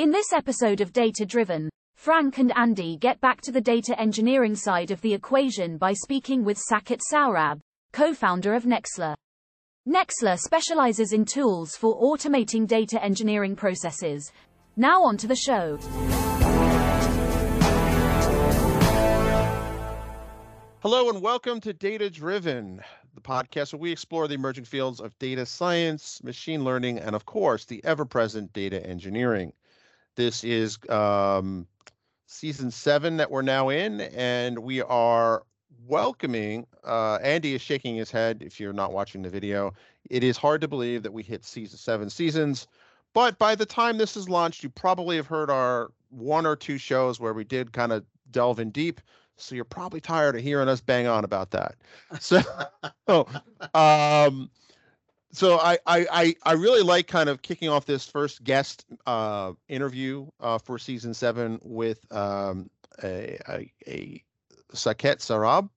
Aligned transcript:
In 0.00 0.10
this 0.10 0.32
episode 0.32 0.80
of 0.80 0.94
Data 0.94 1.26
Driven, 1.26 1.68
Frank 1.94 2.38
and 2.38 2.56
Andy 2.56 2.96
get 2.96 3.20
back 3.20 3.42
to 3.42 3.52
the 3.52 3.60
data 3.60 3.94
engineering 4.00 4.56
side 4.56 4.90
of 4.90 5.02
the 5.02 5.12
equation 5.12 5.76
by 5.76 5.92
speaking 5.92 6.42
with 6.42 6.58
Saket 6.58 7.02
Saurabh, 7.12 7.60
co-founder 7.92 8.54
of 8.54 8.64
Nexla. 8.64 9.14
Nexla 9.86 10.38
specializes 10.38 11.12
in 11.12 11.26
tools 11.26 11.76
for 11.76 12.00
automating 12.00 12.66
data 12.66 12.98
engineering 13.04 13.54
processes. 13.54 14.32
Now 14.74 15.02
on 15.02 15.18
to 15.18 15.26
the 15.26 15.36
show. 15.36 15.76
Hello 20.80 21.10
and 21.10 21.20
welcome 21.20 21.60
to 21.60 21.74
Data 21.74 22.08
Driven, 22.08 22.80
the 23.14 23.20
podcast 23.20 23.74
where 23.74 23.80
we 23.80 23.92
explore 23.92 24.28
the 24.28 24.34
emerging 24.34 24.64
fields 24.64 24.98
of 24.98 25.18
data 25.18 25.44
science, 25.44 26.24
machine 26.24 26.64
learning, 26.64 26.98
and 27.00 27.14
of 27.14 27.26
course, 27.26 27.66
the 27.66 27.84
ever 27.84 28.06
present 28.06 28.50
data 28.54 28.82
engineering. 28.86 29.52
This 30.16 30.44
is 30.44 30.78
um, 30.88 31.66
season 32.26 32.70
seven 32.70 33.16
that 33.18 33.30
we're 33.30 33.42
now 33.42 33.68
in, 33.68 34.00
and 34.00 34.58
we 34.58 34.82
are 34.82 35.44
welcoming. 35.86 36.66
Uh, 36.84 37.18
Andy 37.22 37.54
is 37.54 37.62
shaking 37.62 37.96
his 37.96 38.10
head 38.10 38.42
if 38.42 38.60
you're 38.60 38.72
not 38.72 38.92
watching 38.92 39.22
the 39.22 39.30
video. 39.30 39.72
It 40.08 40.24
is 40.24 40.36
hard 40.36 40.60
to 40.62 40.68
believe 40.68 41.02
that 41.02 41.12
we 41.12 41.22
hit 41.22 41.44
season 41.44 41.78
seven 41.78 42.10
seasons, 42.10 42.66
but 43.14 43.38
by 43.38 43.54
the 43.54 43.66
time 43.66 43.98
this 43.98 44.16
is 44.16 44.28
launched, 44.28 44.62
you 44.62 44.70
probably 44.70 45.16
have 45.16 45.26
heard 45.26 45.50
our 45.50 45.90
one 46.10 46.46
or 46.46 46.56
two 46.56 46.78
shows 46.78 47.20
where 47.20 47.32
we 47.32 47.44
did 47.44 47.72
kind 47.72 47.92
of 47.92 48.04
delve 48.30 48.60
in 48.60 48.70
deep. 48.70 49.00
So 49.36 49.54
you're 49.54 49.64
probably 49.64 50.00
tired 50.00 50.36
of 50.36 50.42
hearing 50.42 50.68
us 50.68 50.80
bang 50.80 51.06
on 51.06 51.24
about 51.24 51.50
that. 51.52 51.76
So, 52.20 52.42
um, 53.74 54.50
so 55.32 55.58
I, 55.58 55.78
I 55.86 56.34
I 56.42 56.52
really 56.52 56.82
like 56.82 57.06
kind 57.06 57.28
of 57.28 57.42
kicking 57.42 57.68
off 57.68 57.86
this 57.86 58.06
first 58.06 58.42
guest 58.42 58.84
uh, 59.06 59.52
interview 59.68 60.26
uh, 60.40 60.58
for 60.58 60.78
season 60.78 61.14
seven 61.14 61.60
with 61.62 62.00
um, 62.12 62.68
a, 63.02 63.38
a, 63.48 63.72
a 63.86 64.24
Saket 64.72 65.18
Saurabh, 65.18 65.68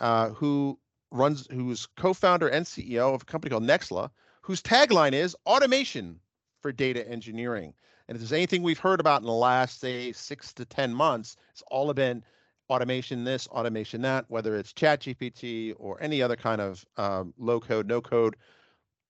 uh, 0.00 0.30
who 0.30 0.78
runs 1.10 1.46
who's 1.50 1.86
co-founder 1.96 2.48
and 2.48 2.66
CEO 2.66 3.14
of 3.14 3.22
a 3.22 3.24
company 3.24 3.50
called 3.50 3.64
Nexla, 3.64 4.10
whose 4.42 4.62
tagline 4.62 5.12
is 5.12 5.36
automation 5.46 6.20
for 6.60 6.70
data 6.70 7.08
engineering. 7.08 7.72
And 8.08 8.16
if 8.16 8.20
there's 8.20 8.32
anything 8.32 8.62
we've 8.62 8.78
heard 8.78 9.00
about 9.00 9.22
in 9.22 9.26
the 9.26 9.32
last 9.32 9.80
say 9.80 10.12
six 10.12 10.52
to 10.54 10.66
ten 10.66 10.92
months, 10.92 11.36
it's 11.52 11.62
all 11.70 11.92
been 11.94 12.22
automation 12.68 13.24
this, 13.24 13.46
automation 13.48 14.02
that, 14.02 14.26
whether 14.28 14.56
it's 14.56 14.72
ChatGPT 14.72 15.74
or 15.78 16.02
any 16.02 16.20
other 16.20 16.36
kind 16.36 16.60
of 16.60 16.84
um, 16.96 17.32
low 17.38 17.60
code, 17.60 17.86
no 17.86 18.00
code 18.00 18.36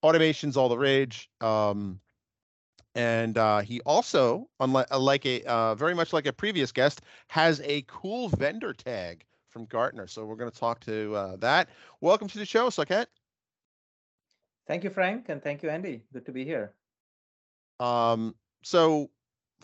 automation's 0.02 0.56
all 0.56 0.68
the 0.68 0.78
rage. 0.78 1.28
Um, 1.40 2.00
and 2.94 3.38
uh, 3.38 3.60
he 3.60 3.80
also, 3.82 4.48
unlike 4.60 4.86
uh, 4.90 4.98
like 4.98 5.24
a 5.24 5.42
uh, 5.44 5.74
very 5.74 5.94
much 5.94 6.12
like 6.12 6.26
a 6.26 6.32
previous 6.32 6.72
guest, 6.72 7.00
has 7.28 7.60
a 7.64 7.84
cool 7.86 8.28
vendor 8.28 8.74
tag 8.74 9.24
from 9.48 9.64
Gartner. 9.66 10.06
So 10.06 10.24
we're 10.24 10.36
going 10.36 10.50
to 10.50 10.58
talk 10.58 10.80
to 10.80 11.14
uh, 11.14 11.36
that. 11.36 11.68
Welcome 12.00 12.28
to 12.28 12.38
the 12.38 12.44
show, 12.44 12.68
Saket. 12.68 13.06
Thank 14.66 14.84
you, 14.84 14.90
Frank, 14.90 15.28
and 15.28 15.42
thank 15.42 15.62
you, 15.62 15.70
Andy. 15.70 16.02
Good 16.12 16.26
to 16.26 16.32
be 16.32 16.44
here. 16.44 16.72
Um, 17.80 18.34
so 18.62 19.10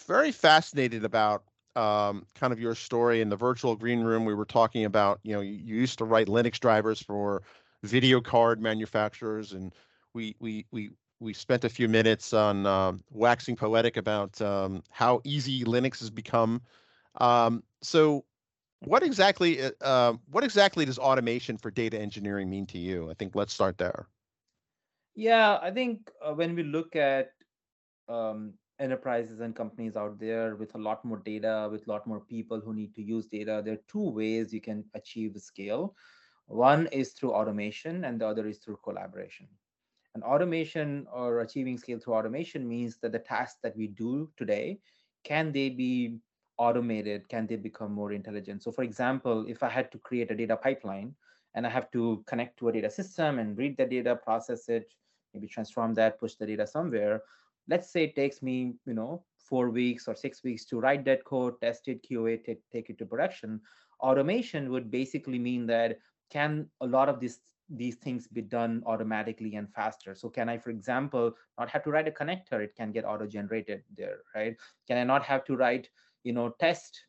very 0.07 0.33
fascinated 0.33 1.05
about 1.05 1.45
um, 1.77 2.27
kind 2.35 2.53
of 2.53 2.59
your 2.59 2.75
story 2.75 3.21
in 3.21 3.29
the 3.29 3.37
virtual 3.37 3.77
green 3.77 4.01
room. 4.01 4.25
We 4.25 4.35
were 4.35 4.45
talking 4.45 4.85
about, 4.85 5.21
you 5.23 5.35
know, 5.35 5.41
you, 5.41 5.53
you 5.53 5.77
used 5.77 5.99
to 5.99 6.05
write 6.05 6.27
Linux 6.27 6.59
drivers 6.59 7.01
for 7.01 7.43
video 7.85 8.21
card 8.21 8.61
manufacturers 8.61 9.53
and 9.53 9.73
we 10.19 10.35
we 10.41 10.67
we 10.73 10.91
we 11.21 11.33
spent 11.33 11.65
a 11.65 11.69
few 11.69 11.89
minutes 11.89 12.33
on 12.33 12.67
um, 12.67 13.03
waxing 13.11 13.57
poetic 13.57 13.97
about 13.97 14.41
um, 14.41 14.83
how 14.91 15.21
easy 15.25 15.65
Linux 15.65 16.01
has 16.01 16.11
become. 16.11 16.61
Um, 17.21 17.63
so, 17.83 18.25
what 18.81 19.03
exactly 19.05 19.63
uh, 19.63 19.71
um, 19.81 20.21
what 20.31 20.43
exactly 20.43 20.85
does 20.85 20.99
automation 20.99 21.57
for 21.57 21.71
data 21.71 21.99
engineering 21.99 22.51
mean 22.51 22.67
to 22.67 22.79
you? 22.79 23.11
I 23.11 23.15
think 23.15 23.37
let's 23.37 23.55
start 23.55 23.79
there. 23.79 24.09
Yeah, 25.15 25.59
I 25.63 25.71
think 25.71 26.11
uh, 26.25 26.33
when 26.33 26.55
we 26.57 26.65
look 26.65 26.97
at 26.97 27.31
um, 28.09 28.55
enterprises 28.81 29.39
and 29.41 29.55
companies 29.55 29.97
out 29.97 30.19
there 30.19 30.57
with 30.57 30.75
a 30.75 30.79
lot 30.79 31.05
more 31.05 31.21
data, 31.25 31.69
with 31.71 31.87
a 31.87 31.91
lot 31.91 32.07
more 32.07 32.21
people 32.21 32.61
who 32.61 32.75
need 32.75 32.93
to 32.97 33.03
use 33.03 33.27
data, 33.27 33.63
there 33.65 33.75
are 33.75 33.85
two 33.95 34.11
ways 34.11 34.53
you 34.53 34.61
can 34.61 34.85
achieve 34.95 35.37
scale. 35.39 35.95
One 36.47 36.87
is 36.89 37.13
through 37.13 37.35
automation, 37.35 38.05
and 38.05 38.21
the 38.21 38.27
other 38.27 38.47
is 38.49 38.59
through 38.59 38.79
collaboration. 38.83 39.49
And 40.15 40.25
automation 40.25 41.07
or 41.13 41.41
achieving 41.41 41.79
scale 41.79 41.99
through 41.99 42.15
automation 42.15 42.69
means 42.69 42.97
that 42.99 43.13
the 43.13 43.19
tasks 43.19 43.59
that 43.63 43.77
we 43.77 43.89
do 43.89 44.31
today, 44.37 44.81
can 45.25 45.53
they 45.53 45.69
be 45.69 46.19
automated? 46.57 47.29
Can 47.29 47.47
they 47.47 47.57
become 47.57 47.93
more 47.93 48.13
intelligent? 48.13 48.63
So 48.63 48.73
for 48.73 48.83
example, 48.83 49.45
if 49.49 49.63
I 49.63 49.69
had 49.69 49.93
to 49.93 49.99
create 49.99 50.31
a 50.31 50.35
data 50.35 50.57
pipeline 50.57 51.15
and 51.55 51.67
I 51.67 51.71
have 51.71 51.91
to 51.93 52.23
connect 52.27 52.59
to 52.59 52.69
a 52.69 52.73
data 52.73 52.91
system 52.91 53.39
and 53.39 53.57
read 53.57 53.77
the 53.77 53.87
data, 53.87 54.17
process 54.17 54.69
it, 54.69 54.93
maybe 55.33 55.47
transform 55.47 55.95
that, 55.95 56.19
push 56.19 56.35
the 56.35 56.47
data 56.47 56.67
somewhere, 56.67 57.23
let's 57.69 57.91
say 57.91 58.05
it 58.05 58.17
takes 58.17 58.43
me, 58.43 58.75
you 58.87 58.95
know, 58.95 59.23
four 59.37 59.71
weeks 59.71 60.09
or 60.09 60.15
six 60.15 60.43
weeks 60.43 60.65
to 60.67 60.81
write 60.81 61.05
that 61.05 61.25
code, 61.25 61.61
test 61.61 61.89
it, 61.89 62.05
QA, 62.09 62.43
take, 62.45 62.61
take 62.73 62.91
it 62.91 62.99
to 62.99 63.07
production. 63.07 63.61
Automation 64.01 64.71
would 64.71 64.91
basically 64.91 65.39
mean 65.39 65.67
that 65.67 65.99
can 66.31 66.67
a 66.81 66.87
lot 66.87 67.09
of 67.09 67.21
these 67.21 67.41
these 67.69 67.97
things 67.97 68.27
be 68.27 68.43
done 68.43 68.83
automatically 68.87 69.57
and 69.57 69.73
faster? 69.73 70.15
So 70.15 70.29
can 70.29 70.49
i 70.49 70.59
for 70.59 70.71
example 70.71 71.35
not 71.59 71.71
have 71.71 71.85
to 71.85 71.91
write 71.91 72.09
a 72.09 72.11
connector? 72.11 72.61
It 72.61 72.75
can 72.77 72.93
get 72.93 73.05
auto 73.05 73.27
generated 73.27 73.83
there 73.97 74.19
right? 74.35 74.57
Can 74.87 74.99
i 74.99 75.05
not 75.05 75.23
have 75.25 75.45
to 75.47 75.57
write 75.57 75.89
you 76.25 76.33
know 76.33 76.51
test 76.61 77.01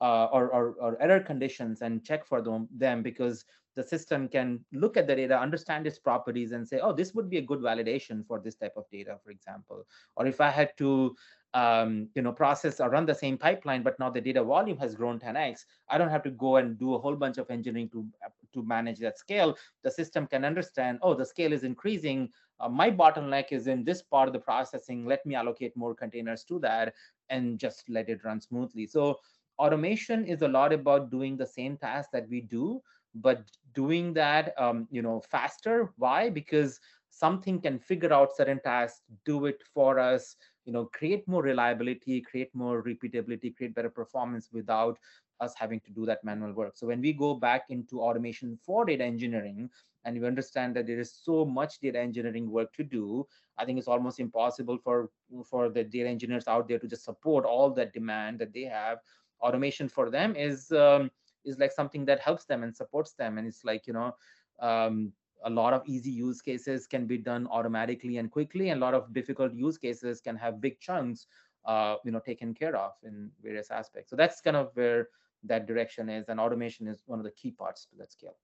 uh, 0.00 0.24
or, 0.32 0.50
or, 0.50 0.74
or, 0.80 1.00
error 1.00 1.20
conditions 1.20 1.80
and 1.80 2.04
check 2.04 2.26
for 2.26 2.42
them, 2.42 2.68
them? 2.76 3.04
Because 3.04 3.44
the 3.76 3.82
system 3.82 4.28
can 4.28 4.58
look 4.72 4.96
at 4.96 5.06
the 5.06 5.14
data, 5.14 5.38
understand 5.38 5.86
its 5.86 5.98
properties, 5.98 6.52
and 6.52 6.66
say, 6.66 6.80
oh, 6.80 6.92
this 6.92 7.14
would 7.14 7.30
be 7.30 7.38
a 7.38 7.42
good 7.42 7.60
validation 7.60 8.26
for 8.26 8.40
this 8.40 8.56
type 8.56 8.74
of 8.76 8.84
data, 8.90 9.16
for 9.24 9.30
example. 9.30 9.86
Or 10.16 10.26
if 10.26 10.40
I 10.40 10.50
had 10.50 10.76
to 10.78 11.14
um, 11.54 12.08
you 12.14 12.22
know, 12.22 12.32
process 12.32 12.80
or 12.80 12.88
run 12.88 13.04
the 13.04 13.14
same 13.14 13.36
pipeline, 13.36 13.82
but 13.82 13.98
now 13.98 14.08
the 14.08 14.20
data 14.20 14.42
volume 14.42 14.78
has 14.78 14.94
grown 14.94 15.18
10x. 15.18 15.64
I 15.88 15.98
don't 15.98 16.08
have 16.08 16.22
to 16.22 16.30
go 16.30 16.56
and 16.56 16.78
do 16.78 16.94
a 16.94 16.98
whole 16.98 17.14
bunch 17.14 17.38
of 17.38 17.50
engineering 17.50 17.90
to 17.90 18.06
to 18.54 18.62
manage 18.62 18.98
that 18.98 19.18
scale. 19.18 19.56
The 19.82 19.90
system 19.90 20.26
can 20.26 20.44
understand, 20.44 20.98
oh, 21.02 21.14
the 21.14 21.24
scale 21.24 21.52
is 21.52 21.64
increasing. 21.64 22.30
Uh, 22.60 22.68
my 22.68 22.90
bottleneck 22.90 23.46
is 23.50 23.66
in 23.66 23.84
this 23.84 24.02
part 24.02 24.28
of 24.28 24.32
the 24.34 24.38
processing. 24.38 25.06
Let 25.06 25.24
me 25.24 25.34
allocate 25.34 25.76
more 25.76 25.94
containers 25.94 26.44
to 26.44 26.58
that 26.60 26.94
and 27.30 27.58
just 27.58 27.88
let 27.88 28.08
it 28.08 28.24
run 28.24 28.40
smoothly. 28.40 28.86
So 28.86 29.18
automation 29.58 30.24
is 30.24 30.42
a 30.42 30.48
lot 30.48 30.72
about 30.72 31.10
doing 31.10 31.36
the 31.36 31.46
same 31.46 31.76
task 31.76 32.10
that 32.12 32.28
we 32.28 32.40
do, 32.40 32.82
but 33.14 33.42
doing 33.74 34.12
that, 34.14 34.54
um, 34.60 34.86
you 34.90 35.02
know, 35.02 35.20
faster. 35.20 35.92
Why? 35.96 36.28
Because 36.28 36.78
something 37.10 37.60
can 37.60 37.78
figure 37.78 38.12
out 38.12 38.34
certain 38.36 38.60
tasks, 38.60 39.02
do 39.24 39.46
it 39.46 39.62
for 39.74 39.98
us, 39.98 40.36
you 40.64 40.72
know 40.72 40.84
create 40.86 41.26
more 41.26 41.42
reliability 41.42 42.20
create 42.20 42.54
more 42.54 42.82
repeatability 42.82 43.54
create 43.56 43.74
better 43.74 43.90
performance 43.90 44.48
without 44.52 44.98
us 45.40 45.54
having 45.56 45.80
to 45.80 45.90
do 45.90 46.06
that 46.06 46.22
manual 46.22 46.52
work. 46.52 46.72
So 46.76 46.86
when 46.86 47.00
we 47.00 47.12
go 47.12 47.34
back 47.34 47.64
into 47.68 48.00
automation 48.00 48.56
for 48.64 48.84
data 48.84 49.02
engineering 49.02 49.68
and 50.04 50.20
we 50.20 50.26
understand 50.26 50.76
that 50.76 50.86
there 50.86 51.00
is 51.00 51.12
so 51.12 51.44
much 51.44 51.80
data 51.80 51.98
engineering 51.98 52.50
work 52.50 52.72
to 52.74 52.84
do 52.84 53.26
i 53.58 53.64
think 53.64 53.78
it's 53.78 53.88
almost 53.88 54.20
impossible 54.20 54.78
for 54.78 55.10
for 55.44 55.68
the 55.68 55.84
data 55.84 56.08
engineers 56.08 56.48
out 56.48 56.68
there 56.68 56.78
to 56.78 56.86
just 56.86 57.04
support 57.04 57.44
all 57.44 57.70
that 57.70 57.92
demand 57.92 58.38
that 58.38 58.52
they 58.52 58.64
have. 58.64 58.98
Automation 59.40 59.88
for 59.88 60.10
them 60.10 60.36
is 60.36 60.70
um, 60.72 61.10
is 61.44 61.58
like 61.58 61.72
something 61.72 62.04
that 62.04 62.20
helps 62.20 62.44
them 62.44 62.62
and 62.62 62.74
supports 62.74 63.12
them. 63.14 63.38
And 63.38 63.46
it's 63.46 63.64
like 63.64 63.86
you 63.86 63.92
know 63.92 64.14
um, 64.60 65.12
a 65.44 65.50
lot 65.50 65.72
of 65.72 65.82
easy 65.86 66.10
use 66.10 66.40
cases 66.40 66.86
can 66.86 67.06
be 67.06 67.18
done 67.18 67.46
automatically 67.50 68.18
and 68.18 68.30
quickly 68.30 68.70
and 68.70 68.82
a 68.82 68.84
lot 68.84 68.94
of 68.94 69.12
difficult 69.12 69.52
use 69.52 69.78
cases 69.78 70.20
can 70.20 70.36
have 70.36 70.60
big 70.60 70.78
chunks 70.80 71.26
uh, 71.64 71.96
you 72.04 72.10
know 72.10 72.20
taken 72.20 72.54
care 72.54 72.76
of 72.76 72.92
in 73.02 73.30
various 73.42 73.70
aspects. 73.70 74.10
So 74.10 74.16
that's 74.16 74.40
kind 74.40 74.56
of 74.56 74.70
where 74.74 75.08
that 75.44 75.66
direction 75.66 76.08
is 76.08 76.28
and 76.28 76.38
automation 76.40 76.86
is 76.86 77.02
one 77.06 77.18
of 77.18 77.24
the 77.24 77.30
key 77.30 77.50
parts 77.50 77.86
to 77.86 77.96
that 77.98 78.12
scale. 78.12 78.36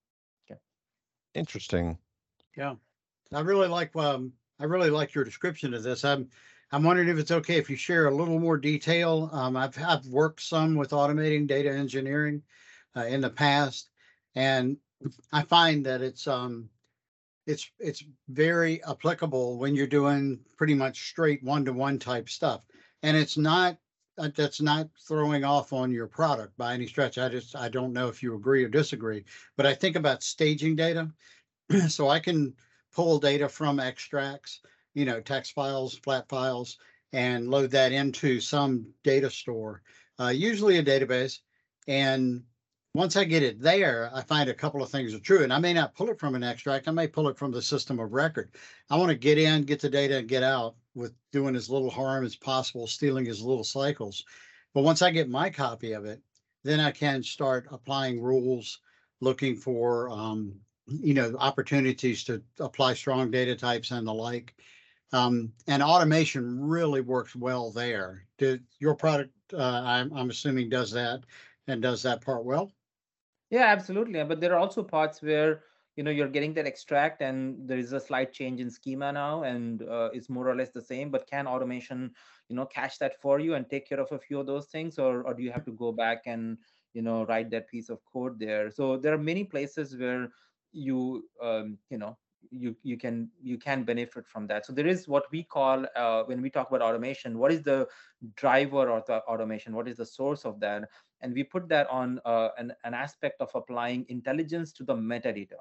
Okay. 0.51 0.59
Interesting. 1.35 1.99
Yeah. 2.57 2.75
I 3.33 3.41
really 3.41 3.69
like 3.69 3.95
um 3.97 4.33
i 4.61 4.65
really 4.65 4.91
like 4.91 5.15
your 5.15 5.25
description 5.25 5.75
of 5.75 5.83
this. 5.83 6.05
I'm 6.05 6.29
i'm 6.73 6.83
wondering 6.83 7.09
if 7.09 7.19
it's 7.19 7.31
okay 7.31 7.57
if 7.57 7.71
you 7.71 7.77
share 7.77 8.07
a 8.07 8.15
little 8.15 8.39
more 8.39 8.57
detail. 8.57 9.31
Um 9.33 9.57
i've 9.57 9.79
i've 9.83 10.07
worked 10.07 10.41
some 10.41 10.77
with 10.77 10.91
automating 10.91 11.47
data 11.47 11.71
engineering 11.71 12.43
uh, 12.97 13.05
in 13.05 13.21
the 13.21 13.31
past 13.31 13.91
and 14.35 14.77
i 15.33 15.43
find 15.43 15.87
that 15.87 16.03
it's 16.03 16.27
um 16.27 16.69
it's 17.49 17.71
it's 17.81 18.05
very 18.29 18.83
applicable 18.85 19.59
when 19.59 19.75
you're 19.75 19.87
doing 19.87 20.39
pretty 20.57 20.75
much 20.75 21.09
straight 21.09 21.43
one-to-one 21.43 21.99
type 21.99 22.29
stuff 22.29 22.63
and 23.03 23.17
it's 23.17 23.37
not 23.37 23.77
uh, 24.19 24.29
that's 24.37 24.61
not 24.61 24.89
throwing 25.07 25.45
off 25.45 25.73
on 25.73 25.91
your 25.91 26.07
product 26.07 26.57
by 26.57 26.75
any 26.75 26.87
stretch 26.87 27.19
i 27.19 27.29
just 27.29 27.57
i 27.57 27.69
don't 27.69 27.93
know 27.93 28.09
if 28.09 28.23
you 28.23 28.35
agree 28.35 28.63
or 28.63 28.69
disagree 28.69 29.25
but 29.57 29.67
i 29.67 29.75
think 29.75 29.97
about 29.97 30.23
staging 30.23 30.77
data 30.77 31.11
so 31.89 32.09
i 32.09 32.21
can 32.21 32.55
pull 32.95 33.19
data 33.19 33.49
from 33.49 33.81
extracts 33.81 34.61
you 34.95 35.05
know 35.05 35.21
text 35.21 35.53
files 35.53 35.99
flat 35.99 36.29
files 36.29 36.79
and 37.13 37.49
load 37.49 37.71
that 37.71 37.93
into 37.93 38.41
some 38.41 38.87
data 39.03 39.31
store, 39.31 39.83
uh, 40.21 40.29
usually 40.29 40.79
a 40.79 40.83
database. 40.83 41.39
And 41.87 42.43
once 42.99 43.15
I 43.15 43.23
get 43.23 43.45
it 43.45 43.61
there, 43.61 44.11
I 44.13 44.23
find 44.23 44.51
a 44.51 44.55
couple 44.55 44.83
of 44.83 44.91
things 44.91 45.15
are 45.15 45.21
true. 45.21 45.45
And 45.45 45.53
I 45.53 45.61
may 45.61 45.73
not 45.73 45.95
pull 45.95 46.11
it 46.11 46.19
from 46.19 46.35
an 46.35 46.43
extract, 46.43 46.89
I 46.89 46.91
may 46.91 47.07
pull 47.07 47.29
it 47.29 47.39
from 47.39 47.53
the 47.53 47.63
system 47.63 48.01
of 48.01 48.13
record. 48.13 48.51
I 48.91 48.97
want 48.97 49.11
to 49.11 49.17
get 49.17 49.39
in, 49.39 49.63
get 49.63 49.81
the 49.81 49.89
data, 49.89 50.17
and 50.17 50.29
get 50.29 50.43
out 50.43 50.75
with 50.97 51.15
doing 51.31 51.55
as 51.55 51.71
little 51.71 51.91
harm 51.91 52.25
as 52.25 52.35
possible, 52.35 52.89
stealing 52.89 53.29
as 53.29 53.41
little 53.41 53.63
cycles. 53.63 54.25
But 54.75 54.83
once 54.83 55.01
I 55.01 55.13
get 55.13 55.29
my 55.29 55.49
copy 55.49 55.93
of 55.93 56.07
it, 56.07 56.21
then 56.65 56.81
I 56.81 56.91
can 56.91 57.23
start 57.23 57.69
applying 57.71 58.21
rules, 58.21 58.81
looking 59.21 59.55
for 59.55 60.11
um, 60.11 60.59
you 60.89 61.15
know 61.15 61.37
opportunities 61.39 62.25
to 62.25 62.43
apply 62.59 62.95
strong 62.95 63.31
data 63.31 63.55
types 63.55 63.93
and 63.93 64.09
the 64.09 64.13
like. 64.13 64.57
Um, 65.13 65.53
and 65.69 65.85
automation 65.85 66.61
really 66.61 67.01
works 67.01 67.37
well 67.37 67.71
there. 67.71 68.27
Did 68.39 68.65
your 68.81 68.97
product? 68.97 69.31
Uh, 69.55 69.83
I'm, 69.85 70.13
I'm 70.13 70.31
assuming 70.31 70.69
does 70.69 70.91
that 70.91 71.21
and 71.69 71.81
does 71.81 72.03
that 72.03 72.23
part 72.23 72.45
well. 72.45 72.73
Yeah, 73.51 73.65
absolutely. 73.67 74.23
But 74.25 74.41
there 74.41 74.53
are 74.55 74.59
also 74.59 74.83
parts 74.83 75.23
where 75.23 75.63
you 75.97 76.05
know 76.05 76.11
you're 76.13 76.29
getting 76.29 76.55
that 76.55 76.67
extract 76.67 77.23
and 77.23 77.67
there 77.69 77.79
is 77.79 77.93
a 77.93 77.99
slight 78.01 78.33
change 78.33 78.61
in 78.61 78.71
schema 78.71 79.11
now 79.13 79.43
and 79.43 79.83
uh, 79.83 80.11
it's 80.13 80.29
more 80.29 80.49
or 80.49 80.55
less 80.55 80.71
the 80.71 80.81
same 80.81 81.11
but 81.11 81.27
can 81.27 81.49
automation 81.49 82.15
you 82.49 82.55
know 82.55 82.67
cache 82.67 82.99
that 82.99 83.21
for 83.21 83.41
you 83.41 83.55
and 83.55 83.69
take 83.69 83.89
care 83.89 83.99
of 83.99 84.13
a 84.13 84.19
few 84.19 84.39
of 84.39 84.47
those 84.47 84.67
things 84.69 84.97
or, 84.97 85.23
or 85.25 85.35
do 85.35 85.43
you 85.43 85.51
have 85.51 85.65
to 85.65 85.73
go 85.73 85.91
back 85.91 86.23
and 86.27 86.57
you 86.95 87.03
know 87.03 87.25
write 87.27 87.51
that 87.51 87.67
piece 87.67 87.89
of 87.89 87.99
code 88.05 88.39
there 88.39 88.71
so 88.71 88.97
there 88.97 89.13
are 89.13 89.19
many 89.19 89.43
places 89.43 89.97
where 89.97 90.29
you 90.71 91.29
um, 91.43 91.77
you 91.91 91.99
know 91.99 92.17
you 92.51 92.75
you 92.83 92.97
can 92.97 93.31
you 93.43 93.59
can 93.59 93.85
benefit 93.85 94.27
from 94.27 94.47
that. 94.47 94.67
So 94.67 94.73
there 94.73 94.87
is 94.87 95.09
what 95.09 95.25
we 95.31 95.43
call 95.43 95.87
uh, 95.97 96.23
when 96.25 96.41
we 96.41 96.51
talk 96.51 96.69
about 96.69 96.83
automation 96.83 97.39
what 97.39 97.53
is 97.53 97.63
the 97.63 97.87
driver 98.37 98.91
of 98.91 99.07
the 99.07 99.23
automation? 99.25 99.75
What 99.75 99.89
is 99.89 99.97
the 99.97 100.07
source 100.07 100.45
of 100.45 100.61
that? 100.61 100.89
And 101.21 101.35
we 101.35 101.45
put 101.45 101.69
that 101.69 101.89
on 101.91 102.21
uh, 102.25 102.51
an, 102.59 102.73
an 102.85 102.95
aspect 102.95 103.41
of 103.41 103.51
applying 103.55 104.07
intelligence 104.09 104.73
to 104.73 104.85
the 104.85 104.95
metadata 104.95 105.59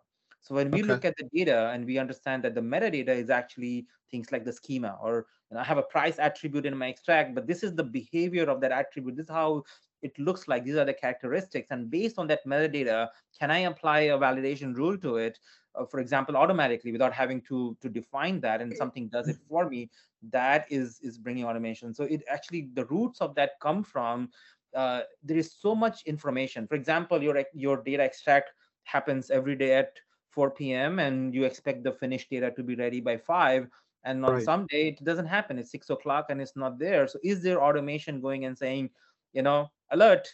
so 0.47 0.55
when 0.55 0.71
we 0.71 0.79
okay. 0.79 0.87
look 0.87 1.03
at 1.03 1.17
the 1.17 1.27
data 1.33 1.71
and 1.73 1.85
we 1.85 1.97
understand 1.97 2.41
that 2.43 2.55
the 2.55 2.61
metadata 2.61 3.09
is 3.09 3.29
actually 3.29 3.85
things 4.09 4.31
like 4.31 4.45
the 4.45 4.53
schema 4.53 4.97
or 5.01 5.25
you 5.51 5.55
know, 5.55 5.59
I 5.59 5.65
have 5.65 5.77
a 5.77 5.83
price 5.83 6.19
attribute 6.19 6.65
in 6.65 6.77
my 6.77 6.87
extract, 6.87 7.35
but 7.35 7.47
this 7.47 7.63
is 7.63 7.75
the 7.75 7.83
behavior 7.83 8.45
of 8.45 8.61
that 8.61 8.71
attribute. 8.71 9.17
This 9.17 9.25
is 9.25 9.29
how 9.29 9.63
it 10.01 10.17
looks 10.17 10.47
like. 10.47 10.63
These 10.63 10.77
are 10.77 10.85
the 10.85 10.93
characteristics. 10.93 11.67
And 11.71 11.91
based 11.91 12.17
on 12.17 12.27
that 12.27 12.45
metadata, 12.45 13.09
can 13.37 13.51
I 13.51 13.59
apply 13.59 13.99
a 13.99 14.17
validation 14.17 14.73
rule 14.73 14.97
to 14.99 15.17
it? 15.17 15.37
Uh, 15.75 15.83
for 15.85 15.99
example, 15.99 16.37
automatically 16.37 16.93
without 16.93 17.11
having 17.11 17.41
to 17.49 17.75
to 17.81 17.89
define 17.89 18.39
that 18.39 18.61
and 18.61 18.73
something 18.73 19.09
does 19.09 19.27
it 19.27 19.37
for 19.49 19.69
me, 19.69 19.89
that 20.31 20.65
is 20.69 20.99
is 21.01 21.17
bringing 21.17 21.43
automation. 21.43 21.93
So 21.93 22.05
it 22.05 22.23
actually 22.29 22.69
the 22.73 22.85
roots 22.85 23.19
of 23.19 23.35
that 23.35 23.59
come 23.61 23.83
from 23.83 24.29
uh, 24.73 25.01
there 25.23 25.37
is 25.37 25.51
so 25.59 25.75
much 25.75 26.03
information. 26.05 26.67
For 26.67 26.75
example, 26.75 27.21
your 27.21 27.43
your 27.53 27.83
data 27.83 28.03
extract 28.03 28.51
happens 28.85 29.29
every 29.29 29.57
day 29.57 29.73
at 29.73 29.91
4 30.31 30.51
p.m. 30.51 30.99
and 30.99 31.33
you 31.33 31.43
expect 31.45 31.83
the 31.83 31.91
finished 31.91 32.29
data 32.29 32.51
to 32.51 32.63
be 32.63 32.75
ready 32.75 33.01
by 33.01 33.17
5 33.17 33.67
and 34.03 34.23
on 34.25 34.33
right. 34.33 34.43
some 34.43 34.65
day 34.67 34.89
it 34.89 35.03
doesn't 35.03 35.25
happen 35.25 35.57
it's 35.57 35.71
6 35.71 35.89
o'clock 35.89 36.27
and 36.29 36.41
it's 36.41 36.55
not 36.55 36.79
there 36.79 37.07
so 37.07 37.19
is 37.23 37.41
there 37.41 37.61
automation 37.61 38.21
going 38.21 38.45
and 38.45 38.57
saying 38.57 38.89
you 39.33 39.41
know 39.41 39.69
alert 39.91 40.27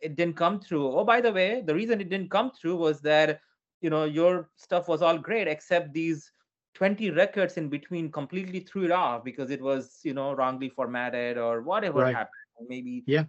it 0.00 0.16
didn't 0.16 0.36
come 0.36 0.60
through 0.60 0.86
oh 0.86 1.04
by 1.04 1.20
the 1.20 1.32
way 1.32 1.62
the 1.64 1.74
reason 1.74 2.00
it 2.00 2.10
didn't 2.10 2.30
come 2.30 2.50
through 2.50 2.76
was 2.76 3.00
that 3.00 3.40
you 3.80 3.90
know 3.90 4.04
your 4.04 4.50
stuff 4.56 4.88
was 4.88 5.02
all 5.02 5.18
great 5.18 5.48
except 5.48 5.92
these 5.92 6.30
20 6.74 7.10
records 7.10 7.56
in 7.56 7.68
between 7.68 8.10
completely 8.10 8.60
threw 8.60 8.84
it 8.84 8.90
off 8.90 9.24
because 9.24 9.50
it 9.50 9.62
was 9.62 10.00
you 10.02 10.14
know 10.14 10.32
wrongly 10.32 10.68
formatted 10.68 11.38
or 11.38 11.62
whatever 11.62 12.00
right. 12.00 12.14
happened 12.14 12.68
maybe 12.68 13.04
yeah 13.06 13.24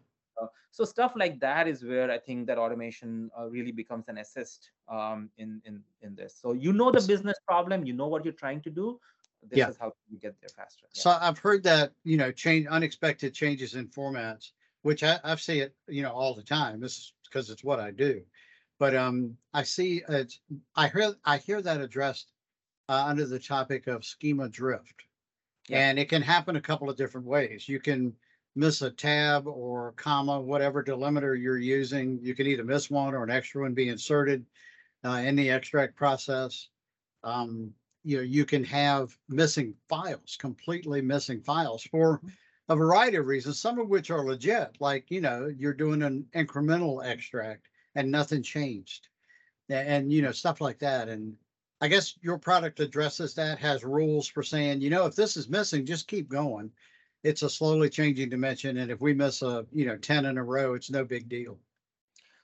so 0.76 0.84
stuff 0.84 1.14
like 1.16 1.40
that 1.40 1.70
is 1.70 1.86
where 1.86 2.12
I 2.12 2.18
think 2.18 2.48
that 2.48 2.58
automation 2.58 3.32
uh, 3.40 3.48
really 3.48 3.72
becomes 3.72 4.10
an 4.10 4.18
assist 4.18 4.72
um, 4.90 5.30
in 5.38 5.62
in 5.64 5.82
in 6.02 6.16
this. 6.16 6.36
So 6.42 6.52
you 6.52 6.74
know 6.74 6.92
the 6.92 7.02
business 7.02 7.38
problem, 7.48 7.86
you 7.86 7.94
know 7.94 8.08
what 8.08 8.26
you're 8.26 8.34
trying 8.34 8.62
to 8.64 8.70
do. 8.70 9.00
This 9.50 9.60
yeah. 9.60 9.70
is 9.70 9.78
how 9.78 9.94
you 10.10 10.20
get 10.20 10.36
there 10.42 10.50
faster. 10.50 10.88
Yeah. 10.94 11.02
So 11.02 11.18
I've 11.22 11.38
heard 11.38 11.64
that 11.64 11.94
you 12.04 12.18
know 12.18 12.30
change 12.30 12.68
unexpected 12.68 13.34
changes 13.34 13.76
in 13.76 13.88
formats, 13.88 14.52
which 14.82 15.02
I, 15.02 15.18
I've 15.24 15.40
see 15.40 15.60
it 15.60 15.74
you 15.88 16.02
know 16.02 16.12
all 16.12 16.34
the 16.34 16.44
time. 16.44 16.82
This 16.82 16.98
is 16.98 17.14
because 17.24 17.50
it's 17.50 17.64
what 17.64 17.80
I 17.80 17.92
do. 17.92 18.22
But 18.78 18.96
um, 18.96 19.38
I 19.54 19.64
see 19.64 20.04
it. 20.10 20.34
I 20.76 20.90
hear 20.90 21.14
I 21.24 21.38
hear 21.38 21.62
that 21.62 21.80
addressed 21.80 22.32
uh, 22.90 23.06
under 23.08 23.26
the 23.26 23.40
topic 23.40 23.88
of 23.88 24.04
schema 24.04 24.50
drift, 24.50 25.04
yeah. 25.70 25.88
and 25.88 25.98
it 25.98 26.10
can 26.10 26.22
happen 26.22 26.58
a 26.58 26.62
couple 26.62 26.90
of 26.90 26.98
different 26.98 27.28
ways. 27.28 27.70
You 27.70 27.80
can 27.80 28.14
miss 28.56 28.82
a 28.82 28.90
tab 28.90 29.48
or 29.48 29.94
comma, 29.94 30.40
whatever 30.40 30.84
delimiter 30.84 31.40
you're 31.40 31.58
using. 31.58 32.20
You 32.22 32.34
can 32.36 32.48
either 32.48 32.64
miss 32.64 32.90
one 32.90 33.14
or 33.14 33.24
an 33.24 33.30
extra 33.30 33.62
one 33.62 33.74
be 33.74 33.90
inserted 33.90 34.46
uh, 35.04 35.22
in 35.26 35.36
the 35.36 35.50
extract 35.50 35.96
process. 35.96 36.70
Um, 37.24 37.74
you 38.04 38.18
know, 38.18 38.24
you 38.24 38.46
can 38.46 38.64
have 38.64 39.18
missing 39.28 39.74
files, 39.90 40.38
completely 40.40 41.02
missing 41.02 41.42
files 41.42 41.84
for 41.84 42.22
a 42.70 42.76
variety 42.76 43.18
of 43.18 43.26
reasons, 43.26 43.60
some 43.60 43.80
of 43.80 43.90
which 43.90 44.10
are 44.10 44.24
legit, 44.24 44.78
like, 44.80 45.10
you 45.12 45.22
know, 45.22 45.52
you're 45.58 45.74
doing 45.74 46.02
an 46.04 46.26
incremental 46.36 47.06
extract 47.06 47.68
and 47.96 48.10
nothing 48.10 48.42
changed 48.42 49.08
and, 49.70 49.88
and 49.88 50.14
you 50.14 50.22
know, 50.22 50.32
stuff 50.32 50.62
like 50.62 50.80
that. 50.80 51.10
And 51.10 51.36
I 51.82 51.88
guess 51.88 52.16
your 52.22 52.38
product 52.38 52.80
addresses 52.80 53.34
that, 53.36 53.60
has 53.60 53.84
rules 53.84 54.28
for 54.28 54.44
saying, 54.44 54.82
you 54.82 54.90
know, 54.90 55.06
if 55.06 55.16
this 55.16 55.36
is 55.36 55.50
missing, 55.50 55.86
just 55.86 56.08
keep 56.08 56.30
going 56.30 56.72
it's 57.26 57.42
a 57.42 57.50
slowly 57.50 57.90
changing 57.90 58.30
dimension. 58.30 58.78
And 58.78 58.92
if 58.92 59.02
we 59.02 59.14
miss 59.14 59.42
a, 59.42 59.66
you 59.74 59.86
know, 59.88 59.98
10 59.98 60.26
in 60.26 60.38
a 60.38 60.44
row, 60.44 60.76
it's 60.76 60.92
no 60.92 61.04
big 61.04 61.28
deal. 61.28 61.58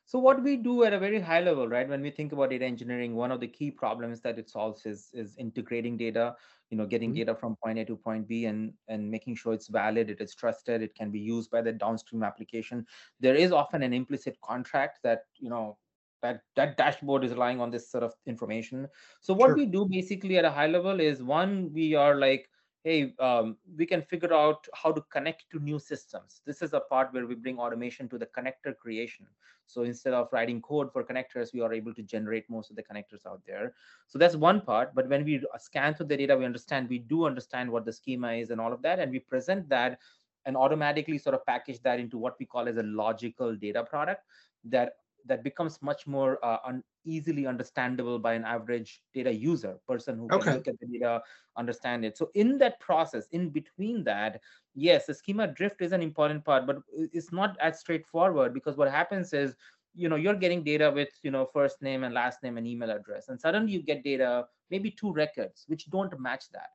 So 0.05 0.19
what 0.19 0.43
we 0.43 0.57
do 0.57 0.83
at 0.83 0.91
a 0.91 0.99
very 0.99 1.21
high 1.21 1.39
level, 1.39 1.69
right? 1.69 1.87
When 1.87 2.01
we 2.01 2.09
think 2.09 2.33
about 2.33 2.49
data 2.49 2.65
engineering, 2.65 3.15
one 3.15 3.31
of 3.31 3.39
the 3.39 3.47
key 3.47 3.71
problems 3.71 4.19
that 4.21 4.39
it 4.39 4.49
solves 4.49 4.85
is 4.85 5.09
is 5.13 5.37
integrating 5.37 5.95
data, 5.95 6.35
you 6.69 6.77
know, 6.77 6.85
getting 6.85 7.11
mm-hmm. 7.11 7.19
data 7.19 7.35
from 7.35 7.55
point 7.63 7.79
A 7.79 7.85
to 7.85 7.95
point 7.95 8.27
B 8.27 8.45
and 8.45 8.73
and 8.89 9.09
making 9.09 9.35
sure 9.35 9.53
it's 9.53 9.69
valid, 9.69 10.09
it 10.09 10.19
is 10.19 10.35
trusted, 10.35 10.81
it 10.81 10.95
can 10.95 11.11
be 11.11 11.19
used 11.19 11.49
by 11.49 11.61
the 11.61 11.71
downstream 11.71 12.23
application. 12.23 12.85
There 13.21 13.35
is 13.35 13.53
often 13.53 13.83
an 13.83 13.93
implicit 13.93 14.37
contract 14.43 14.99
that, 15.03 15.21
you 15.39 15.49
know, 15.49 15.77
that 16.21 16.41
that 16.57 16.75
dashboard 16.75 17.23
is 17.23 17.31
relying 17.31 17.61
on 17.61 17.71
this 17.71 17.89
sort 17.89 18.03
of 18.03 18.13
information. 18.25 18.89
So 19.21 19.33
what 19.33 19.49
sure. 19.49 19.57
we 19.57 19.65
do 19.65 19.85
basically 19.85 20.37
at 20.39 20.45
a 20.45 20.51
high 20.51 20.67
level 20.67 20.99
is 20.99 21.23
one, 21.23 21.71
we 21.71 21.95
are 21.95 22.15
like 22.15 22.49
hey, 22.83 23.13
um, 23.19 23.57
we 23.77 23.85
can 23.85 24.01
figure 24.01 24.33
out 24.33 24.67
how 24.73 24.91
to 24.91 25.01
connect 25.11 25.45
to 25.51 25.59
new 25.59 25.77
systems. 25.77 26.41
This 26.45 26.61
is 26.61 26.73
a 26.73 26.79
part 26.79 27.13
where 27.13 27.27
we 27.27 27.35
bring 27.35 27.59
automation 27.59 28.09
to 28.09 28.17
the 28.17 28.25
connector 28.25 28.75
creation. 28.75 29.27
So 29.67 29.83
instead 29.83 30.13
of 30.13 30.29
writing 30.33 30.61
code 30.61 30.91
for 30.91 31.03
connectors, 31.03 31.53
we 31.53 31.61
are 31.61 31.73
able 31.73 31.93
to 31.93 32.01
generate 32.01 32.49
most 32.49 32.71
of 32.71 32.75
the 32.75 32.83
connectors 32.83 33.25
out 33.25 33.41
there. 33.45 33.73
So 34.07 34.17
that's 34.17 34.35
one 34.35 34.61
part. 34.61 34.95
But 34.95 35.07
when 35.07 35.23
we 35.23 35.43
scan 35.59 35.93
through 35.93 36.07
the 36.07 36.17
data, 36.17 36.35
we 36.35 36.43
understand, 36.43 36.89
we 36.89 36.99
do 36.99 37.25
understand 37.25 37.71
what 37.71 37.85
the 37.85 37.93
schema 37.93 38.33
is 38.33 38.49
and 38.49 38.59
all 38.59 38.73
of 38.73 38.81
that. 38.81 38.99
And 38.99 39.11
we 39.11 39.19
present 39.19 39.69
that 39.69 39.99
and 40.45 40.57
automatically 40.57 41.19
sort 41.19 41.35
of 41.35 41.45
package 41.45 41.79
that 41.83 41.99
into 41.99 42.17
what 42.17 42.35
we 42.39 42.45
call 42.45 42.67
as 42.67 42.77
a 42.77 42.83
logical 42.83 43.55
data 43.55 43.83
product 43.83 44.23
that 44.65 44.93
that 45.25 45.43
becomes 45.43 45.81
much 45.81 46.07
more 46.07 46.43
uh, 46.43 46.57
un- 46.65 46.83
easily 47.03 47.47
understandable 47.47 48.19
by 48.19 48.33
an 48.33 48.43
average 48.43 49.01
data 49.13 49.33
user 49.33 49.77
person 49.87 50.17
who 50.17 50.27
can 50.27 50.53
look 50.53 50.67
at 50.67 50.79
the 50.79 50.99
data 50.99 51.21
understand 51.57 52.05
it. 52.05 52.17
So 52.17 52.29
in 52.33 52.57
that 52.59 52.79
process 52.79 53.27
in 53.31 53.49
between 53.49 54.03
that 54.05 54.41
yes 54.73 55.05
the 55.05 55.13
schema 55.13 55.47
drift 55.47 55.81
is 55.81 55.91
an 55.91 56.01
important 56.01 56.45
part 56.45 56.65
but 56.65 56.77
it's 56.95 57.31
not 57.31 57.57
as 57.59 57.79
straightforward 57.79 58.53
because 58.53 58.77
what 58.77 58.89
happens 58.89 59.33
is 59.33 59.55
you 59.93 60.07
know 60.07 60.15
you're 60.15 60.35
getting 60.35 60.63
data 60.63 60.91
with 60.93 61.09
you 61.23 61.31
know 61.31 61.45
first 61.45 61.81
name 61.81 62.03
and 62.03 62.13
last 62.13 62.41
name 62.43 62.57
and 62.57 62.65
email 62.65 62.89
address 62.89 63.27
and 63.27 63.39
suddenly 63.39 63.73
you 63.73 63.81
get 63.81 64.03
data 64.03 64.45
maybe 64.69 64.89
two 64.89 65.11
records 65.11 65.65
which 65.67 65.89
don't 65.89 66.17
match 66.19 66.45
that. 66.51 66.69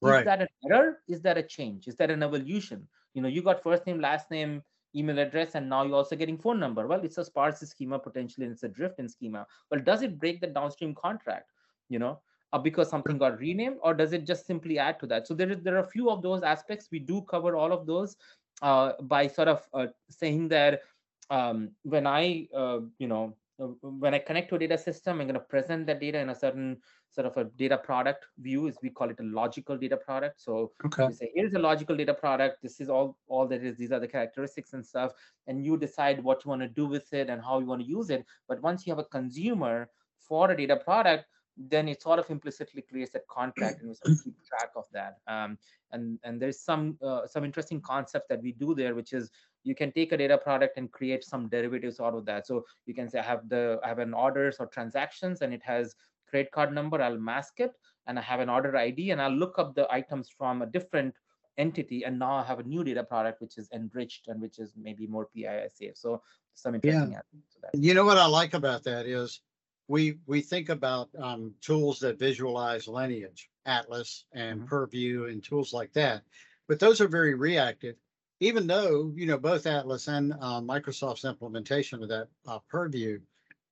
Right. 0.00 0.20
is 0.20 0.24
that 0.24 0.42
an 0.42 0.48
error? 0.68 0.98
Is 1.06 1.22
that 1.22 1.38
a 1.38 1.42
change? 1.42 1.86
Is 1.86 1.94
that 1.96 2.10
an 2.10 2.22
evolution? 2.22 2.88
You 3.14 3.22
know 3.22 3.28
you 3.28 3.42
got 3.42 3.62
first 3.62 3.86
name 3.86 4.00
last 4.00 4.30
name 4.30 4.62
email 4.94 5.18
address 5.18 5.54
and 5.54 5.68
now 5.68 5.84
you're 5.84 5.94
also 5.94 6.16
getting 6.16 6.38
phone 6.38 6.60
number. 6.60 6.86
Well 6.86 7.00
it's 7.02 7.18
a 7.18 7.24
sparse 7.24 7.60
schema 7.60 7.98
potentially 7.98 8.46
and 8.46 8.52
it's 8.52 8.62
a 8.62 8.68
drift 8.68 8.98
in 8.98 9.08
schema. 9.08 9.46
Well 9.70 9.80
does 9.80 10.02
it 10.02 10.18
break 10.18 10.40
the 10.40 10.46
downstream 10.46 10.94
contract 10.94 11.50
you 11.88 11.98
know 11.98 12.20
uh, 12.52 12.58
because 12.58 12.88
something 12.90 13.18
got 13.18 13.38
renamed 13.38 13.78
or 13.82 13.94
does 13.94 14.12
it 14.12 14.26
just 14.26 14.46
simply 14.46 14.78
add 14.78 15.00
to 15.00 15.06
that? 15.06 15.26
So 15.26 15.34
there, 15.34 15.50
is, 15.50 15.60
there 15.62 15.76
are 15.76 15.84
a 15.84 15.90
few 15.90 16.10
of 16.10 16.22
those 16.22 16.42
aspects. 16.42 16.88
We 16.90 16.98
do 16.98 17.22
cover 17.22 17.56
all 17.56 17.72
of 17.72 17.86
those 17.86 18.16
uh, 18.60 18.92
by 19.02 19.26
sort 19.26 19.48
of 19.48 19.66
uh, 19.74 19.86
saying 20.08 20.48
that 20.48 20.82
um, 21.30 21.70
when 21.82 22.06
i 22.06 22.46
uh, 22.54 22.80
you 22.98 23.08
know 23.08 23.34
when 23.58 24.14
i 24.14 24.18
connect 24.18 24.48
to 24.48 24.56
a 24.56 24.58
data 24.58 24.78
system 24.78 25.20
i'm 25.20 25.26
going 25.26 25.34
to 25.34 25.40
present 25.40 25.86
that 25.86 26.00
data 26.00 26.18
in 26.18 26.30
a 26.30 26.34
certain 26.34 26.76
sort 27.12 27.26
of 27.26 27.36
a 27.36 27.44
data 27.56 27.76
product 27.76 28.26
view 28.38 28.66
is 28.66 28.76
we 28.82 28.88
call 28.88 29.10
it 29.10 29.20
a 29.20 29.22
logical 29.22 29.76
data 29.76 29.96
product. 29.96 30.40
So 30.40 30.72
okay. 30.84 31.06
we 31.06 31.12
say 31.12 31.30
here's 31.34 31.52
a 31.52 31.58
logical 31.58 31.94
data 31.94 32.14
product. 32.14 32.62
This 32.62 32.80
is 32.80 32.88
all 32.88 33.16
all 33.28 33.46
that 33.48 33.62
is 33.62 33.76
these 33.76 33.92
are 33.92 34.00
the 34.00 34.08
characteristics 34.08 34.72
and 34.72 34.84
stuff 34.84 35.12
and 35.46 35.64
you 35.64 35.76
decide 35.76 36.24
what 36.24 36.44
you 36.44 36.48
want 36.48 36.62
to 36.62 36.68
do 36.68 36.86
with 36.86 37.12
it 37.12 37.28
and 37.28 37.42
how 37.42 37.58
you 37.58 37.66
want 37.66 37.82
to 37.82 37.86
use 37.86 38.10
it. 38.10 38.24
But 38.48 38.62
once 38.62 38.86
you 38.86 38.92
have 38.92 38.98
a 38.98 39.04
consumer 39.04 39.90
for 40.18 40.50
a 40.50 40.56
data 40.56 40.76
product 40.76 41.26
then 41.56 41.88
it 41.88 42.02
sort 42.02 42.18
of 42.18 42.28
implicitly 42.30 42.82
creates 42.82 43.12
that 43.12 43.26
contract 43.28 43.80
and 43.80 43.88
we 43.88 43.94
sort 43.94 44.12
of 44.12 44.24
keep 44.24 44.34
track 44.48 44.70
of 44.76 44.86
that. 44.92 45.18
Um, 45.26 45.58
and 45.92 46.18
and 46.24 46.40
there's 46.40 46.60
some 46.60 46.98
uh, 47.02 47.26
some 47.26 47.44
interesting 47.44 47.80
concepts 47.80 48.26
that 48.28 48.42
we 48.42 48.52
do 48.52 48.74
there, 48.74 48.94
which 48.94 49.12
is 49.12 49.30
you 49.64 49.74
can 49.74 49.92
take 49.92 50.12
a 50.12 50.16
data 50.16 50.38
product 50.38 50.78
and 50.78 50.90
create 50.90 51.24
some 51.24 51.48
derivatives 51.48 52.00
out 52.00 52.14
of 52.14 52.24
that. 52.26 52.46
So 52.46 52.64
you 52.86 52.94
can 52.94 53.08
say 53.08 53.18
I 53.18 53.22
have 53.22 53.48
the 53.48 53.78
I 53.84 53.88
have 53.88 53.98
an 53.98 54.14
orders 54.14 54.56
or 54.58 54.66
transactions 54.66 55.42
and 55.42 55.52
it 55.52 55.62
has 55.64 55.94
credit 56.26 56.50
card 56.52 56.72
number. 56.72 57.00
I'll 57.00 57.18
mask 57.18 57.60
it 57.60 57.72
and 58.06 58.18
I 58.18 58.22
have 58.22 58.40
an 58.40 58.48
order 58.48 58.76
ID 58.76 59.10
and 59.10 59.20
I'll 59.20 59.30
look 59.30 59.58
up 59.58 59.74
the 59.74 59.86
items 59.92 60.28
from 60.36 60.62
a 60.62 60.66
different 60.66 61.14
entity 61.58 62.04
and 62.04 62.18
now 62.18 62.36
I 62.36 62.42
have 62.44 62.60
a 62.60 62.62
new 62.62 62.82
data 62.82 63.04
product 63.04 63.42
which 63.42 63.58
is 63.58 63.68
enriched 63.74 64.28
and 64.28 64.40
which 64.40 64.58
is 64.58 64.72
maybe 64.74 65.06
more 65.06 65.28
PII 65.34 65.68
safe. 65.68 65.96
So 65.96 66.22
some 66.54 66.74
interesting 66.74 67.12
Yeah. 67.12 67.18
to 67.18 67.60
that. 67.60 67.74
You 67.74 67.92
know 67.92 68.06
what 68.06 68.16
I 68.16 68.26
like 68.26 68.54
about 68.54 68.82
that 68.84 69.06
is 69.06 69.42
we 69.88 70.18
we 70.26 70.40
think 70.40 70.68
about 70.68 71.10
um, 71.18 71.54
tools 71.60 72.00
that 72.00 72.18
visualize 72.18 72.88
lineage, 72.88 73.50
Atlas 73.66 74.24
and 74.32 74.62
Mhm. 74.62 74.66
Purview 74.66 75.26
and 75.26 75.42
tools 75.42 75.72
like 75.72 75.92
that. 75.94 76.24
But 76.68 76.78
those 76.80 77.00
are 77.00 77.08
very 77.08 77.34
reactive, 77.34 77.96
even 78.40 78.66
though 78.66 79.12
you 79.14 79.26
know 79.26 79.38
both 79.38 79.66
Atlas 79.66 80.08
and 80.08 80.32
uh, 80.34 80.60
Microsoft's 80.60 81.24
implementation 81.24 82.02
of 82.02 82.08
that 82.08 82.28
uh, 82.46 82.60
Purview 82.68 83.20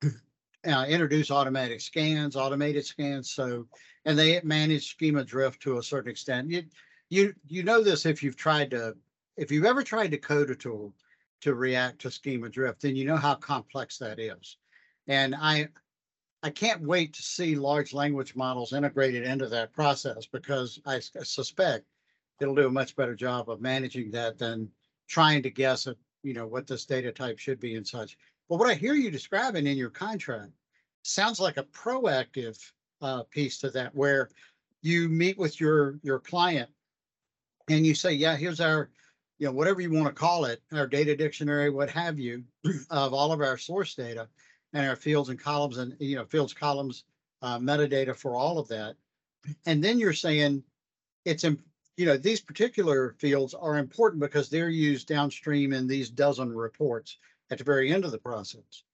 uh, 0.66 0.86
introduce 0.88 1.30
automatic 1.30 1.80
scans, 1.80 2.36
automated 2.36 2.84
scans. 2.84 3.30
So 3.30 3.68
and 4.04 4.18
they 4.18 4.40
manage 4.42 4.88
schema 4.90 5.24
drift 5.24 5.62
to 5.62 5.78
a 5.78 5.82
certain 5.82 6.10
extent. 6.10 6.50
You 6.50 6.64
you 7.08 7.34
you 7.46 7.62
know 7.62 7.82
this 7.82 8.06
if 8.06 8.22
you've 8.22 8.36
tried 8.36 8.70
to 8.72 8.96
if 9.36 9.50
you've 9.50 9.64
ever 9.64 9.82
tried 9.82 10.10
to 10.12 10.18
code 10.18 10.50
a 10.50 10.56
tool 10.56 10.94
to 11.40 11.54
react 11.54 12.00
to 12.00 12.10
schema 12.10 12.48
drift, 12.48 12.82
then 12.82 12.96
you 12.96 13.04
know 13.06 13.16
how 13.16 13.34
complex 13.34 13.96
that 13.98 14.18
is. 14.18 14.58
And 15.06 15.34
I, 15.34 15.68
I 16.42 16.50
can't 16.50 16.82
wait 16.82 17.12
to 17.14 17.22
see 17.22 17.54
large 17.54 17.92
language 17.92 18.34
models 18.34 18.72
integrated 18.72 19.24
into 19.24 19.46
that 19.48 19.72
process 19.74 20.26
because 20.26 20.80
I 20.86 21.00
suspect 21.00 21.84
it'll 22.40 22.54
do 22.54 22.66
a 22.66 22.70
much 22.70 22.96
better 22.96 23.14
job 23.14 23.50
of 23.50 23.60
managing 23.60 24.10
that 24.12 24.38
than 24.38 24.70
trying 25.06 25.42
to 25.42 25.50
guess 25.50 25.86
at, 25.86 25.96
you 26.22 26.32
know, 26.32 26.46
what 26.46 26.66
this 26.66 26.86
data 26.86 27.12
type 27.12 27.38
should 27.38 27.60
be 27.60 27.74
and 27.74 27.86
such. 27.86 28.16
But 28.48 28.58
what 28.58 28.70
I 28.70 28.74
hear 28.74 28.94
you 28.94 29.10
describing 29.10 29.66
in 29.66 29.76
your 29.76 29.90
contract 29.90 30.52
sounds 31.02 31.40
like 31.40 31.58
a 31.58 31.64
proactive 31.64 32.58
uh, 33.02 33.24
piece 33.24 33.58
to 33.58 33.70
that 33.70 33.94
where 33.94 34.30
you 34.82 35.08
meet 35.10 35.36
with 35.36 35.60
your, 35.60 35.98
your 36.02 36.18
client 36.18 36.70
and 37.68 37.86
you 37.86 37.94
say, 37.94 38.12
yeah, 38.12 38.36
here's 38.36 38.60
our, 38.60 38.90
you 39.38 39.46
know, 39.46 39.52
whatever 39.52 39.82
you 39.82 39.92
want 39.92 40.06
to 40.06 40.12
call 40.12 40.46
it, 40.46 40.62
our 40.72 40.86
data 40.86 41.14
dictionary, 41.14 41.68
what 41.68 41.90
have 41.90 42.18
you, 42.18 42.44
of 42.90 43.12
all 43.12 43.30
of 43.30 43.40
our 43.40 43.58
source 43.58 43.94
data 43.94 44.26
and 44.72 44.86
our 44.86 44.96
fields 44.96 45.28
and 45.28 45.38
columns 45.38 45.78
and, 45.78 45.96
you 45.98 46.16
know, 46.16 46.24
fields, 46.24 46.52
columns, 46.52 47.04
uh, 47.42 47.58
metadata 47.58 48.14
for 48.14 48.34
all 48.34 48.58
of 48.58 48.68
that. 48.68 48.96
And 49.66 49.82
then 49.82 49.98
you're 49.98 50.12
saying 50.12 50.62
it's, 51.24 51.44
you 51.44 52.06
know, 52.06 52.16
these 52.16 52.40
particular 52.40 53.14
fields 53.18 53.54
are 53.54 53.78
important 53.78 54.20
because 54.20 54.48
they're 54.48 54.68
used 54.68 55.08
downstream 55.08 55.72
in 55.72 55.86
these 55.86 56.10
dozen 56.10 56.54
reports 56.54 57.18
at 57.50 57.58
the 57.58 57.64
very 57.64 57.92
end 57.92 58.04
of 58.04 58.12
the 58.12 58.18
process. 58.18 58.84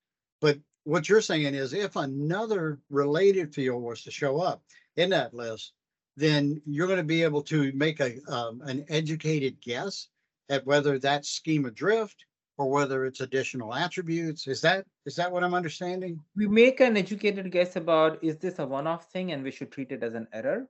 But 0.40 0.58
what 0.84 1.08
you're 1.08 1.20
saying 1.20 1.54
is 1.54 1.72
if 1.72 1.96
another 1.96 2.78
related 2.90 3.54
field 3.54 3.82
was 3.82 4.02
to 4.02 4.10
show 4.10 4.40
up 4.40 4.62
in 4.96 5.10
that 5.10 5.34
list, 5.34 5.72
then 6.16 6.62
you're 6.64 6.86
going 6.86 6.98
to 6.98 7.04
be 7.04 7.22
able 7.22 7.42
to 7.42 7.72
make 7.72 8.00
a, 8.00 8.18
um, 8.28 8.62
an 8.62 8.84
educated 8.88 9.60
guess 9.60 10.08
at 10.48 10.64
whether 10.64 10.98
that's 10.98 11.28
schema 11.28 11.70
drift 11.70 12.24
or 12.58 12.70
whether 12.70 13.04
it's 13.04 13.20
additional 13.20 13.74
attributes. 13.74 14.46
Is 14.46 14.60
that, 14.62 14.86
is 15.04 15.16
that 15.16 15.30
what 15.30 15.44
I'm 15.44 15.54
understanding? 15.54 16.20
We 16.36 16.46
make 16.46 16.80
an 16.80 16.96
educated 16.96 17.50
guess 17.50 17.76
about 17.76 18.22
is 18.22 18.36
this 18.38 18.58
a 18.58 18.66
one-off 18.66 19.10
thing 19.10 19.32
and 19.32 19.42
we 19.42 19.50
should 19.50 19.70
treat 19.70 19.92
it 19.92 20.02
as 20.02 20.14
an 20.14 20.26
error? 20.32 20.68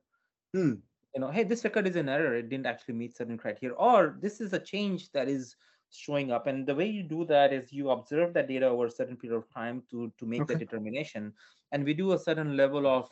Hmm. 0.53 0.75
You 1.15 1.21
know, 1.21 1.31
hey, 1.31 1.45
this 1.45 1.65
record 1.65 1.87
is 1.87 1.97
an 1.97 2.09
error. 2.09 2.35
It 2.37 2.51
didn't 2.51 2.67
actually 2.67 2.95
meet 2.95 3.17
certain 3.17 3.39
criteria, 3.39 3.75
or 3.77 4.19
this 4.21 4.41
is 4.41 4.53
a 4.53 4.59
change 4.59 5.11
that 5.13 5.29
is 5.29 5.57
showing 5.91 6.31
up. 6.31 6.47
And 6.47 6.67
the 6.67 6.75
way 6.75 6.87
you 6.87 7.03
do 7.03 7.25
that 7.27 7.55
is 7.55 7.73
you 7.73 7.89
observe 7.91 8.35
that 8.35 8.49
data 8.49 8.67
over 8.67 8.87
a 8.87 8.91
certain 8.91 9.17
period 9.17 9.39
of 9.39 9.49
time 9.49 9.83
to 9.91 10.13
to 10.19 10.27
make 10.27 10.47
the 10.47 10.55
determination. 10.55 11.33
And 11.73 11.85
we 11.85 11.95
do 11.95 12.13
a 12.13 12.19
certain 12.19 12.55
level 12.55 12.87
of 12.87 13.11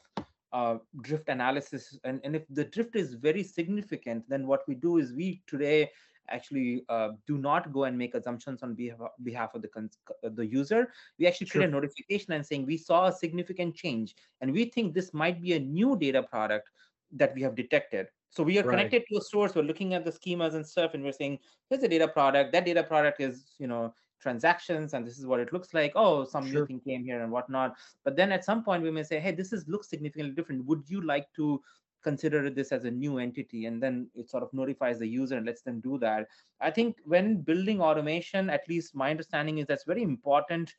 uh, 0.53 0.79
drift 1.01 1.29
analysis. 1.29 1.99
And, 2.05 2.21
and 2.25 2.37
if 2.37 2.43
the 2.51 2.65
drift 2.65 2.95
is 2.95 3.15
very 3.15 3.43
significant, 3.43 4.25
then 4.29 4.47
what 4.47 4.63
we 4.69 4.75
do 4.75 4.99
is 4.99 5.13
we 5.13 5.43
today 5.47 5.91
actually 6.31 6.85
uh, 6.89 7.11
do 7.27 7.39
not 7.39 7.73
go 7.73 7.85
and 7.85 7.97
make 7.97 8.15
assumptions 8.15 8.63
on 8.63 8.75
behalf, 8.75 9.11
behalf 9.23 9.55
of 9.55 9.63
the 9.63 9.69
cons- 9.69 9.99
the 10.23 10.47
user. 10.47 10.93
We 11.19 11.27
actually 11.27 11.49
create 11.49 11.69
a 11.69 11.73
notification 11.73 12.33
and 12.33 12.45
saying 12.45 12.67
we 12.67 12.77
saw 12.77 13.07
a 13.07 13.13
significant 13.13 13.75
change, 13.75 14.15
and 14.41 14.53
we 14.53 14.67
think 14.67 14.95
this 14.95 15.13
might 15.13 15.41
be 15.41 15.55
a 15.55 15.61
new 15.61 15.97
data 15.97 16.23
product 16.23 16.71
that 17.13 17.35
we 17.35 17.43
have 17.43 17.55
detected. 17.55 18.09
So 18.31 18.43
we 18.43 18.59
are 18.59 18.63
Right. 18.63 18.71
connected 18.71 19.05
to 19.09 19.19
a 19.19 19.21
source. 19.21 19.55
We're 19.55 19.63
looking 19.63 19.95
at 19.95 20.05
the 20.05 20.11
schemas 20.11 20.55
and 20.55 20.67
stuff, 20.67 20.95
and 20.95 21.05
we're 21.05 21.13
saying, 21.13 21.39
here's 21.71 21.85
a 21.85 21.89
data 21.89 22.09
product. 22.09 22.53
That 22.53 22.65
data 22.65 22.83
product 22.83 23.21
is, 23.21 23.55
you 23.59 23.69
know, 23.69 23.95
transactions, 24.19 24.95
and 24.95 25.07
this 25.07 25.19
is 25.19 25.27
what 25.27 25.39
it 25.39 25.53
looks 25.53 25.73
like. 25.75 25.93
Oh, 25.95 26.25
some 26.25 26.45
Sure. 26.47 26.61
new 26.61 26.67
thing 26.67 26.81
came 26.81 27.05
here 27.05 27.23
and 27.23 27.31
whatnot. 27.31 27.77
But 28.05 28.17
then 28.17 28.33
at 28.33 28.45
some 28.45 28.65
point, 28.65 28.83
we 28.83 28.91
may 28.91 29.05
say, 29.05 29.21
hey, 29.21 29.33
this 29.33 29.53
is 29.53 29.69
looks 29.69 29.89
significantly 29.89 30.35
different. 30.35 30.65
Would 30.65 30.89
you 30.89 31.03
like 31.03 31.33
to 31.35 31.63
consider 32.05 32.51
this 32.51 32.73
as 32.73 32.85
a 32.85 32.93
new 32.93 33.19
entity? 33.19 33.67
And 33.67 33.83
then 33.83 34.11
it 34.15 34.31
sort 34.31 34.45
of 34.45 34.53
notifies 34.55 35.01
the 35.01 35.09
user 35.09 35.37
and 35.39 35.47
lets 35.47 35.63
them 35.63 35.81
do 35.81 35.99
that. 35.99 36.29
I 36.61 36.71
think 36.71 36.99
when 37.05 37.43
building 37.43 37.81
automation, 37.83 38.51
at 38.51 38.69
least 38.69 38.95
my 38.95 39.11
understanding 39.11 39.59
is 39.59 39.67
that's 39.67 39.85
very 39.85 40.03
important 40.03 40.75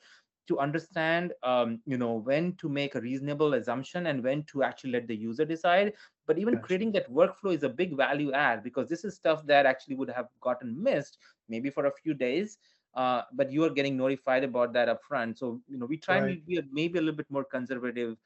to 0.47 0.59
understand 0.59 1.33
um, 1.43 1.81
you 1.85 1.97
know 1.97 2.13
when 2.15 2.53
to 2.55 2.69
make 2.69 2.95
a 2.95 3.01
reasonable 3.01 3.53
assumption 3.55 4.07
and 4.07 4.23
when 4.23 4.43
to 4.43 4.63
actually 4.63 4.91
let 4.91 5.07
the 5.07 5.15
user 5.15 5.45
decide 5.45 5.93
but 6.27 6.37
even 6.39 6.57
Gotcha. 6.57 6.61
creating 6.61 6.91
that 6.91 7.11
workflow 7.11 7.53
is 7.53 7.63
a 7.63 7.69
big 7.69 7.95
value 7.97 8.31
add 8.33 8.63
because 8.63 8.87
this 8.87 9.03
is 9.05 9.15
stuff 9.15 9.45
that 9.47 9.65
actually 9.65 9.95
would 9.95 10.09
have 10.09 10.27
gotten 10.41 10.81
missed 10.81 11.17
maybe 11.49 11.69
for 11.69 11.85
a 11.85 11.91
few 11.91 12.13
days 12.13 12.57
uh, 12.95 13.21
but 13.33 13.51
you 13.51 13.63
are 13.63 13.69
getting 13.69 13.97
notified 13.97 14.43
about 14.43 14.73
that 14.73 14.87
upfront 14.89 15.37
so 15.37 15.61
you 15.67 15.77
know 15.77 15.85
we 15.85 15.97
try 15.97 16.17
Right. 16.17 16.37
and 16.37 16.45
be 16.45 16.61
maybe 16.71 16.97
a 16.99 17.01
little 17.01 17.15
bit 17.17 17.29
more 17.31 17.43
conservative 17.45 18.17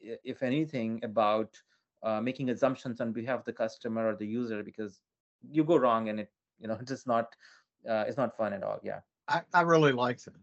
if 0.00 0.42
anything 0.42 1.00
about 1.04 1.62
uh, 2.02 2.20
making 2.20 2.50
assumptions 2.50 3.00
on 3.00 3.12
behalf 3.12 3.40
of 3.40 3.44
the 3.44 3.52
customer 3.52 4.08
or 4.08 4.16
the 4.16 4.26
user 4.26 4.62
because 4.62 5.00
you 5.50 5.64
go 5.64 5.76
wrong 5.76 6.08
and 6.08 6.20
it 6.20 6.30
you 6.60 6.68
know 6.68 6.74
it's 6.80 6.90
just 6.94 7.06
not 7.06 7.34
uh, 7.88 8.04
it's 8.06 8.16
not 8.16 8.36
fun 8.36 8.52
at 8.52 8.62
all 8.62 8.78
yeah 8.82 9.00
I, 9.28 9.42
I 9.54 9.60
really 9.62 9.92
like 9.92 10.20
that. 10.24 10.34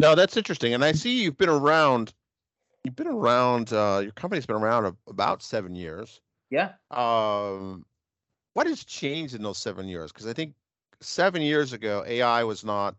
No, 0.00 0.14
that's 0.14 0.36
interesting. 0.36 0.74
And 0.74 0.84
I 0.84 0.92
see 0.92 1.22
you've 1.22 1.38
been 1.38 1.48
around. 1.48 2.12
You've 2.84 2.96
been 2.96 3.06
around. 3.06 3.72
Uh, 3.72 4.00
your 4.02 4.12
company's 4.12 4.44
been 4.44 4.56
around 4.56 4.84
a, 4.84 4.94
about 5.08 5.42
seven 5.42 5.74
years. 5.74 6.20
yeah 6.50 6.72
Um, 6.90 7.86
what 8.54 8.66
has 8.66 8.84
changed 8.84 9.34
in 9.34 9.42
those 9.42 9.58
seven 9.58 9.88
years? 9.88 10.12
Because 10.12 10.26
I 10.26 10.34
think 10.34 10.54
seven 11.00 11.40
years 11.40 11.72
ago, 11.72 12.04
AI 12.06 12.44
was 12.44 12.64
not 12.64 12.96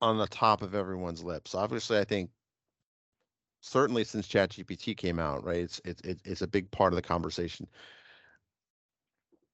on 0.00 0.18
the 0.18 0.26
top 0.26 0.62
of 0.62 0.74
everyone's 0.74 1.22
lips. 1.22 1.54
Obviously, 1.54 1.98
I 1.98 2.04
think 2.04 2.30
certainly 3.60 4.04
since 4.04 4.26
ChatGPT 4.28 4.96
came 4.96 5.18
out, 5.18 5.44
right? 5.44 5.58
It's 5.58 5.80
it's 5.84 6.02
it's 6.24 6.42
a 6.42 6.46
big 6.46 6.70
part 6.70 6.92
of 6.92 6.96
the 6.96 7.02
conversation. 7.02 7.68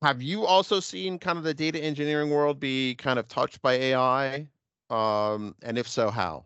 Have 0.02 0.22
you 0.22 0.44
also 0.44 0.80
seen 0.80 1.18
kind 1.18 1.38
of 1.38 1.44
the 1.44 1.54
data 1.54 1.82
engineering 1.82 2.30
world 2.30 2.60
be 2.60 2.94
kind 2.96 3.18
of 3.18 3.28
touched 3.28 3.62
by 3.62 3.74
AI? 3.74 4.46
Um, 4.90 5.54
and 5.62 5.78
if 5.78 5.88
so, 5.88 6.10
how? 6.10 6.44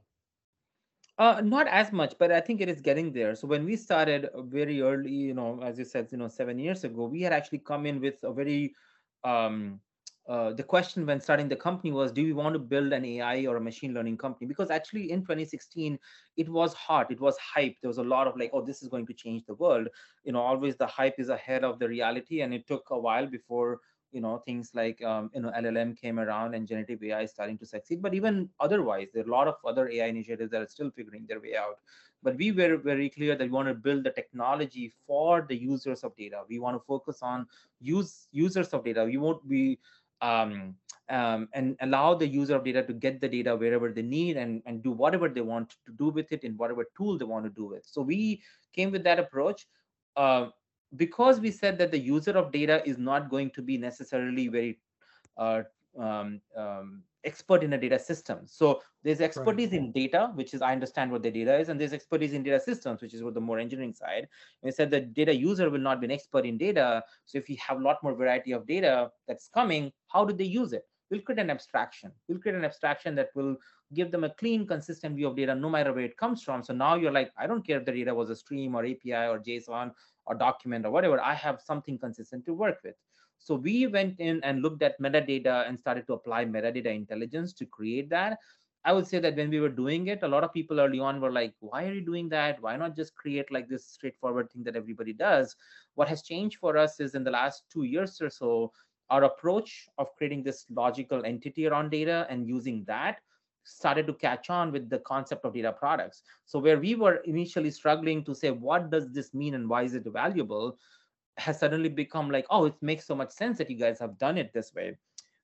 Uh, 1.18 1.42
not 1.44 1.68
as 1.68 1.92
much, 1.92 2.14
but 2.18 2.32
I 2.32 2.40
think 2.40 2.62
it 2.62 2.68
is 2.70 2.80
getting 2.80 3.12
there. 3.12 3.34
So 3.34 3.46
when 3.46 3.66
we 3.66 3.76
started 3.76 4.26
uh, 4.26 4.40
very 4.40 4.80
early, 4.80 5.10
you 5.10 5.34
know, 5.34 5.60
as 5.62 5.78
you 5.78 5.84
said, 5.84 6.08
you 6.10 6.16
know, 6.16 6.28
seven 6.28 6.58
years 6.58 6.84
ago, 6.84 7.04
we 7.04 7.20
had 7.20 7.32
actually 7.34 7.58
come 7.58 7.84
in 7.84 8.00
with 8.00 8.22
a 8.22 8.32
very, 8.32 8.74
um, 9.22 9.80
uh, 10.28 10.52
the 10.52 10.62
question 10.62 11.06
when 11.06 11.20
starting 11.20 11.48
the 11.48 11.56
company 11.56 11.90
was, 11.92 12.12
do 12.12 12.22
we 12.22 12.32
want 12.32 12.52
to 12.52 12.58
build 12.58 12.92
an 12.92 13.04
AI 13.04 13.46
or 13.46 13.56
a 13.56 13.60
machine 13.60 13.94
learning 13.94 14.16
company? 14.16 14.46
Because 14.46 14.70
actually 14.70 15.10
in 15.10 15.22
2016, 15.22 15.98
it 16.36 16.48
was 16.48 16.72
hot, 16.74 17.10
it 17.10 17.20
was 17.20 17.36
hype. 17.38 17.76
There 17.80 17.88
was 17.88 17.98
a 17.98 18.04
lot 18.04 18.28
of 18.28 18.36
like, 18.36 18.50
oh, 18.52 18.64
this 18.64 18.82
is 18.82 18.88
going 18.88 19.06
to 19.06 19.14
change 19.14 19.44
the 19.46 19.54
world. 19.54 19.88
You 20.24 20.32
know, 20.32 20.40
always 20.40 20.76
the 20.76 20.86
hype 20.86 21.18
is 21.18 21.30
ahead 21.30 21.64
of 21.64 21.78
the 21.78 21.88
reality, 21.88 22.42
and 22.42 22.54
it 22.54 22.66
took 22.68 22.90
a 22.90 22.98
while 22.98 23.26
before 23.26 23.80
you 24.12 24.20
know 24.20 24.38
things 24.38 24.70
like 24.74 25.02
um, 25.04 25.30
you 25.34 25.40
know 25.40 25.50
llm 25.50 25.96
came 25.96 26.18
around 26.18 26.54
and 26.54 26.66
generative 26.66 27.02
ai 27.04 27.22
is 27.22 27.30
starting 27.30 27.56
to 27.58 27.66
succeed 27.66 28.02
but 28.02 28.14
even 28.14 28.48
otherwise 28.58 29.08
there 29.12 29.22
are 29.22 29.28
a 29.28 29.30
lot 29.30 29.46
of 29.46 29.54
other 29.64 29.88
ai 29.88 30.06
initiatives 30.06 30.50
that 30.50 30.62
are 30.62 30.66
still 30.66 30.90
figuring 30.90 31.24
their 31.28 31.40
way 31.40 31.56
out 31.56 31.78
but 32.22 32.36
we 32.36 32.52
were 32.52 32.76
very 32.76 33.08
clear 33.08 33.36
that 33.36 33.44
we 33.44 33.50
want 33.50 33.68
to 33.68 33.74
build 33.74 34.04
the 34.04 34.10
technology 34.10 34.92
for 35.06 35.46
the 35.48 35.56
users 35.56 36.02
of 36.02 36.16
data 36.16 36.42
we 36.48 36.58
want 36.58 36.74
to 36.76 36.84
focus 36.86 37.20
on 37.22 37.46
use 37.80 38.26
users 38.32 38.68
of 38.70 38.84
data 38.84 39.04
we 39.04 39.16
won't 39.16 39.46
be 39.48 39.78
um, 40.22 40.74
um, 41.08 41.48
and 41.54 41.76
allow 41.80 42.14
the 42.14 42.26
user 42.26 42.56
of 42.56 42.64
data 42.64 42.82
to 42.84 42.92
get 42.92 43.20
the 43.20 43.28
data 43.28 43.56
wherever 43.56 43.90
they 43.90 44.02
need 44.02 44.36
and, 44.36 44.62
and 44.66 44.82
do 44.82 44.92
whatever 44.92 45.28
they 45.28 45.40
want 45.40 45.70
to 45.84 45.92
do 45.92 46.08
with 46.08 46.30
it 46.30 46.44
in 46.44 46.56
whatever 46.56 46.84
tool 46.96 47.18
they 47.18 47.24
want 47.24 47.44
to 47.44 47.50
do 47.50 47.72
it 47.72 47.84
so 47.84 48.00
we 48.00 48.42
came 48.72 48.90
with 48.90 49.02
that 49.02 49.18
approach 49.18 49.66
uh, 50.16 50.46
because 50.96 51.40
we 51.40 51.50
said 51.50 51.78
that 51.78 51.90
the 51.90 51.98
user 51.98 52.32
of 52.32 52.52
data 52.52 52.82
is 52.86 52.98
not 52.98 53.30
going 53.30 53.50
to 53.50 53.62
be 53.62 53.76
necessarily 53.78 54.48
very 54.48 54.78
uh, 55.36 55.62
um, 55.98 56.40
um, 56.56 57.02
expert 57.24 57.62
in 57.62 57.72
a 57.72 57.78
data 57.78 57.98
system. 57.98 58.40
So 58.46 58.80
there's 59.02 59.20
expertise 59.20 59.70
right. 59.70 59.80
in 59.80 59.92
data, 59.92 60.30
which 60.34 60.54
is 60.54 60.62
I 60.62 60.72
understand 60.72 61.10
what 61.12 61.22
the 61.22 61.30
data 61.30 61.58
is, 61.58 61.68
and 61.68 61.80
there's 61.80 61.92
expertise 61.92 62.32
in 62.32 62.42
data 62.42 62.60
systems, 62.60 63.02
which 63.02 63.14
is 63.14 63.22
what 63.22 63.34
the 63.34 63.40
more 63.40 63.58
engineering 63.58 63.94
side. 63.94 64.28
We 64.62 64.70
said 64.70 64.90
the 64.90 65.00
data 65.00 65.34
user 65.34 65.70
will 65.70 65.80
not 65.80 66.00
be 66.00 66.06
an 66.06 66.10
expert 66.10 66.46
in 66.46 66.58
data. 66.58 67.02
So 67.26 67.38
if 67.38 67.48
you 67.48 67.56
have 67.66 67.78
a 67.78 67.82
lot 67.82 68.02
more 68.02 68.14
variety 68.14 68.52
of 68.52 68.66
data 68.66 69.10
that's 69.28 69.48
coming, 69.48 69.92
how 70.08 70.24
do 70.24 70.34
they 70.34 70.44
use 70.44 70.72
it? 70.72 70.84
We'll 71.10 71.20
create 71.20 71.40
an 71.40 71.50
abstraction. 71.50 72.12
We'll 72.28 72.38
create 72.38 72.56
an 72.56 72.64
abstraction 72.64 73.16
that 73.16 73.30
will 73.34 73.56
give 73.92 74.12
them 74.12 74.22
a 74.24 74.30
clean, 74.30 74.66
consistent 74.66 75.16
view 75.16 75.26
of 75.26 75.36
data, 75.36 75.54
no 75.54 75.68
matter 75.68 75.92
where 75.92 76.04
it 76.04 76.16
comes 76.16 76.42
from. 76.42 76.62
So 76.62 76.72
now 76.72 76.94
you're 76.94 77.10
like, 77.10 77.32
I 77.36 77.48
don't 77.48 77.66
care 77.66 77.78
if 77.78 77.84
the 77.84 77.92
data 77.92 78.14
was 78.14 78.30
a 78.30 78.36
stream 78.36 78.76
or 78.76 78.84
API 78.84 79.26
or 79.26 79.40
JSON 79.40 79.90
or 80.26 80.36
document 80.36 80.86
or 80.86 80.92
whatever. 80.92 81.20
I 81.20 81.34
have 81.34 81.60
something 81.60 81.98
consistent 81.98 82.46
to 82.46 82.54
work 82.54 82.78
with. 82.84 82.94
So 83.40 83.54
we 83.54 83.86
went 83.86 84.20
in 84.20 84.40
and 84.44 84.62
looked 84.62 84.82
at 84.82 85.00
metadata 85.00 85.68
and 85.68 85.78
started 85.78 86.06
to 86.06 86.12
apply 86.12 86.44
metadata 86.44 86.94
intelligence 86.94 87.52
to 87.54 87.66
create 87.66 88.08
that. 88.10 88.38
I 88.84 88.92
would 88.92 89.06
say 89.06 89.18
that 89.18 89.36
when 89.36 89.50
we 89.50 89.60
were 89.60 89.68
doing 89.68 90.06
it, 90.06 90.22
a 90.22 90.28
lot 90.28 90.44
of 90.44 90.52
people 90.54 90.80
early 90.80 91.00
on 91.00 91.20
were 91.20 91.32
like, 91.32 91.54
why 91.60 91.86
are 91.86 91.92
you 91.92 92.00
doing 92.00 92.28
that? 92.30 92.62
Why 92.62 92.76
not 92.76 92.94
just 92.94 93.14
create 93.14 93.50
like 93.50 93.68
this 93.68 93.86
straightforward 93.86 94.50
thing 94.50 94.62
that 94.64 94.76
everybody 94.76 95.12
does? 95.12 95.56
What 95.96 96.08
has 96.08 96.22
changed 96.22 96.58
for 96.58 96.76
us 96.76 97.00
is 97.00 97.14
in 97.14 97.24
the 97.24 97.30
last 97.30 97.64
two 97.72 97.84
years 97.84 98.20
or 98.20 98.30
so, 98.30 98.72
our 99.10 99.24
approach 99.24 99.88
of 99.98 100.14
creating 100.16 100.44
this 100.44 100.66
logical 100.70 101.24
entity 101.24 101.66
around 101.66 101.90
data 101.90 102.26
and 102.30 102.46
using 102.46 102.84
that 102.86 103.18
started 103.64 104.06
to 104.06 104.14
catch 104.14 104.50
on 104.50 104.72
with 104.72 104.88
the 104.88 105.00
concept 105.00 105.44
of 105.44 105.52
data 105.52 105.72
products. 105.72 106.22
So 106.46 106.58
where 106.58 106.78
we 106.78 106.94
were 106.94 107.16
initially 107.24 107.70
struggling 107.70 108.24
to 108.24 108.34
say, 108.34 108.50
what 108.50 108.90
does 108.90 109.12
this 109.12 109.34
mean 109.34 109.54
and 109.54 109.68
why 109.68 109.82
is 109.82 109.94
it 109.94 110.04
valuable? 110.06 110.78
Has 111.40 111.58
suddenly 111.58 111.88
become 111.88 112.30
like, 112.30 112.46
oh, 112.50 112.66
it 112.66 112.74
makes 112.80 113.06
so 113.06 113.14
much 113.14 113.30
sense 113.30 113.58
that 113.58 113.70
you 113.70 113.76
guys 113.76 113.98
have 113.98 114.18
done 114.18 114.38
it 114.38 114.52
this 114.52 114.72
way. 114.74 114.96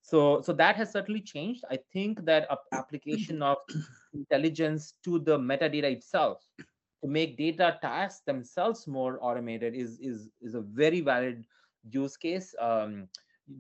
So, 0.03 0.41
so 0.41 0.53
that 0.53 0.77
has 0.77 0.93
certainly 0.93 1.21
changed. 1.21 1.65
I 1.71 1.79
think 1.93 2.25
that 2.27 2.49
application 2.73 3.43
of 3.43 3.57
intelligence 4.15 4.95
to 5.05 5.19
the 5.19 5.39
metadata 5.39 5.91
itself 5.91 6.45
to 7.03 7.09
make 7.09 7.37
data 7.37 7.79
tasks 7.83 8.23
themselves 8.27 8.87
more 8.87 9.19
automated 9.21 9.75
is 9.75 9.99
is 10.01 10.29
is 10.41 10.55
a 10.55 10.61
very 10.61 11.01
valid 11.01 11.45
use 11.91 12.17
case. 12.17 12.55
Um, 12.61 13.09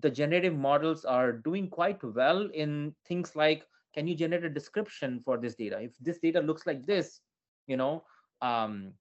the 0.01 0.11
generative 0.11 0.57
models 0.57 1.05
are 1.05 1.33
doing 1.33 1.69
quite 1.69 2.03
well 2.03 2.49
in 2.55 2.95
things 3.07 3.37
like, 3.37 3.65
can 3.95 4.07
you 4.07 4.15
generate 4.15 4.45
a 4.45 4.51
description 4.51 5.21
for 5.25 5.39
this 5.39 5.55
data? 5.55 5.81
If 5.81 5.97
this 6.01 6.19
data 6.19 6.41
looks 6.41 6.67
like 6.67 6.87
this, 6.87 7.21
you 7.67 7.77
know, 7.77 8.05
um, 8.43 8.93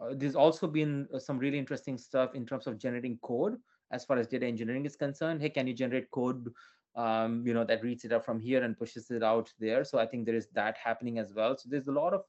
uh, 0.00 0.14
there's 0.14 0.34
also 0.34 0.66
been 0.66 1.08
uh, 1.14 1.18
some 1.18 1.38
really 1.38 1.58
interesting 1.58 1.98
stuff 1.98 2.34
in 2.34 2.46
terms 2.46 2.66
of 2.66 2.78
generating 2.78 3.18
code 3.22 3.56
as 3.92 4.04
far 4.04 4.18
as 4.18 4.26
data 4.26 4.46
engineering 4.46 4.86
is 4.86 4.96
concerned. 4.96 5.40
Hey, 5.40 5.50
can 5.50 5.66
you 5.66 5.74
generate 5.74 6.10
code 6.10 6.52
um, 6.96 7.46
you 7.46 7.54
know, 7.54 7.64
that 7.64 7.82
reads 7.82 8.04
it 8.04 8.12
up 8.12 8.24
from 8.24 8.40
here 8.40 8.64
and 8.64 8.78
pushes 8.78 9.10
it 9.10 9.22
out 9.22 9.52
there? 9.58 9.84
So 9.84 9.98
I 9.98 10.06
think 10.06 10.26
there 10.26 10.34
is 10.34 10.48
that 10.54 10.76
happening 10.76 11.18
as 11.18 11.32
well. 11.34 11.56
So 11.56 11.68
there's 11.68 11.88
a 11.88 11.92
lot 11.92 12.14
of 12.14 12.24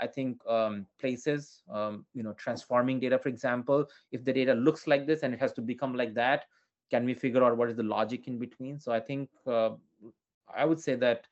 I 0.00 0.08
think 0.08 0.40
um, 0.48 0.86
places, 0.98 1.62
um, 1.72 2.04
you 2.14 2.22
know, 2.22 2.32
transforming 2.32 2.98
data, 2.98 3.18
for 3.18 3.28
example, 3.28 3.86
if 4.10 4.24
the 4.24 4.32
data 4.32 4.52
looks 4.54 4.86
like 4.86 5.06
this 5.06 5.22
and 5.22 5.32
it 5.32 5.40
has 5.40 5.52
to 5.52 5.62
become 5.62 5.94
like 5.94 6.14
that, 6.14 6.46
can 6.90 7.04
we 7.04 7.14
figure 7.14 7.44
out 7.44 7.56
what 7.56 7.70
is 7.70 7.76
the 7.76 7.84
logic 7.84 8.26
in 8.26 8.38
between? 8.38 8.78
So 8.80 8.92
I 8.92 9.00
think 9.00 9.30
uh, 9.46 9.70
I 10.54 10.64
would 10.64 10.80
say 10.80 10.96
that 10.96 11.26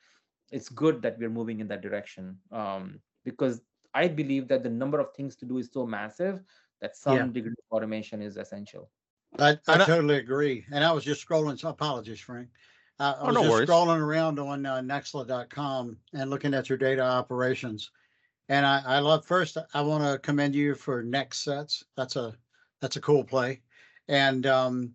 it's 0.50 0.68
good 0.68 1.02
that 1.02 1.18
we're 1.18 1.30
moving 1.30 1.60
in 1.60 1.68
that 1.68 1.82
direction 1.82 2.38
um, 2.52 3.00
because 3.24 3.60
I 3.94 4.08
believe 4.08 4.48
that 4.48 4.62
the 4.62 4.70
number 4.70 4.98
of 5.00 5.12
things 5.14 5.36
to 5.36 5.44
do 5.44 5.58
is 5.58 5.70
so 5.72 5.86
massive 5.86 6.40
that 6.80 6.96
some 6.96 7.16
yeah. 7.16 7.26
degree 7.26 7.52
of 7.52 7.76
automation 7.76 8.22
is 8.22 8.36
essential. 8.36 8.90
I, 9.38 9.58
I 9.68 9.78
totally 9.78 10.16
agree. 10.16 10.66
And 10.72 10.84
I 10.84 10.92
was 10.92 11.04
just 11.04 11.26
scrolling. 11.26 11.58
So 11.58 11.68
apologies, 11.68 12.20
Frank. 12.20 12.48
I, 12.98 13.12
I 13.12 13.16
oh, 13.20 13.26
was 13.26 13.34
no 13.34 13.42
just 13.42 13.52
worries. 13.52 13.68
scrolling 13.68 14.00
around 14.00 14.38
on 14.38 14.66
uh, 14.66 14.80
Nexla.com 14.80 15.96
and 16.12 16.30
looking 16.30 16.54
at 16.54 16.68
your 16.68 16.78
data 16.78 17.02
operations. 17.02 17.90
And 18.48 18.66
I, 18.66 18.82
I 18.84 18.98
love 18.98 19.24
first. 19.24 19.56
I 19.72 19.80
want 19.80 20.04
to 20.04 20.18
commend 20.18 20.54
you 20.54 20.74
for 20.74 21.02
Nexsets. 21.02 21.84
That's 21.96 22.16
a 22.16 22.34
that's 22.80 22.96
a 22.96 23.00
cool 23.00 23.24
play. 23.24 23.62
And 24.08 24.46
um, 24.46 24.92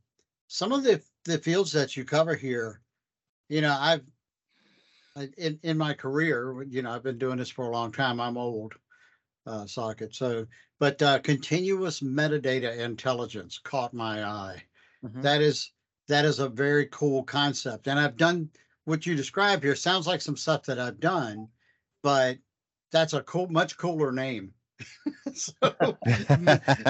some 0.47 0.71
of 0.71 0.83
the 0.83 1.01
the 1.25 1.37
fields 1.37 1.71
that 1.71 1.97
you 1.97 2.05
cover 2.05 2.35
here, 2.35 2.81
you 3.49 3.61
know, 3.61 3.75
I've 3.79 4.03
in 5.37 5.59
in 5.63 5.77
my 5.77 5.93
career, 5.93 6.63
you 6.69 6.81
know, 6.81 6.91
I've 6.91 7.03
been 7.03 7.17
doing 7.17 7.37
this 7.37 7.49
for 7.49 7.65
a 7.65 7.71
long 7.71 7.91
time. 7.91 8.19
I'm 8.19 8.37
old, 8.37 8.75
uh, 9.47 9.63
Saket. 9.63 10.13
So, 10.13 10.45
but 10.79 11.01
uh, 11.01 11.19
continuous 11.19 12.01
metadata 12.01 12.77
intelligence 12.79 13.59
caught 13.63 13.93
my 13.93 14.23
eye. 14.23 14.63
Mm-hmm. 15.03 15.21
That 15.21 15.41
is 15.41 15.71
that 16.07 16.25
is 16.25 16.39
a 16.39 16.49
very 16.49 16.87
cool 16.87 17.23
concept, 17.23 17.87
and 17.87 17.99
I've 17.99 18.17
done 18.17 18.49
what 18.85 19.05
you 19.05 19.15
describe 19.15 19.63
here. 19.63 19.75
Sounds 19.75 20.07
like 20.07 20.21
some 20.21 20.37
stuff 20.37 20.63
that 20.63 20.79
I've 20.79 20.99
done, 20.99 21.47
but 22.03 22.37
that's 22.91 23.13
a 23.13 23.21
cool, 23.23 23.47
much 23.47 23.77
cooler 23.77 24.11
name. 24.11 24.53
so, 25.33 25.53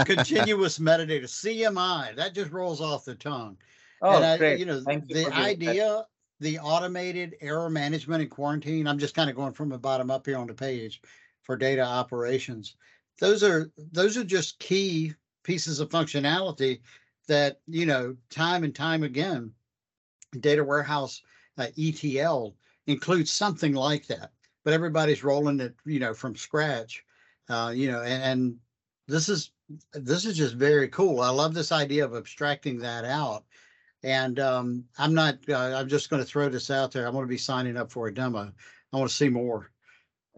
continuous 0.06 0.78
metadata 0.80 1.24
CMI 1.24 2.16
that 2.16 2.34
just 2.34 2.52
rolls 2.52 2.82
off 2.82 3.06
the 3.06 3.16
tongue. 3.16 3.58
Oh, 4.02 4.18
and 4.18 4.26
I, 4.26 4.38
great! 4.38 4.60
You 4.60 4.66
know, 4.66 4.82
Thank 4.82 5.08
the 5.08 5.32
idea, 5.34 6.06
the 6.40 6.60
automated 6.60 7.36
error 7.42 7.70
management 7.70 8.22
and 8.22 8.30
quarantine. 8.30 8.88
I'm 8.88 9.00
just 9.00 9.16
kind 9.16 9.30
of 9.30 9.36
going 9.36 9.54
from 9.54 9.70
the 9.70 9.78
bottom 9.78 10.12
up 10.12 10.26
here 10.26 10.38
on 10.38 10.48
the 10.48 10.54
page 10.54 11.02
for 11.48 11.56
data 11.56 11.82
operations. 11.82 12.76
Those 13.20 13.42
are 13.42 13.72
those 13.94 14.18
are 14.18 14.24
just 14.24 14.60
key 14.60 15.14
pieces 15.44 15.80
of 15.80 15.90
functionality 15.90 16.82
that 17.28 17.62
you 17.68 17.86
know 17.88 18.16
time 18.30 18.64
and 18.64 18.76
time 18.76 19.02
again 19.02 19.52
data 20.42 20.64
warehouse 20.64 21.22
uh, 21.58 21.68
etl 21.80 22.50
includes 22.86 23.32
something 23.32 23.74
like 23.74 24.06
that. 24.08 24.32
But 24.66 24.74
everybody's 24.74 25.24
rolling 25.24 25.62
it 25.62 25.74
you 25.86 26.00
know 26.00 26.14
from 26.14 26.36
scratch 26.36 27.04
uh, 27.50 27.72
you 27.74 27.90
know 27.90 28.02
and, 28.02 28.24
and 28.24 28.56
this 29.08 29.30
is 29.30 29.52
this 29.94 30.26
is 30.26 30.38
just 30.38 30.56
very 30.56 30.90
cool. 30.90 31.22
I 31.22 31.30
love 31.30 31.54
this 31.54 31.72
idea 31.72 32.04
of 32.06 32.14
abstracting 32.14 32.78
that 32.80 33.04
out. 33.06 33.46
And 34.04 34.40
um, 34.40 34.84
i'm 35.00 35.14
not 35.14 35.38
uh, 35.50 35.74
i'm 35.76 35.88
just 35.88 36.10
going 36.10 36.22
to 36.22 36.30
throw 36.30 36.50
this 36.50 36.70
out 36.70 36.92
there. 36.92 37.08
I'm 37.08 37.14
going 37.14 37.26
to 37.26 37.30
be 37.30 37.38
signing 37.38 37.78
up 37.78 37.90
for 37.90 38.08
a 38.08 38.14
demo. 38.14 38.52
I 38.94 38.98
want 38.98 39.10
to 39.10 39.16
see 39.16 39.30
more 39.30 39.72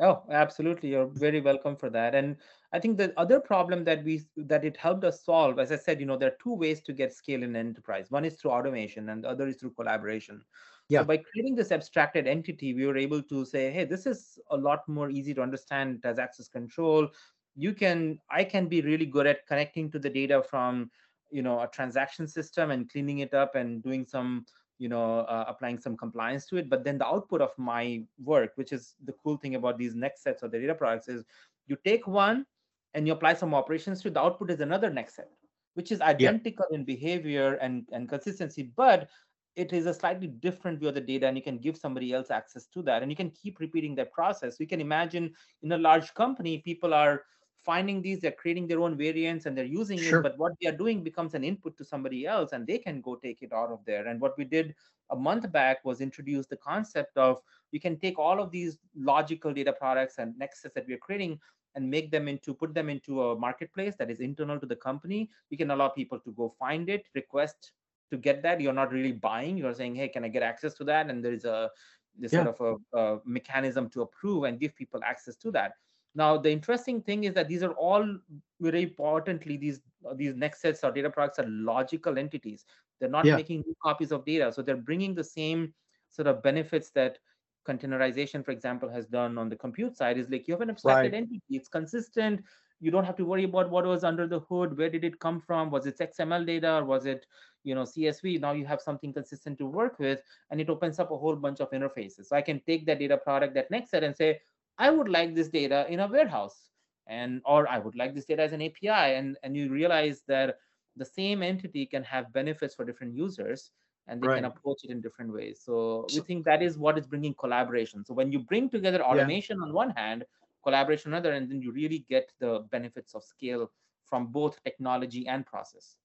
Oh, 0.01 0.23
absolutely. 0.29 0.89
You're 0.89 1.07
very 1.07 1.41
welcome 1.41 1.75
for 1.75 1.89
that. 1.89 2.15
And 2.15 2.38
I 2.71 2.79
think 2.79 2.97
the 2.97 3.13
other 3.19 3.39
problem 3.39 3.83
that 3.83 4.03
we 4.03 4.21
that 4.38 4.63
it 4.63 4.77
helped 4.77 5.03
us 5.03 5.25
solve, 5.25 5.59
as 5.59 5.71
I 5.71 5.75
said, 5.75 5.99
you 5.99 6.05
know, 6.05 6.17
there 6.17 6.29
are 6.29 6.38
two 6.41 6.53
ways 6.53 6.81
to 6.83 6.93
get 6.93 7.13
scale 7.13 7.43
in 7.43 7.55
enterprise. 7.55 8.09
One 8.09 8.23
is 8.23 8.35
through 8.35 8.51
automation, 8.51 9.09
and 9.09 9.23
the 9.23 9.29
other 9.29 9.47
is 9.47 9.57
through 9.57 9.71
collaboration. 9.71 10.41
Yeah. 10.88 11.01
So 11.01 11.05
by 11.05 11.17
creating 11.17 11.55
this 11.55 11.71
abstracted 11.71 12.27
entity, 12.27 12.73
we 12.73 12.85
were 12.85 12.97
able 12.97 13.21
to 13.23 13.43
say, 13.43 13.71
hey, 13.71 13.83
this 13.83 14.05
is 14.05 14.39
a 14.51 14.57
lot 14.57 14.88
more 14.88 15.09
easy 15.09 15.33
to 15.33 15.41
understand. 15.41 15.97
It 15.97 16.07
has 16.07 16.17
access 16.17 16.47
control. 16.47 17.09
You 17.55 17.73
can, 17.73 18.19
I 18.31 18.43
can 18.45 18.67
be 18.67 18.81
really 18.81 19.05
good 19.05 19.27
at 19.27 19.45
connecting 19.47 19.91
to 19.91 19.99
the 19.99 20.09
data 20.09 20.41
from, 20.41 20.89
you 21.29 21.41
know, 21.41 21.59
a 21.59 21.67
transaction 21.67 22.27
system 22.27 22.71
and 22.71 22.89
cleaning 22.89 23.19
it 23.19 23.33
up 23.33 23.55
and 23.55 23.83
doing 23.83 24.05
some 24.07 24.45
you 24.79 24.89
know 24.89 25.19
uh, 25.19 25.45
applying 25.47 25.77
some 25.77 25.95
compliance 25.95 26.45
to 26.47 26.57
it 26.57 26.69
but 26.69 26.83
then 26.83 26.97
the 26.97 27.05
output 27.05 27.41
of 27.41 27.51
my 27.57 28.01
work 28.23 28.53
which 28.55 28.71
is 28.71 28.95
the 29.05 29.13
cool 29.23 29.37
thing 29.37 29.55
about 29.55 29.77
these 29.77 29.93
Nexsets 29.93 30.41
of 30.41 30.51
the 30.51 30.59
data 30.59 30.73
products 30.73 31.07
is 31.07 31.23
you 31.67 31.77
take 31.85 32.07
one 32.07 32.45
and 32.93 33.05
you 33.05 33.13
apply 33.13 33.33
some 33.35 33.53
operations 33.53 34.01
to 34.01 34.07
it, 34.07 34.13
the 34.15 34.19
output 34.19 34.49
is 34.49 34.61
another 34.61 34.89
Nexset 34.89 35.29
which 35.75 35.91
is 35.91 36.01
identical 36.01 36.65
yeah. 36.71 36.77
in 36.77 36.85
behavior 36.85 37.55
and 37.55 37.85
and 37.91 38.09
consistency 38.09 38.71
but 38.75 39.09
it 39.55 39.73
is 39.73 39.85
a 39.87 39.93
slightly 39.93 40.27
different 40.27 40.79
view 40.79 40.87
of 40.87 40.95
the 40.95 41.01
data 41.01 41.27
and 41.27 41.35
you 41.35 41.43
can 41.43 41.57
give 41.57 41.75
somebody 41.75 42.13
else 42.13 42.31
access 42.31 42.65
to 42.67 42.81
that 42.81 43.01
and 43.01 43.11
you 43.11 43.15
can 43.15 43.29
keep 43.31 43.59
repeating 43.59 43.93
that 43.95 44.11
process 44.11 44.59
you 44.59 44.67
can 44.67 44.79
imagine 44.79 45.33
in 45.61 45.71
a 45.73 45.77
large 45.77 46.13
company 46.13 46.59
people 46.59 46.93
are 46.93 47.23
finding 47.63 48.02
these 48.02 48.19
they're 48.19 48.32
creating 48.32 48.67
their 48.67 48.80
own 48.80 48.98
variants 48.98 49.45
and 49.45 49.58
they're 49.58 49.65
using 49.65 49.98
sure. 49.98 50.19
it 50.19 50.24
but 50.24 50.38
what 50.38 50.54
they 50.62 50.67
are 50.67 50.76
doing 50.76 51.04
becomes 51.04 51.34
an 51.34 51.43
input 51.43 51.78
to 51.78 51.84
somebody 51.84 52.26
else 52.26 52.52
and 52.54 52.65
they 52.65 52.78
can 52.78 53.02
go 53.02 53.15
take 53.15 53.41
it 53.41 53.52
out 53.54 53.69
of 53.69 53.80
there. 53.86 54.08
And 54.08 54.19
what 54.19 54.38
we 54.38 54.45
did 54.45 54.76
a 55.10 55.15
month 55.15 55.52
back 55.52 55.84
was 55.84 56.02
introduce 56.02 56.45
the 56.45 56.58
concept 56.58 57.17
of 57.17 57.41
you 57.72 57.80
can 57.80 57.98
take 58.00 58.17
all 58.17 58.41
of 58.41 58.52
these 58.52 58.78
logical 58.95 59.54
data 59.54 59.74
products 59.74 60.15
and 60.17 60.38
nexus 60.38 60.72
that 60.74 60.88
we're 60.88 60.98
creating 60.98 61.39
and 61.76 61.89
make 61.89 62.12
them 62.12 62.28
into 62.28 62.54
put 62.54 62.74
them 62.74 62.89
into 62.89 63.24
a 63.24 63.36
marketplace 63.38 63.95
that 64.00 64.10
is 64.10 64.19
internal 64.19 64.60
to 64.60 64.65
the 64.65 64.76
company. 64.76 65.30
You 65.50 65.58
can 65.58 65.72
allow 65.72 65.89
people 65.89 66.19
to 66.19 66.32
go 66.32 66.54
find 66.58 66.89
it 66.89 67.06
request 67.13 67.72
to 68.12 68.17
get 68.17 68.41
that. 68.43 68.60
You're 68.60 68.74
not 68.74 68.91
really 68.91 69.12
buying. 69.12 69.58
You're 69.58 69.74
saying 69.74 69.95
hey 69.95 70.08
can 70.08 70.24
i 70.24 70.28
get 70.28 70.43
access 70.43 70.74
to 70.76 70.84
that? 70.86 71.10
And 71.10 71.24
there 71.24 71.34
is 71.34 71.45
a 71.45 71.69
this 72.17 72.34
yeah. 72.34 72.43
sort 72.43 72.60
of 72.60 72.80
a, 72.93 72.98
a 72.98 73.19
mechanism 73.26 73.89
to 73.91 74.02
approve 74.02 74.43
and 74.43 74.60
give 74.60 74.76
people 74.76 75.00
access 75.04 75.36
to 75.38 75.52
that 75.52 75.74
now, 76.15 76.38
the 76.38 76.52
interesting 76.52 77.02
thing 77.02 77.26
is 77.26 77.34
that 77.36 77.48
these 77.48 77.63
are 77.63 77.74
all 77.74 78.17
very 78.60 78.84
importantly, 78.84 79.58
these 79.58 79.82
uh, 80.10 80.13
these 80.13 80.34
Nexsets 80.34 80.84
or 80.84 80.91
data 80.91 81.10
products 81.10 81.39
are 81.39 81.48
logical 81.48 82.17
entities. 82.17 82.65
They're 83.00 83.10
not 83.10 83.26
yeah. 83.26 83.36
making 83.36 83.63
new 83.65 83.76
copies 83.84 84.12
of 84.12 84.26
data. 84.26 84.52
So 84.52 84.62
they're 84.62 84.78
bringing 84.78 85.13
the 85.13 85.24
same 85.24 85.74
sort 86.10 86.28
of 86.28 86.41
benefits 86.41 86.89
that 86.91 87.19
containerization, 87.67 88.43
for 88.43 88.52
example, 88.52 88.89
has 88.89 89.06
done 89.06 89.38
on 89.38 89.50
the 89.50 89.56
compute 89.56 89.95
side 89.95 90.17
is 90.17 90.30
like 90.30 90.48
you 90.48 90.54
have 90.54 90.62
an 90.62 90.69
abstracted 90.69 91.13
right. 91.13 91.17
entity. 91.22 91.41
It's 91.50 91.69
consistent. 91.69 92.41
you 92.82 92.91
don't 92.91 93.04
have 93.04 93.15
to 93.17 93.26
worry 93.26 93.43
about 93.43 93.69
what 93.69 93.86
was 93.86 94.04
under 94.04 94.26
the 94.26 94.39
hood 94.39 94.78
where 94.78 94.89
did 94.89 95.04
it 95.04 95.19
come 95.19 95.41
from 95.41 95.69
was 95.69 95.86
it 95.86 95.98
xml 96.00 96.45
data 96.45 96.76
or 96.76 96.86
was 96.86 97.06
it 97.06 97.26
you 97.63 97.76
know 97.76 97.84
csv 97.84 98.39
now 98.39 98.52
you 98.52 98.65
have 98.65 98.82
something 98.82 99.12
consistent 99.13 99.58
to 99.58 99.65
work 99.65 100.00
with 100.00 100.22
and 100.50 100.62
it 100.62 100.69
opens 100.69 101.00
up 101.00 101.12
a 101.12 101.17
whole 101.17 101.36
bunch 101.36 101.60
of 101.60 101.69
interfaces 101.72 102.28
so 102.28 102.36
i 102.36 102.41
can 102.41 102.62
take 102.65 102.86
that 102.86 103.00
data 103.00 103.17
product 103.17 103.54
that 103.54 103.69
Nexset, 103.72 104.04
and 104.04 104.15
say 104.15 104.39
i 104.79 104.89
would 104.89 105.09
like 105.09 105.35
this 105.35 105.49
data 105.49 105.85
in 105.89 105.99
a 105.99 106.07
warehouse 106.07 106.71
and 107.07 107.41
or 107.45 107.67
i 107.69 107.79
would 107.79 107.95
like 107.95 108.15
this 108.15 108.25
data 108.25 108.43
as 108.43 108.53
an 108.53 108.61
api 108.61 108.89
and 108.89 109.37
and 109.43 109.55
you 109.57 109.69
realize 109.71 110.23
that 110.27 110.57
the 110.97 111.05
same 111.05 111.43
entity 111.43 111.85
can 111.85 112.03
have 112.03 112.33
benefits 112.33 112.75
for 112.75 112.85
different 112.85 113.13
users 113.15 113.71
and 114.07 114.21
they 114.21 114.27
Right. 114.27 114.37
can 114.37 114.45
approach 114.45 114.79
it 114.83 114.91
in 114.91 115.01
different 115.01 115.31
ways 115.33 115.61
so 115.63 116.09
we 116.11 116.21
think 116.21 116.45
that 116.45 116.63
is 116.63 116.77
what 116.77 116.97
is 116.97 117.07
bringing 117.07 117.33
collaboration 117.35 118.03
so 118.05 118.13
when 118.13 118.31
you 118.31 118.39
bring 118.39 118.69
together 118.69 119.03
automation 119.03 119.61
on 119.61 119.73
one 119.73 119.91
hand 119.91 120.25
collaboration 120.63 121.13
on 121.13 121.17
another 121.17 121.35
and 121.35 121.49
then 121.51 121.61
you 121.61 121.71
really 121.71 121.99
get 122.09 122.31
the 122.39 122.59
benefits 122.71 123.13
of 123.15 123.23
scale 123.23 123.71
from 124.05 124.27
both 124.27 124.61
technology 124.63 125.27
and 125.27 125.45
process 125.45 125.97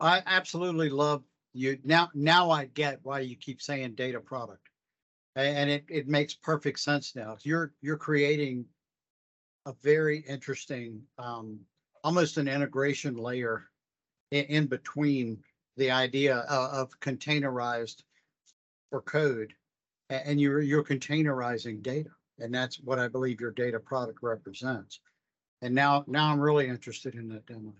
I 0.00 0.22
absolutely 0.26 0.88
love 0.90 1.24
you. 1.52 1.80
Now, 1.84 2.10
now 2.14 2.50
I 2.50 2.66
get 2.66 3.04
why 3.04 3.20
you 3.20 3.36
keep 3.36 3.60
saying 3.62 3.94
data 3.94 4.20
product. 4.20 4.68
And 5.36 5.68
it, 5.68 5.84
it 5.88 6.06
makes 6.06 6.34
perfect 6.34 6.78
sense 6.78 7.16
now. 7.16 7.36
You're, 7.42 7.72
you're 7.80 7.96
creating 7.96 8.66
a 9.66 9.74
very 9.82 10.20
interesting, 10.28 11.02
um, 11.18 11.58
almost 12.04 12.36
an 12.36 12.46
integration 12.46 13.16
layer 13.16 13.64
in, 14.30 14.44
in 14.44 14.66
between 14.66 15.42
the 15.76 15.90
idea 15.90 16.36
of, 16.36 16.72
of 16.72 17.00
containerized 17.00 18.02
for 18.90 19.00
code. 19.02 19.52
And 20.08 20.40
you're, 20.40 20.60
you're 20.60 20.84
containerizing 20.84 21.82
data. 21.82 22.10
And 22.38 22.54
that's 22.54 22.76
what 22.76 22.98
I 22.98 23.08
believe 23.08 23.40
your 23.40 23.50
data 23.50 23.80
product 23.80 24.18
represents. 24.22 25.00
And 25.62 25.74
now, 25.74 26.04
now 26.06 26.30
I'm 26.30 26.40
really 26.40 26.68
interested 26.68 27.14
in 27.14 27.28
that 27.28 27.46
demo. 27.46 27.72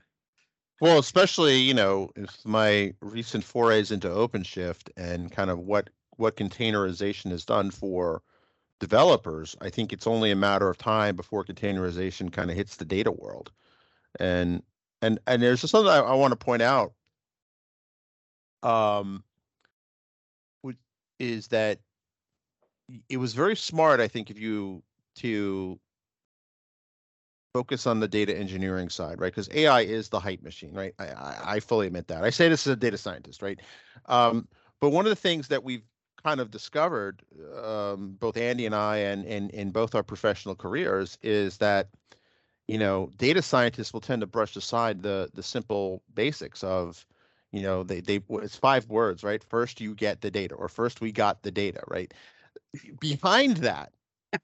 Well, 0.80 0.98
especially, 0.98 1.56
you 1.58 1.74
know, 1.74 2.10
my 2.44 2.94
recent 3.00 3.44
forays 3.44 3.92
into 3.92 4.08
OpenShift 4.08 4.90
and 4.96 5.30
kind 5.30 5.50
of 5.50 5.60
what 5.60 5.90
what 6.16 6.36
containerization 6.36 7.30
has 7.30 7.44
done 7.44 7.70
for 7.70 8.22
developers, 8.80 9.56
I 9.60 9.70
think 9.70 9.92
it's 9.92 10.06
only 10.06 10.30
a 10.30 10.36
matter 10.36 10.68
of 10.68 10.78
time 10.78 11.16
before 11.16 11.44
containerization 11.44 12.32
kind 12.32 12.50
of 12.50 12.56
hits 12.56 12.76
the 12.76 12.84
data 12.84 13.12
world. 13.12 13.50
And 14.20 14.62
and 15.02 15.18
and 15.26 15.42
there's 15.42 15.60
just 15.60 15.72
something 15.72 15.90
I, 15.90 15.98
I 15.98 16.14
want 16.14 16.32
to 16.32 16.36
point 16.36 16.62
out. 16.62 16.92
Um, 18.62 19.22
which 20.62 20.78
is 21.18 21.48
that 21.48 21.80
it 23.08 23.18
was 23.18 23.34
very 23.34 23.56
smart, 23.56 24.00
I 24.00 24.08
think, 24.08 24.30
if 24.30 24.38
you 24.38 24.82
to 25.16 25.78
focus 27.54 27.86
on 27.86 28.00
the 28.00 28.08
data 28.08 28.36
engineering 28.36 28.88
side, 28.88 29.20
right? 29.20 29.32
Because 29.32 29.48
AI 29.54 29.82
is 29.82 30.08
the 30.08 30.18
hype 30.18 30.42
machine, 30.42 30.74
right? 30.74 30.92
I, 30.98 31.06
I, 31.06 31.40
I 31.44 31.60
fully 31.60 31.86
admit 31.86 32.08
that. 32.08 32.24
I 32.24 32.30
say 32.30 32.48
this 32.48 32.66
as 32.66 32.72
a 32.72 32.76
data 32.76 32.98
scientist, 32.98 33.42
right? 33.42 33.60
Um, 34.06 34.48
but 34.80 34.90
one 34.90 35.06
of 35.06 35.10
the 35.10 35.16
things 35.16 35.48
that 35.48 35.62
we've 35.62 35.84
kind 36.24 36.40
of 36.40 36.50
discovered, 36.50 37.22
um, 37.62 38.16
both 38.18 38.36
Andy 38.36 38.66
and 38.66 38.74
I, 38.74 38.98
and 38.98 39.24
in 39.26 39.50
in 39.50 39.70
both 39.70 39.94
our 39.94 40.02
professional 40.02 40.54
careers, 40.54 41.18
is 41.22 41.58
that 41.58 41.88
you 42.68 42.78
know 42.78 43.10
data 43.16 43.42
scientists 43.42 43.92
will 43.92 44.00
tend 44.00 44.20
to 44.22 44.26
brush 44.26 44.56
aside 44.56 45.02
the 45.02 45.30
the 45.34 45.42
simple 45.42 46.02
basics 46.14 46.64
of 46.64 47.06
you 47.52 47.62
know 47.62 47.82
they 47.84 48.00
they 48.00 48.20
it's 48.30 48.56
five 48.56 48.88
words 48.88 49.22
right 49.22 49.44
first 49.44 49.80
you 49.80 49.94
get 49.94 50.20
the 50.22 50.30
data 50.30 50.54
or 50.54 50.68
first 50.68 51.00
we 51.00 51.12
got 51.12 51.42
the 51.42 51.50
data 51.50 51.82
right 51.88 52.14
behind 53.00 53.58
that 53.58 53.92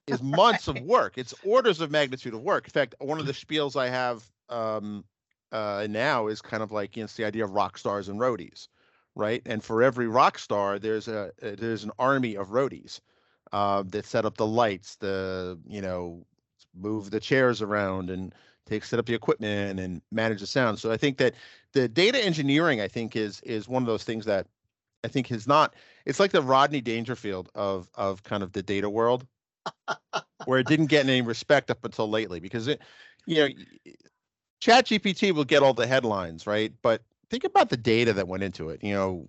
is 0.07 0.23
months 0.23 0.69
of 0.69 0.81
work. 0.83 1.15
It's 1.17 1.35
orders 1.43 1.81
of 1.81 1.91
magnitude 1.91 2.35
of 2.35 2.43
work. 2.43 2.67
In 2.67 2.71
fact, 2.71 2.95
one 2.99 3.19
of 3.19 3.27
the 3.27 3.33
spiels 3.33 3.77
I 3.77 3.89
have 3.89 4.25
um, 4.49 5.05
uh, 5.53 5.87
now 5.91 6.27
is 6.29 6.43
kind 6.43 6.63
of 6.63 6.73
like 6.73 6.97
you 6.97 7.03
know, 7.03 7.05
it's 7.05 7.15
the 7.17 7.25
idea 7.25 7.45
of 7.45 7.53
rock 7.53 7.79
stars 7.79 8.09
and 8.09 8.21
roadies, 8.21 8.69
right? 9.15 9.43
And 9.47 9.63
for 9.63 9.83
every 9.83 10.09
rock 10.09 10.39
star, 10.39 10.79
there's 10.79 11.09
a 11.09 11.27
uh, 11.43 11.55
there's 11.59 11.85
an 11.85 11.93
army 11.99 12.37
of 12.37 12.49
roadies 12.49 13.01
uh, 13.53 13.83
that 13.87 14.07
set 14.07 14.25
up 14.25 14.37
the 14.37 14.47
lights, 14.47 14.97
the 14.97 15.59
you 15.67 15.81
know 15.81 16.25
move 16.75 17.11
the 17.11 17.21
chairs 17.21 17.63
around 17.63 18.11
and 18.11 18.35
take 18.67 18.85
set 18.85 18.99
up 18.99 19.07
the 19.07 19.15
equipment 19.15 19.81
and 19.81 20.01
manage 20.13 20.41
the 20.41 20.47
sound. 20.47 20.79
So 20.79 20.93
I 20.93 20.97
think 20.97 21.19
that 21.19 21.35
the 21.73 21.89
data 21.89 22.25
engineering, 22.25 22.81
I 22.81 22.89
think, 22.89 23.17
is 23.17 23.41
is 23.43 23.69
one 23.69 23.83
of 23.83 23.87
those 23.87 24.05
things 24.05 24.25
that 24.27 24.47
I 25.05 25.09
think 25.09 25.31
is 25.31 25.47
not. 25.47 25.75
It's 26.07 26.21
like 26.21 26.33
the 26.33 26.43
Rodney 26.43 26.81
Dangerfield 26.81 27.51
of 27.55 27.89
of 27.95 28.23
kind 28.23 28.43
of 28.43 28.53
the 28.53 28.63
data 28.63 28.89
world 28.89 29.27
where 30.45 30.59
it 30.59 30.67
didn't 30.67 30.87
get 30.87 31.07
any 31.07 31.23
respect 31.23 31.71
up 31.71 31.85
until 31.85 32.09
lately 32.09 32.41
because 32.41 32.69
it 32.69 32.81
you 33.27 33.37
know 33.37 33.49
chat 34.61 34.87
gpt 34.87 35.33
will 35.33 35.45
get 35.45 35.63
all 35.63 35.75
the 35.75 35.87
headlines 35.87 36.47
right 36.47 36.73
but 36.83 37.03
think 37.31 37.45
about 37.45 37.71
the 37.71 37.77
data 37.77 38.13
that 38.13 38.29
went 38.29 38.43
into 38.43 38.69
it 38.69 38.83
you 38.83 38.93
know 38.93 39.27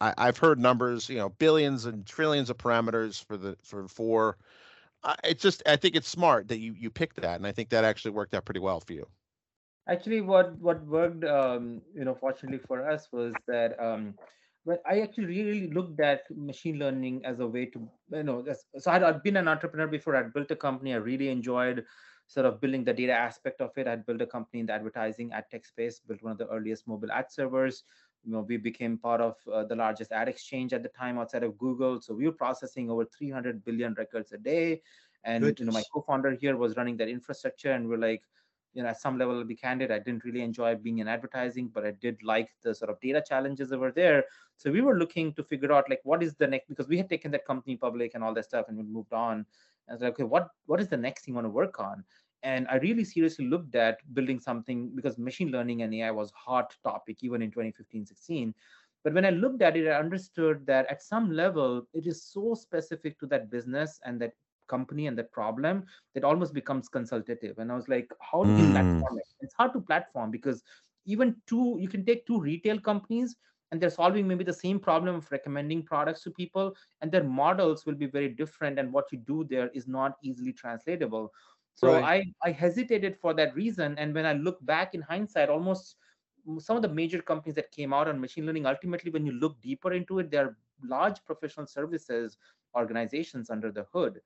I, 0.00 0.14
i've 0.16 0.38
heard 0.38 0.58
numbers 0.58 1.08
you 1.08 1.16
know 1.16 1.28
billions 1.28 1.84
and 1.84 2.06
trillions 2.06 2.50
of 2.50 2.56
parameters 2.56 3.24
for 3.24 3.36
the 3.36 3.56
for 3.62 3.86
four 3.88 4.38
uh, 5.04 5.14
it's 5.24 5.42
just 5.42 5.62
i 5.66 5.76
think 5.76 5.96
it's 5.96 6.08
smart 6.08 6.48
that 6.48 6.58
you 6.58 6.74
you 6.78 6.90
picked 6.90 7.20
that 7.20 7.36
and 7.36 7.46
i 7.46 7.52
think 7.52 7.68
that 7.70 7.84
actually 7.84 8.12
worked 8.12 8.34
out 8.34 8.44
pretty 8.44 8.60
well 8.60 8.80
for 8.80 8.92
you 8.92 9.06
actually 9.88 10.20
what 10.20 10.56
what 10.58 10.84
worked 10.86 11.24
um, 11.24 11.80
you 11.94 12.04
know 12.04 12.14
fortunately 12.14 12.60
for 12.66 12.88
us 12.88 13.08
was 13.12 13.34
that 13.46 13.78
um, 13.82 14.14
but 14.68 14.82
I 14.86 15.00
actually 15.00 15.24
really 15.24 15.70
looked 15.70 15.98
at 15.98 16.24
machine 16.36 16.78
learning 16.78 17.22
as 17.24 17.40
a 17.40 17.46
way 17.46 17.64
to, 17.66 17.88
you 18.12 18.22
know, 18.22 18.44
so 18.78 18.90
I'd, 18.90 19.02
I'd 19.02 19.22
been 19.22 19.38
an 19.38 19.48
entrepreneur 19.48 19.86
before. 19.86 20.14
I'd 20.14 20.34
built 20.34 20.50
a 20.50 20.56
company. 20.56 20.92
I 20.92 20.96
really 20.96 21.30
enjoyed 21.30 21.86
sort 22.28 22.44
of 22.46 22.60
building 22.60 22.84
the 22.84 22.92
data 22.92 23.12
aspect 23.12 23.60
of 23.60 23.70
it. 23.76 23.88
I'd 23.88 24.06
built 24.06 24.20
a 24.20 24.26
company 24.26 24.60
in 24.60 24.66
the 24.66 24.74
advertising 24.74 25.32
ad 25.32 25.46
tech 25.50 25.64
space, 25.64 26.00
built 26.06 26.22
one 26.22 26.32
of 26.32 26.38
the 26.38 26.46
earliest 26.48 26.86
mobile 26.86 27.10
ad 27.10 27.32
servers. 27.32 27.84
You 28.22 28.32
know, 28.32 28.40
we 28.40 28.58
became 28.58 28.98
part 28.98 29.22
of 29.22 29.36
uh, 29.52 29.64
the 29.64 29.74
largest 29.74 30.12
ad 30.12 30.28
exchange 30.28 30.74
at 30.74 30.82
the 30.82 30.90
time 30.90 31.18
outside 31.18 31.42
of 31.42 31.56
Google. 31.56 32.00
So 32.02 32.14
we 32.14 32.26
were 32.26 32.32
processing 32.32 32.90
over 32.90 33.06
300 33.06 33.64
billion 33.64 33.94
records 33.94 34.32
a 34.32 34.38
day. 34.38 34.82
And 35.24 35.58
you 35.58 35.64
know, 35.64 35.72
my 35.72 35.82
co-founder 35.92 36.32
here 36.32 36.56
was 36.56 36.76
running 36.76 36.96
that 36.98 37.08
infrastructure, 37.08 37.72
and 37.72 37.88
we're 37.88 37.96
like, 37.96 38.22
you 38.74 38.82
know, 38.82 38.90
at 38.90 39.00
some 39.00 39.18
level, 39.18 39.38
I'll 39.38 39.44
be 39.44 39.56
candid, 39.56 39.90
I 39.90 39.98
didn't 39.98 40.24
really 40.24 40.42
enjoy 40.42 40.74
being 40.76 40.98
in 40.98 41.08
advertising, 41.08 41.68
but 41.68 41.84
I 41.84 41.92
did 41.92 42.22
like 42.22 42.50
the 42.62 42.74
sort 42.74 42.90
of 42.90 43.00
data 43.00 43.22
challenges 43.26 43.72
over 43.72 43.90
there. 43.90 44.24
So 44.56 44.70
we 44.70 44.82
were 44.82 44.98
looking 44.98 45.32
to 45.34 45.42
figure 45.42 45.72
out 45.72 45.88
like 45.88 46.00
what 46.04 46.22
is 46.22 46.34
the 46.34 46.46
next 46.46 46.68
because 46.68 46.88
we 46.88 46.98
had 46.98 47.08
taken 47.08 47.30
that 47.32 47.46
company 47.46 47.76
public 47.76 48.12
and 48.14 48.22
all 48.22 48.34
that 48.34 48.44
stuff 48.44 48.66
and 48.68 48.76
we 48.76 48.84
moved 48.84 49.12
on. 49.12 49.46
I 49.88 49.94
was 49.94 50.02
like, 50.02 50.12
okay, 50.12 50.24
what 50.24 50.48
what 50.66 50.80
is 50.80 50.88
the 50.88 50.96
next 50.96 51.24
thing 51.24 51.32
you 51.32 51.36
want 51.36 51.46
to 51.46 51.50
work 51.50 51.78
on? 51.80 52.04
And 52.42 52.66
I 52.68 52.76
really 52.76 53.04
seriously 53.04 53.46
looked 53.46 53.74
at 53.74 53.98
building 54.14 54.38
something 54.40 54.90
because 54.94 55.18
machine 55.18 55.50
learning 55.50 55.82
and 55.82 55.94
AI 55.94 56.10
was 56.10 56.30
hot 56.32 56.74
topic 56.84 57.18
even 57.22 57.42
in 57.42 57.50
2015, 57.50 58.04
16. 58.06 58.54
But 59.04 59.14
when 59.14 59.24
I 59.24 59.30
looked 59.30 59.62
at 59.62 59.76
it, 59.76 59.88
I 59.88 59.98
understood 59.98 60.66
that 60.66 60.86
at 60.90 61.02
some 61.02 61.32
level, 61.32 61.86
it 61.94 62.06
is 62.06 62.22
so 62.24 62.54
specific 62.54 63.18
to 63.20 63.26
that 63.26 63.50
business 63.50 64.00
and 64.04 64.20
that 64.20 64.32
company 64.68 65.06
and 65.06 65.18
that 65.18 65.32
problem 65.32 65.84
that 66.14 66.24
almost 66.24 66.54
becomes 66.54 66.88
consultative. 66.88 67.58
And 67.58 67.70
I 67.72 67.74
was 67.76 67.88
like, 67.88 68.10
how 68.20 68.44
do 68.44 68.52
you 68.54 68.64
Mm. 68.64 68.66
platform 68.66 69.18
it? 69.18 69.26
It's 69.40 69.54
hard 69.54 69.72
to 69.74 69.80
platform 69.80 70.30
because 70.30 70.62
even 71.06 71.36
two, 71.46 71.76
you 71.80 71.88
can 71.88 72.04
take 72.04 72.26
two 72.26 72.40
retail 72.40 72.78
companies 72.80 73.36
and 73.70 73.80
they're 73.80 73.90
solving 73.90 74.26
maybe 74.26 74.44
the 74.44 74.52
same 74.52 74.78
problem 74.78 75.14
of 75.16 75.30
recommending 75.30 75.82
products 75.82 76.22
to 76.22 76.30
people 76.30 76.74
and 77.00 77.10
their 77.10 77.24
models 77.24 77.84
will 77.86 77.94
be 77.94 78.06
very 78.06 78.28
different 78.28 78.78
and 78.78 78.92
what 78.92 79.10
you 79.12 79.18
do 79.18 79.44
there 79.44 79.68
is 79.74 79.86
not 79.86 80.16
easily 80.22 80.52
translatable. 80.52 81.32
So 81.74 81.98
Right. 81.98 82.12
i 82.12 82.22
i 82.44 82.50
hesitated 82.50 83.16
for 83.16 83.34
that 83.34 83.54
reason 83.54 83.96
and 83.98 84.14
when 84.14 84.26
i 84.26 84.32
look 84.32 84.64
back 84.64 84.94
in 84.94 85.02
hindsight 85.02 85.48
almost 85.48 85.96
some 86.58 86.76
of 86.76 86.82
the 86.82 86.88
major 86.88 87.20
companies 87.20 87.54
that 87.54 87.70
came 87.72 87.92
out 87.92 88.08
on 88.08 88.20
machine 88.20 88.46
learning 88.46 88.66
ultimately 88.66 89.10
when 89.10 89.26
you 89.26 89.32
look 89.32 89.60
deeper 89.60 89.92
into 89.92 90.18
it 90.18 90.30
they're 90.30 90.56
large 90.84 91.24
professional 91.24 91.66
services 91.66 92.38
organizations 92.76 93.50
under 93.50 93.70
the 93.72 93.84
hood. 93.92 94.20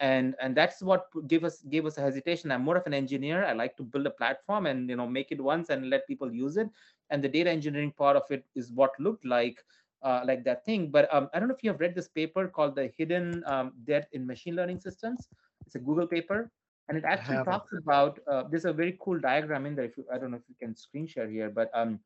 And 0.00 0.34
and 0.40 0.56
that's 0.56 0.82
what 0.82 1.06
gave 1.26 1.44
us 1.44 1.62
gave 1.62 1.84
us 1.86 1.96
a 1.98 2.00
hesitation. 2.00 2.50
I'm 2.52 2.62
more 2.62 2.76
of 2.76 2.86
an 2.86 2.94
engineer. 2.94 3.44
I 3.44 3.52
like 3.52 3.76
to 3.78 3.82
build 3.82 4.06
a 4.06 4.10
platform 4.10 4.66
and 4.66 4.88
you 4.88 4.96
know 4.96 5.06
make 5.06 5.30
it 5.32 5.40
once 5.40 5.70
and 5.70 5.88
let 5.90 6.06
people 6.06 6.32
use 6.32 6.56
it 6.56 6.68
and 7.10 7.22
the 7.22 7.28
data 7.28 7.50
engineering 7.50 7.92
part 7.96 8.16
of 8.16 8.22
it 8.30 8.44
is 8.54 8.72
what 8.72 8.92
looked 8.98 9.24
like 9.24 9.64
uh, 10.02 10.22
like 10.24 10.44
that 10.44 10.64
thing. 10.64 10.90
But 10.90 11.12
um, 11.12 11.28
i 11.34 11.38
don't 11.38 11.48
know 11.48 11.54
if 11.54 11.62
you 11.64 11.70
have 11.70 11.80
read 11.80 11.94
this 11.94 12.08
paper 12.08 12.48
called 12.48 12.74
the 12.76 12.90
hidden 12.96 13.42
um, 13.46 13.72
debt 13.84 14.08
in 14.12 14.26
machine 14.26 14.56
learning 14.56 14.80
systems. 14.80 15.28
It's 15.66 15.74
a 15.74 15.78
google 15.78 16.06
paper 16.06 16.50
and 16.88 16.96
it 16.96 17.04
actually 17.04 17.38
talks 17.40 17.72
about 17.72 18.18
uh, 18.30 18.44
there's 18.50 18.64
a 18.64 18.72
very 18.72 18.96
cool 19.00 19.18
diagram 19.18 19.66
in 19.66 19.74
there 19.74 19.84
if 19.84 19.96
you, 19.96 20.04
i 20.12 20.18
don't 20.18 20.30
know 20.30 20.36
if 20.36 20.48
you 20.48 20.54
can 20.60 20.74
screen 20.74 21.06
share 21.06 21.28
here 21.28 21.50
but 21.50 21.70
um 21.74 21.98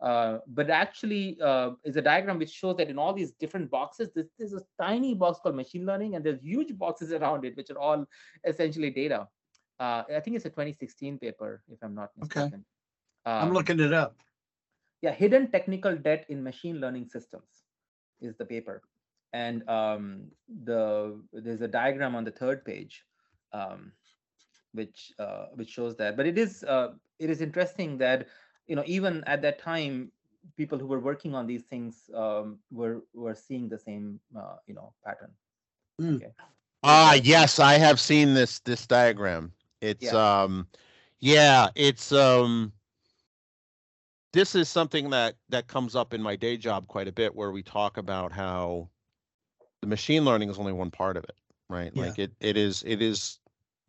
uh, 0.00 0.38
but 0.46 0.70
actually 0.70 1.36
uh, 1.42 1.70
is 1.84 1.96
a 1.96 2.02
diagram 2.02 2.38
which 2.38 2.50
shows 2.50 2.76
that 2.76 2.88
in 2.88 2.98
all 2.98 3.12
these 3.12 3.32
different 3.32 3.68
boxes 3.68 4.08
this, 4.14 4.26
there's 4.38 4.52
a 4.52 4.62
tiny 4.80 5.12
box 5.14 5.40
called 5.42 5.56
machine 5.56 5.84
learning 5.84 6.14
and 6.14 6.24
there's 6.24 6.40
huge 6.40 6.76
boxes 6.78 7.12
around 7.18 7.44
it 7.44 7.56
which 7.56 7.70
are 7.70 7.78
all 7.78 8.06
essentially 8.46 8.90
data. 8.90 9.26
Uh, 9.80 10.02
i 10.16 10.20
think 10.20 10.36
it's 10.36 10.44
a 10.44 10.50
2016 10.50 11.18
paper 11.18 11.62
if 11.70 11.78
i'm 11.82 11.94
not 11.94 12.10
Okay. 12.24 12.40
mistaken. 12.42 12.64
I'm 13.40 13.50
Um, 13.50 13.52
looking 13.52 13.80
it 13.80 13.92
up. 13.92 14.16
Yeah 15.02 15.12
hidden 15.12 15.50
technical 15.50 15.96
debt 15.96 16.24
in 16.28 16.42
machine 16.42 16.80
learning 16.80 17.06
systems 17.06 17.64
is 18.20 18.36
the 18.36 18.44
paper 18.44 18.82
and 19.32 19.68
um, 19.68 20.26
the 20.64 21.20
there's 21.32 21.60
a 21.60 21.68
diagram 21.68 22.14
on 22.14 22.24
the 22.24 22.30
third 22.30 22.64
page 22.64 23.04
um, 23.52 23.92
which 24.72 25.12
uh, 25.18 25.46
which 25.54 25.70
shows 25.70 25.96
that. 25.96 26.16
But 26.16 26.26
it 26.26 26.38
is 26.38 26.64
uh, 26.64 26.92
it 27.18 27.30
is 27.30 27.40
interesting 27.40 27.98
that 27.98 28.26
you 28.66 28.76
know 28.76 28.84
even 28.86 29.22
at 29.26 29.42
that 29.42 29.58
time 29.58 30.12
people 30.56 30.78
who 30.78 30.86
were 30.86 31.00
working 31.00 31.34
on 31.34 31.46
these 31.46 31.62
things 31.62 32.10
um, 32.14 32.58
were 32.70 33.02
were 33.14 33.34
seeing 33.34 33.68
the 33.68 33.78
same 33.78 34.20
uh, 34.36 34.56
you 34.66 34.74
know 34.74 34.92
pattern. 35.04 35.30
Mm. 36.00 36.16
Okay. 36.16 36.32
Ah, 36.82 37.14
yes, 37.14 37.58
I 37.58 37.74
have 37.74 38.00
seen 38.00 38.34
this 38.34 38.60
this 38.60 38.86
diagram. 38.86 39.52
It's 39.80 40.12
um 40.12 40.68
yeah, 41.20 41.68
it's 41.74 42.12
um 42.12 42.72
this 44.32 44.54
is 44.54 44.68
something 44.68 45.10
that 45.10 45.36
that 45.48 45.66
comes 45.66 45.96
up 45.96 46.12
in 46.12 46.22
my 46.22 46.36
day 46.36 46.56
job 46.56 46.86
quite 46.86 47.08
a 47.08 47.12
bit 47.12 47.34
where 47.34 47.50
we 47.50 47.62
talk 47.62 47.96
about 47.96 48.32
how 48.32 48.88
the 49.80 49.86
machine 49.86 50.24
learning 50.24 50.50
is 50.50 50.58
only 50.58 50.72
one 50.72 50.90
part 50.90 51.16
of 51.16 51.24
it, 51.24 51.36
right? 51.68 51.92
Yeah. 51.94 52.02
Like 52.04 52.18
it 52.18 52.32
it 52.40 52.56
is 52.56 52.82
it 52.86 53.00
is 53.00 53.38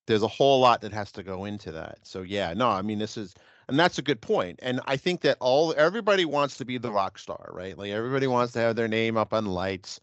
there's 0.07 0.23
a 0.23 0.27
whole 0.27 0.59
lot 0.59 0.81
that 0.81 0.93
has 0.93 1.11
to 1.13 1.23
go 1.23 1.45
into 1.45 1.71
that. 1.71 1.99
So 2.03 2.21
yeah, 2.21 2.53
no, 2.53 2.69
I 2.69 2.81
mean 2.81 2.99
this 2.99 3.17
is 3.17 3.35
and 3.67 3.79
that's 3.79 3.99
a 3.99 4.01
good 4.01 4.19
point. 4.19 4.59
And 4.63 4.81
I 4.85 4.97
think 4.97 5.21
that 5.21 5.37
all 5.39 5.73
everybody 5.77 6.25
wants 6.25 6.57
to 6.57 6.65
be 6.65 6.77
the 6.77 6.91
rock 6.91 7.19
star, 7.19 7.49
right? 7.53 7.77
Like 7.77 7.91
everybody 7.91 8.27
wants 8.27 8.53
to 8.53 8.59
have 8.59 8.75
their 8.75 8.87
name 8.87 9.15
up 9.17 9.33
on 9.33 9.45
lights. 9.45 9.99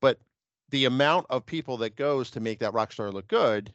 But 0.00 0.18
the 0.70 0.84
amount 0.84 1.26
of 1.30 1.46
people 1.46 1.78
that 1.78 1.96
goes 1.96 2.30
to 2.32 2.40
make 2.40 2.58
that 2.58 2.74
rock 2.74 2.92
star 2.92 3.10
look 3.10 3.28
good, 3.28 3.72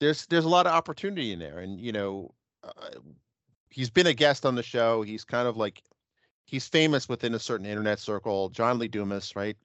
there's 0.00 0.26
there's 0.26 0.44
a 0.44 0.48
lot 0.48 0.66
of 0.66 0.72
opportunity 0.72 1.32
in 1.32 1.38
there. 1.38 1.58
And 1.58 1.78
you 1.78 1.92
know, 1.92 2.34
uh, 2.64 2.98
he's 3.70 3.90
been 3.90 4.06
a 4.06 4.14
guest 4.14 4.46
on 4.46 4.54
the 4.54 4.62
show. 4.62 5.02
He's 5.02 5.24
kind 5.24 5.48
of 5.48 5.56
like 5.56 5.82
he's 6.44 6.66
famous 6.66 7.08
within 7.08 7.34
a 7.34 7.38
certain 7.38 7.66
internet 7.66 7.98
circle. 7.98 8.48
John 8.48 8.78
Lee 8.78 8.88
Dumas, 8.88 9.36
right? 9.36 9.56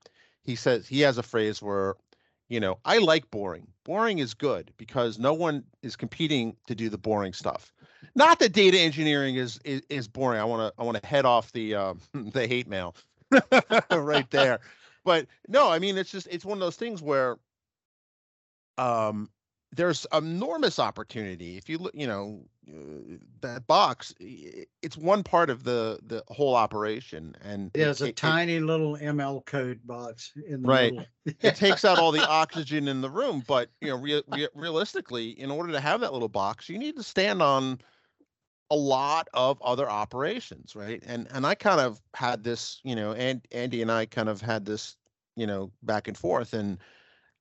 He 0.43 0.55
says 0.55 0.87
he 0.87 1.01
has 1.01 1.17
a 1.17 1.23
phrase 1.23 1.61
where, 1.61 1.95
you 2.49 2.59
know, 2.59 2.77
I 2.85 2.97
like 2.97 3.29
boring. 3.31 3.67
Boring 3.85 4.19
is 4.19 4.33
good 4.33 4.71
because 4.77 5.17
no 5.17 5.33
one 5.33 5.63
is 5.81 5.95
competing 5.95 6.55
to 6.67 6.75
do 6.75 6.89
the 6.89 6.97
boring 6.97 7.33
stuff. 7.33 7.71
Not 8.15 8.39
that 8.39 8.51
data 8.53 8.77
engineering 8.77 9.35
is 9.35 9.59
is, 9.63 9.81
is 9.89 10.07
boring. 10.07 10.39
I 10.39 10.43
want 10.43 10.73
to 10.73 10.81
I 10.81 10.85
want 10.85 11.01
to 11.01 11.07
head 11.07 11.25
off 11.25 11.51
the 11.53 11.75
uh, 11.75 11.93
the 12.13 12.47
hate 12.47 12.67
mail 12.67 12.95
right 13.91 14.29
there. 14.29 14.59
But 15.05 15.27
no, 15.47 15.69
I 15.69 15.79
mean 15.79 15.97
it's 15.97 16.11
just 16.11 16.27
it's 16.29 16.45
one 16.45 16.57
of 16.57 16.61
those 16.61 16.75
things 16.75 17.01
where 17.01 17.37
um 18.77 19.29
there's 19.75 20.05
enormous 20.13 20.79
opportunity 20.79 21.57
if 21.57 21.67
you 21.67 21.77
look 21.77 21.93
you 21.95 22.07
know 22.07 22.41
uh, 22.69 23.17
that 23.41 23.65
box 23.67 24.13
it's 24.19 24.95
one 24.97 25.23
part 25.23 25.49
of 25.49 25.63
the 25.63 25.99
the 26.05 26.23
whole 26.29 26.55
operation 26.55 27.35
and 27.43 27.71
Yeah, 27.75 27.87
it- 27.87 27.89
it's 27.89 28.01
a 28.01 28.05
it- 28.05 28.09
it- 28.09 28.15
tiny 28.15 28.59
little 28.59 28.95
ML 28.97 29.45
code 29.45 29.79
box 29.85 30.31
in 30.47 30.61
the 30.61 30.67
Right. 30.67 30.93
middle. 30.93 31.07
it 31.41 31.55
takes 31.55 31.83
out 31.83 31.99
all 31.99 32.11
the 32.11 32.27
oxygen 32.29 32.87
in 32.87 33.01
the 33.01 33.09
room 33.09 33.43
but 33.47 33.69
you 33.81 33.89
know 33.89 33.97
rea- 33.97 34.23
rea- 34.29 34.47
realistically 34.55 35.31
in 35.39 35.51
order 35.51 35.71
to 35.73 35.79
have 35.79 36.01
that 36.01 36.13
little 36.13 36.29
box 36.29 36.69
you 36.69 36.77
need 36.77 36.95
to 36.95 37.03
stand 37.03 37.41
on 37.41 37.79
a 38.71 38.75
lot 38.75 39.27
of 39.33 39.61
other 39.61 39.89
operations 39.89 40.75
right 40.75 41.03
and 41.05 41.27
and 41.31 41.45
i 41.45 41.53
kind 41.53 41.79
of 41.81 42.01
had 42.15 42.43
this 42.43 42.79
you 42.83 42.95
know 42.95 43.13
and 43.13 43.45
andy 43.51 43.81
and 43.81 43.91
i 43.91 44.05
kind 44.05 44.29
of 44.29 44.41
had 44.41 44.65
this 44.65 44.95
you 45.35 45.45
know 45.45 45.71
back 45.83 46.07
and 46.07 46.17
forth 46.17 46.53
and 46.53 46.77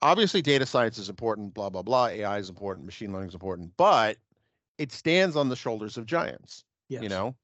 obviously 0.03 0.43
data 0.43 0.67
science 0.67 0.99
is 0.99 1.09
important 1.09 1.55
blah 1.55 1.71
blah 1.71 1.83
blah 1.83 2.07
ai 2.09 2.39
is 2.39 2.49
important 2.49 2.85
machine 2.87 3.13
learning 3.13 3.29
is 3.29 3.35
important 3.35 3.77
but 3.77 4.19
it 4.79 4.93
stands 4.93 5.37
on 5.37 5.49
the 5.49 5.57
shoulders 5.57 5.97
of 5.99 6.07
giants 6.07 6.65
Yes. 6.89 7.03
you 7.03 7.09
know? 7.09 7.37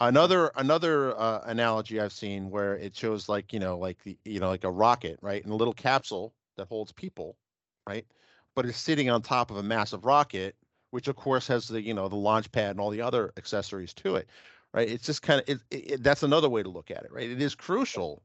Another 0.00 0.50
another 0.56 1.16
uh, 1.18 1.42
analogy 1.46 2.00
i've 2.00 2.12
seen 2.12 2.50
where 2.50 2.76
it 2.76 2.96
shows 2.96 3.28
like 3.28 3.52
you 3.52 3.60
know 3.60 3.78
like 3.78 4.02
the 4.02 4.18
you 4.24 4.40
know 4.40 4.48
like 4.48 4.64
a 4.64 4.70
rocket 4.70 5.18
right 5.22 5.44
and 5.44 5.52
a 5.52 5.56
little 5.56 5.74
capsule 5.74 6.34
that 6.56 6.68
holds 6.68 6.92
people 6.92 7.38
right 7.86 8.06
but 8.54 8.66
it's 8.66 8.78
sitting 8.78 9.10
on 9.10 9.22
top 9.22 9.50
of 9.50 9.56
a 9.58 9.62
massive 9.62 10.04
rocket 10.04 10.56
which 10.90 11.08
of 11.08 11.16
course 11.16 11.46
has 11.46 11.68
the 11.68 11.80
you 11.80 11.94
know 11.94 12.08
the 12.08 12.16
launch 12.16 12.50
pad 12.52 12.72
and 12.72 12.80
all 12.80 12.90
the 12.90 13.00
other 13.00 13.32
accessories 13.36 13.94
to 13.94 14.16
it 14.16 14.28
right? 14.74 14.88
It's 14.88 15.04
just 15.06 15.22
kind 15.22 15.40
of 15.40 15.48
it, 15.48 15.60
it, 15.70 15.90
it- 15.92 16.02
that's 16.02 16.22
another 16.24 16.48
way 16.48 16.62
to 16.62 16.68
look 16.68 16.90
at 16.90 17.04
it 17.04 17.12
right? 17.12 17.30
It 17.30 17.40
is 17.42 17.54
crucial 17.54 18.24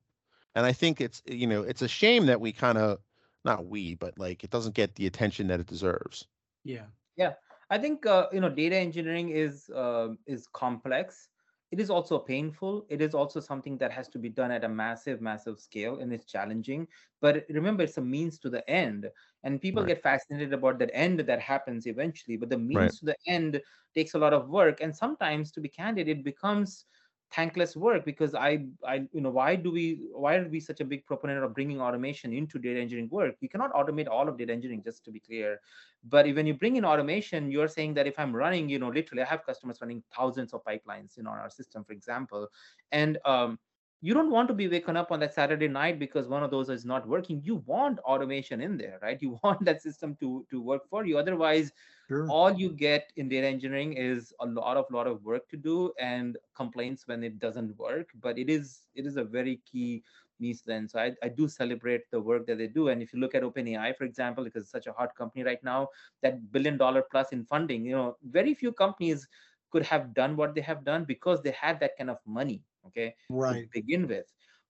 and 0.56 0.66
i 0.66 0.74
think 0.74 1.02
it's 1.02 1.22
you 1.26 1.48
know 1.48 1.64
it's 1.64 1.82
a 1.82 1.88
shame 1.88 2.26
that 2.28 2.42
we 2.42 2.52
kind 2.54 2.78
of 2.78 3.00
not 3.48 3.66
we 3.68 3.96
but 3.96 4.18
like 4.20 4.44
it 4.44 4.52
doesn't 4.52 4.76
get 4.76 4.96
the 4.96 5.08
attention 5.08 5.48
that 5.48 5.60
it 5.62 5.68
deserves 5.68 6.28
Yeah. 6.64 6.88
Yeah. 7.16 7.34
I 7.70 7.78
think 7.78 8.06
uh, 8.06 8.28
you 8.32 8.40
know 8.40 8.50
data 8.50 8.76
engineering 8.78 9.30
is 9.30 9.70
uh, 9.70 10.10
is 10.26 10.48
complex. 10.48 11.30
It 11.72 11.82
is 11.82 11.90
also 11.90 12.20
painful. 12.20 12.86
It 12.90 13.02
is 13.02 13.14
also 13.14 13.42
something 13.42 13.78
that 13.80 13.92
has 13.92 14.08
to 14.10 14.20
be 14.20 14.30
done 14.30 14.52
at 14.52 14.64
a 14.64 14.70
massive, 14.70 15.20
massive 15.22 15.60
scale, 15.60 16.00
and 16.00 16.14
it's 16.14 16.24
challenging. 16.26 16.88
But 17.20 17.46
remember, 17.50 17.84
it's 17.84 17.98
a 17.98 18.02
means 18.02 18.40
to 18.40 18.50
the 18.50 18.68
end, 18.70 19.12
and 19.44 19.60
people 19.62 19.84
Right. 19.84 19.92
get 19.92 20.02
fascinated 20.02 20.54
about 20.54 20.80
that 20.80 20.92
end 20.94 21.20
that 21.20 21.42
happens 21.42 21.86
eventually. 21.86 22.38
But 22.38 22.50
the 22.50 22.58
means 22.58 22.96
Right. 22.96 23.00
to 23.00 23.06
the 23.06 23.18
end 23.28 23.62
takes 23.94 24.14
a 24.14 24.20
lot 24.20 24.34
of 24.34 24.48
work, 24.50 24.80
and 24.80 24.96
sometimes, 24.96 25.52
to 25.54 25.60
be 25.62 25.68
candid, 25.68 26.08
it 26.08 26.24
becomes 26.24 26.86
thankless 27.34 27.76
work 27.76 28.06
because 28.06 28.34
I, 28.34 28.66
I, 28.88 29.06
you 29.12 29.22
know, 29.22 29.30
why 29.30 29.56
do 29.56 29.72
we, 29.72 30.00
why 30.14 30.36
are 30.36 30.48
we 30.48 30.60
such 30.60 30.80
a 30.80 30.86
big 30.86 31.06
proponent 31.06 31.44
of 31.44 31.54
bringing 31.54 31.82
automation 31.82 32.34
into 32.34 32.58
data 32.58 32.80
engineering 32.80 33.10
work? 33.12 33.36
You 33.42 33.50
cannot 33.50 33.74
automate 33.74 34.08
all 34.08 34.28
of 34.30 34.38
data 34.38 34.54
engineering, 34.54 34.82
just 34.84 35.04
to 35.06 35.12
be 35.12 35.20
clear. 35.20 35.60
But 36.04 36.26
when 36.28 36.48
you 36.48 36.54
bring 36.54 36.76
in 36.78 36.86
automation 36.86 37.52
you're 37.52 37.68
saying 37.68 37.94
that 37.96 38.08
if 38.08 38.18
i'm 38.18 38.36
running 38.36 38.70
you 38.70 38.80
know 38.80 38.90
literally 38.90 39.24
i 39.24 39.26
have 39.26 39.46
customers 39.46 39.80
running 39.82 40.04
thousands 40.16 40.54
of 40.54 40.64
pipelines 40.64 41.18
you 41.18 41.24
know 41.24 41.32
on 41.32 41.40
our 41.40 41.50
system 41.50 41.84
for 41.84 41.94
example. 41.94 42.48
And 42.92 43.18
um, 43.26 43.60
you 44.02 44.14
don't 44.14 44.30
want 44.30 44.48
to 44.48 44.54
be 44.54 44.68
waking 44.68 44.96
up 44.96 45.12
on 45.12 45.20
that 45.20 45.34
saturday 45.34 45.68
night 45.68 46.00
because 46.00 46.28
one 46.28 46.44
of 46.44 46.52
those 46.52 46.70
is 46.70 46.86
not 46.86 47.08
working. 47.08 47.42
You 47.44 47.58
want 47.66 48.00
automation 48.00 48.62
in 48.62 48.78
there 48.78 49.00
right? 49.02 49.22
You 49.22 49.40
want 49.44 49.66
that 49.66 49.82
system 49.82 50.16
to 50.20 50.46
to 50.50 50.62
work 50.62 50.88
for 50.90 51.06
you. 51.06 51.18
Otherwise 51.18 51.72
Sure. 52.08 52.28
all 52.30 52.52
you 52.52 52.70
get 52.70 53.12
in 53.18 53.28
data 53.30 53.48
engineering 53.48 53.94
is 53.94 54.34
a 54.42 54.46
lot 54.46 54.78
of 54.78 54.86
lot 54.92 55.08
of 55.08 55.24
work 55.24 55.48
to 55.50 55.58
do 55.58 55.92
and 56.00 56.38
complaints 56.56 57.08
when 57.08 57.24
it 57.24 57.40
doesn't 57.40 57.78
work 57.78 58.10
but 58.22 58.38
it 58.38 58.50
is 58.50 58.88
it 58.96 59.06
is 59.06 59.18
a 59.18 59.24
very 59.24 59.62
key 59.70 60.04
niche 60.40 60.64
then 60.66 60.88
so 60.88 61.00
I, 61.00 61.14
I 61.24 61.30
do 61.30 61.48
celebrate 61.48 62.10
the 62.12 62.20
work 62.20 62.46
that 62.48 62.58
they 62.60 62.68
do 62.68 62.90
and 62.90 63.02
if 63.02 63.14
you 63.14 63.20
look 63.20 63.36
at 63.36 63.44
openai 63.44 63.96
for 63.96 64.04
example 64.04 64.44
because 64.44 64.64
it's 64.64 64.72
such 64.72 64.88
a 64.88 64.94
hot 64.94 65.16
company 65.16 65.44
right 65.44 65.64
now 65.64 65.90
that 66.22 66.52
billion 66.52 66.78
dollar 66.78 67.04
plus 67.10 67.32
in 67.32 67.44
funding 67.46 67.86
you 67.86 67.96
know 67.96 68.18
very 68.24 68.54
few 68.54 68.72
companies 68.72 69.28
could 69.72 69.84
have 69.84 70.14
done 70.14 70.36
what 70.36 70.56
they 70.56 70.62
have 70.62 70.84
done 70.84 71.04
because 71.06 71.42
they 71.42 71.52
had 71.52 71.80
that 71.80 71.98
kind 71.98 72.10
of 72.10 72.18
money 72.26 72.64
okay 72.86 73.16
right. 73.30 73.68
to 73.74 73.82
begin 73.82 74.08
with. 74.08 74.26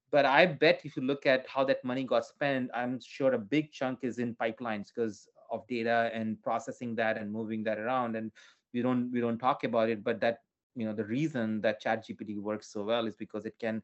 But 0.10 0.26
I 0.26 0.46
bet 0.46 0.82
if 0.86 0.96
you 0.96 1.04
look 1.04 1.26
at 1.26 1.46
how 1.48 1.66
that 1.66 1.84
money 1.84 2.06
got 2.06 2.26
spent, 2.26 2.72
I'm 2.74 3.00
sure 3.02 3.34
a 3.34 3.38
big 3.38 3.72
chunk 3.74 4.00
is 4.04 4.20
in 4.20 4.36
pipelines 4.36 4.88
because 4.94 5.28
of 5.52 5.68
data 5.68 6.10
and 6.14 6.42
processing 6.42 6.96
that 6.96 7.18
and 7.18 7.32
moving 7.32 7.64
that 7.64 7.80
around. 7.80 8.16
And 8.16 8.32
we 8.74 8.82
don't 8.82 9.12
we 9.12 9.20
don't 9.20 9.38
talk 9.38 9.64
about 9.64 9.90
it, 9.90 10.04
but 10.04 10.20
that 10.22 10.40
you 10.76 10.86
know 10.86 10.94
the 10.94 11.06
reason 11.06 11.62
that 11.62 11.84
ChatGPT 11.84 12.40
works 12.40 12.72
so 12.72 12.84
well 12.84 13.08
is 13.08 13.16
because 13.16 13.46
it 13.46 13.56
can 13.60 13.82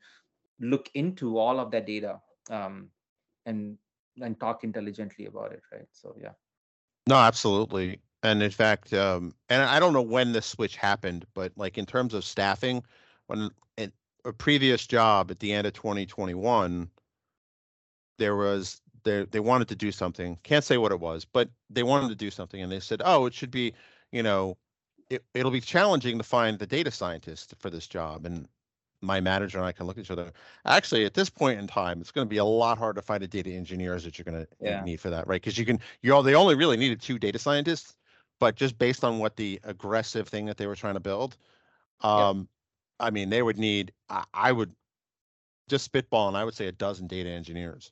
look 0.59 0.89
into 0.93 1.37
all 1.37 1.59
of 1.59 1.71
that 1.71 1.85
data 1.85 2.19
um, 2.49 2.89
and 3.45 3.77
and 4.21 4.39
talk 4.39 4.63
intelligently 4.63 5.25
about 5.25 5.51
it, 5.51 5.61
right? 5.71 5.87
So 5.91 6.15
yeah. 6.21 6.33
No, 7.07 7.15
absolutely. 7.15 7.99
And 8.21 8.41
in 8.41 8.51
fact, 8.51 8.93
um, 8.93 9.33
and 9.49 9.61
I 9.61 9.79
don't 9.79 9.91
know 9.91 10.01
when 10.01 10.31
this 10.31 10.45
switch 10.45 10.77
happened, 10.77 11.25
but 11.33 11.51
like 11.57 11.77
in 11.77 11.85
terms 11.85 12.13
of 12.13 12.23
staffing, 12.23 12.81
when 13.27 13.49
a 14.25 14.33
previous 14.33 14.87
job 14.87 15.31
at 15.31 15.39
the 15.39 15.51
end 15.51 15.67
of 15.67 15.73
2021, 15.73 16.89
there 18.17 18.35
was 18.35 18.81
they 19.03 19.25
they 19.25 19.39
wanted 19.39 19.67
to 19.69 19.75
do 19.75 19.91
something. 19.91 20.37
Can't 20.43 20.63
say 20.63 20.77
what 20.77 20.91
it 20.91 20.99
was, 20.99 21.25
but 21.25 21.49
they 21.69 21.83
wanted 21.83 22.09
to 22.09 22.15
do 22.15 22.31
something, 22.31 22.61
and 22.61 22.71
they 22.71 22.79
said, 22.79 23.01
"Oh, 23.05 23.25
it 23.25 23.33
should 23.33 23.51
be, 23.51 23.73
you 24.11 24.23
know, 24.23 24.57
it, 25.09 25.23
it'll 25.33 25.51
be 25.51 25.61
challenging 25.61 26.17
to 26.17 26.23
find 26.23 26.59
the 26.59 26.67
data 26.67 26.91
scientist 26.91 27.53
for 27.59 27.69
this 27.69 27.87
job." 27.87 28.25
And 28.25 28.47
my 29.01 29.19
manager 29.19 29.57
and 29.57 29.67
I 29.67 29.71
can 29.73 29.85
look 29.85 29.97
at 29.97 30.01
each 30.05 30.11
other. 30.11 30.31
Actually, 30.65 31.05
at 31.05 31.13
this 31.13 31.29
point 31.29 31.59
in 31.59 31.67
time, 31.67 31.99
it's 32.01 32.11
going 32.11 32.25
to 32.25 32.29
be 32.29 32.37
a 32.37 32.45
lot 32.45 32.77
harder 32.77 33.01
to 33.01 33.05
find 33.05 33.23
a 33.23 33.27
data 33.27 33.51
engineers 33.51 34.03
that 34.05 34.17
you're 34.17 34.23
going 34.25 34.45
to 34.45 34.47
Yeah. 34.61 34.81
need 34.83 34.99
for 35.01 35.09
that, 35.09 35.27
right? 35.27 35.41
Because 35.41 35.57
you 35.57 35.65
can, 35.65 35.79
you 36.01 36.13
all 36.13 36.23
they 36.23 36.35
only 36.35 36.55
really 36.55 36.77
needed 36.77 37.01
two 37.01 37.19
data 37.19 37.37
scientists, 37.39 37.95
but 38.39 38.55
just 38.55 38.77
based 38.77 39.03
on 39.03 39.19
what 39.19 39.35
the 39.35 39.59
aggressive 39.63 40.27
thing 40.29 40.45
that 40.45 40.57
they 40.57 40.67
were 40.67 40.75
trying 40.75 40.93
to 40.95 40.99
build, 41.01 41.37
um, 42.01 42.47
I 42.99 43.11
mean, 43.11 43.29
they 43.29 43.41
would 43.43 43.57
need. 43.57 43.93
I, 44.09 44.25
I 44.33 44.51
would 44.51 44.75
just 45.69 45.85
spitball, 45.85 46.27
and 46.29 46.37
I 46.37 46.43
would 46.45 46.53
say 46.55 46.67
a 46.67 46.71
dozen 46.71 47.07
data 47.07 47.29
engineers. 47.29 47.91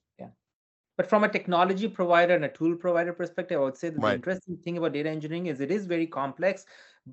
But 1.02 1.10
from 1.10 1.24
a 1.24 1.30
technology 1.30 1.88
provider 1.88 2.36
and 2.36 2.46
a 2.46 2.50
tool 2.50 2.76
provider 2.76 3.12
perspective, 3.12 3.60
I 3.60 3.64
would 3.64 3.76
say 3.76 3.90
that 3.90 4.00
the 4.00 4.14
interesting 4.14 4.56
thing 4.58 4.78
about 4.78 4.94
data 4.94 5.10
engineering 5.10 5.48
is 5.48 5.60
it 5.60 5.72
is 5.72 5.88
very 5.88 6.06
complex, 6.06 6.64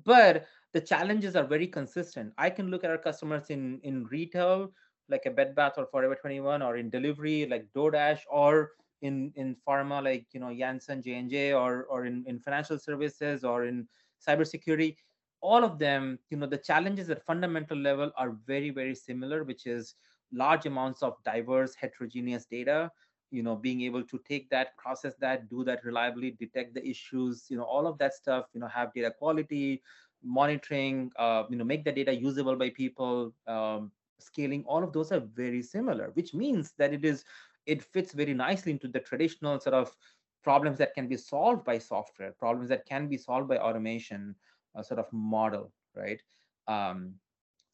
but 0.05 0.45
the 0.73 0.79
challenges 0.79 1.35
are 1.35 1.43
very 1.43 1.65
consistent. 1.65 2.31
I 2.37 2.51
can 2.51 2.69
look 2.69 2.83
at 2.83 2.91
our 2.91 2.99
customers 2.99 3.49
in 3.49 3.79
in 3.81 4.05
retail, 4.05 4.71
like 5.07 5.25
a 5.25 5.31
Bed 5.31 5.55
Bath 5.55 5.79
or 5.79 5.87
Forever 5.87 6.13
21, 6.13 6.61
or 6.61 6.77
in 6.77 6.91
delivery 6.91 7.47
like 7.47 7.65
DoorDash, 7.75 8.19
or 8.29 8.73
in 9.01 9.33
in 9.35 9.55
pharma 9.67 10.03
like 10.03 10.27
you 10.33 10.39
know 10.39 10.53
Janssen, 10.53 11.01
J 11.01 11.15
and 11.15 11.27
J, 11.27 11.53
or 11.53 11.85
or 11.85 12.05
in 12.05 12.23
in 12.27 12.39
financial 12.39 12.77
services 12.77 13.43
or 13.43 13.65
in 13.65 13.87
cybersecurity. 14.21 14.97
All 15.41 15.63
of 15.63 15.79
them, 15.79 16.19
you 16.29 16.37
know, 16.37 16.45
the 16.45 16.59
challenges 16.59 17.09
at 17.09 17.25
fundamental 17.25 17.79
level 17.89 18.11
are 18.17 18.37
very 18.45 18.69
very 18.69 18.93
similar, 18.93 19.43
which 19.43 19.65
is 19.65 19.95
large 20.31 20.67
amounts 20.67 21.01
of 21.01 21.17
diverse 21.23 21.73
heterogeneous 21.73 22.45
data 22.45 22.91
you 23.31 23.43
know 23.43 23.55
being 23.55 23.81
able 23.81 24.03
to 24.03 24.19
take 24.27 24.49
that 24.49 24.75
process 24.77 25.13
that 25.19 25.49
do 25.49 25.63
that 25.63 25.83
reliably 25.83 26.31
detect 26.31 26.73
the 26.73 26.87
issues 26.87 27.45
you 27.49 27.57
know 27.57 27.63
all 27.63 27.87
of 27.87 27.97
that 27.97 28.13
stuff 28.13 28.45
you 28.53 28.59
know 28.59 28.67
have 28.67 28.93
data 28.93 29.11
quality 29.17 29.81
monitoring 30.23 31.11
uh, 31.17 31.43
you 31.49 31.55
know 31.55 31.63
make 31.63 31.83
the 31.83 31.91
data 31.91 32.13
usable 32.13 32.55
by 32.55 32.69
people 32.69 33.33
um, 33.47 33.91
scaling 34.19 34.63
all 34.65 34.83
of 34.83 34.91
those 34.91 35.11
are 35.11 35.21
very 35.33 35.61
similar 35.61 36.11
which 36.13 36.33
means 36.33 36.73
that 36.77 36.93
it 36.93 37.05
is 37.05 37.23
it 37.65 37.83
fits 37.83 38.13
very 38.13 38.33
nicely 38.33 38.71
into 38.71 38.87
the 38.87 38.99
traditional 38.99 39.59
sort 39.59 39.75
of 39.75 39.95
problems 40.43 40.77
that 40.77 40.93
can 40.93 41.07
be 41.07 41.17
solved 41.17 41.63
by 41.63 41.77
software 41.77 42.33
problems 42.39 42.69
that 42.69 42.85
can 42.85 43.07
be 43.07 43.17
solved 43.17 43.47
by 43.47 43.57
automation 43.57 44.35
uh, 44.75 44.81
sort 44.81 44.99
of 44.99 45.05
model 45.11 45.71
right? 45.95 46.21
Um, 46.67 47.15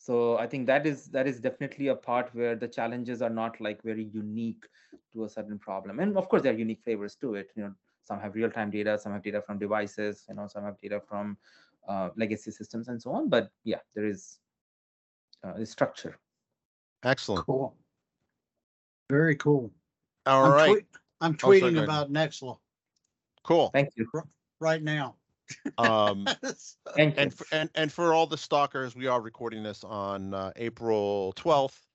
so 0.05 0.15
i 0.43 0.45
think 0.51 0.67
that 0.71 0.85
is 0.89 1.05
that 1.15 1.27
is 1.31 1.37
definitely 1.45 1.87
a 1.93 1.95
part 2.07 2.27
where 2.39 2.55
the 2.63 2.67
challenges 2.77 3.21
are 3.27 3.33
not 3.41 3.59
like 3.67 3.79
very 3.91 4.03
unique 4.23 4.63
to 5.13 5.23
a 5.23 5.29
certain 5.29 5.57
problem. 5.57 5.99
And 6.03 6.17
of 6.21 6.27
course 6.29 6.41
there 6.43 6.53
are 6.53 6.57
unique 6.65 6.81
flavors 6.83 7.15
to 7.21 7.35
it 7.35 7.51
you 7.55 7.63
know. 7.63 7.73
Some 8.09 8.19
have 8.23 8.35
real-time 8.35 8.69
data 8.69 8.93
some 9.03 9.13
have 9.13 9.23
data 9.27 9.41
from 9.45 9.57
devices 9.65 10.25
you 10.29 10.35
know 10.35 10.47
some 10.53 10.63
have 10.67 10.77
data 10.85 10.99
from 11.09 11.37
uh, 11.91 12.09
legacy 12.23 12.51
systems 12.51 12.89
and 12.89 13.01
so 13.01 13.11
on. 13.17 13.29
But 13.35 13.49
yeah 13.63 13.81
there 13.95 14.05
is 14.13 14.39
uh, 15.43 15.63
structure. 15.65 16.13
Excellent. 17.03 17.45
Cool. 17.45 17.75
Very 19.09 19.35
cool. 19.45 19.71
all 20.25 20.45
I'm 20.45 20.51
right. 20.51 20.71
Tweet- 20.71 20.85
I'm 21.21 21.33
Oh, 21.35 21.37
sorry, 21.37 21.61
tweeting 21.61 21.75
ahead. 21.77 21.89
about 21.89 22.11
Nexla 22.11 22.57
cool. 23.43 23.69
Thank 23.77 23.89
you. 23.95 24.05
Right 24.59 24.83
now. 24.83 25.15
Um 25.77 26.31
thank 26.95 27.15
and 27.17 27.33
for, 27.33 27.47
and 27.51 27.69
and 27.75 27.91
for 27.91 28.13
all 28.13 28.27
the 28.27 28.37
stalkers, 28.37 28.95
we 28.95 29.07
are 29.07 29.21
recording 29.21 29.63
this 29.63 29.83
on 29.83 30.33
uh, 30.33 30.51
April 30.57 31.33
twelfth. 31.33 31.87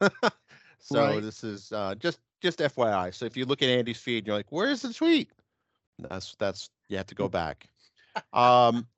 so 0.78 1.20
Right. 1.20 1.20
this 1.20 1.44
is 1.44 1.72
uh, 1.72 1.94
just 1.96 2.20
just 2.42 2.60
FYI. 2.60 3.10
So 3.10 3.26
if 3.26 3.36
you 3.36 3.44
look 3.46 3.62
at 3.62 3.68
Andy's 3.68 4.00
feed, 4.00 4.26
you're 4.26 4.36
like, 4.36 4.50
"Where's 4.52 4.82
the 4.82 4.92
tweet?" 4.92 5.32
That's 5.98 6.36
that's 6.36 6.70
you 6.88 6.96
have 6.96 7.06
to 7.08 7.14
go 7.14 7.28
back. 7.28 7.70
Um, 8.32 8.88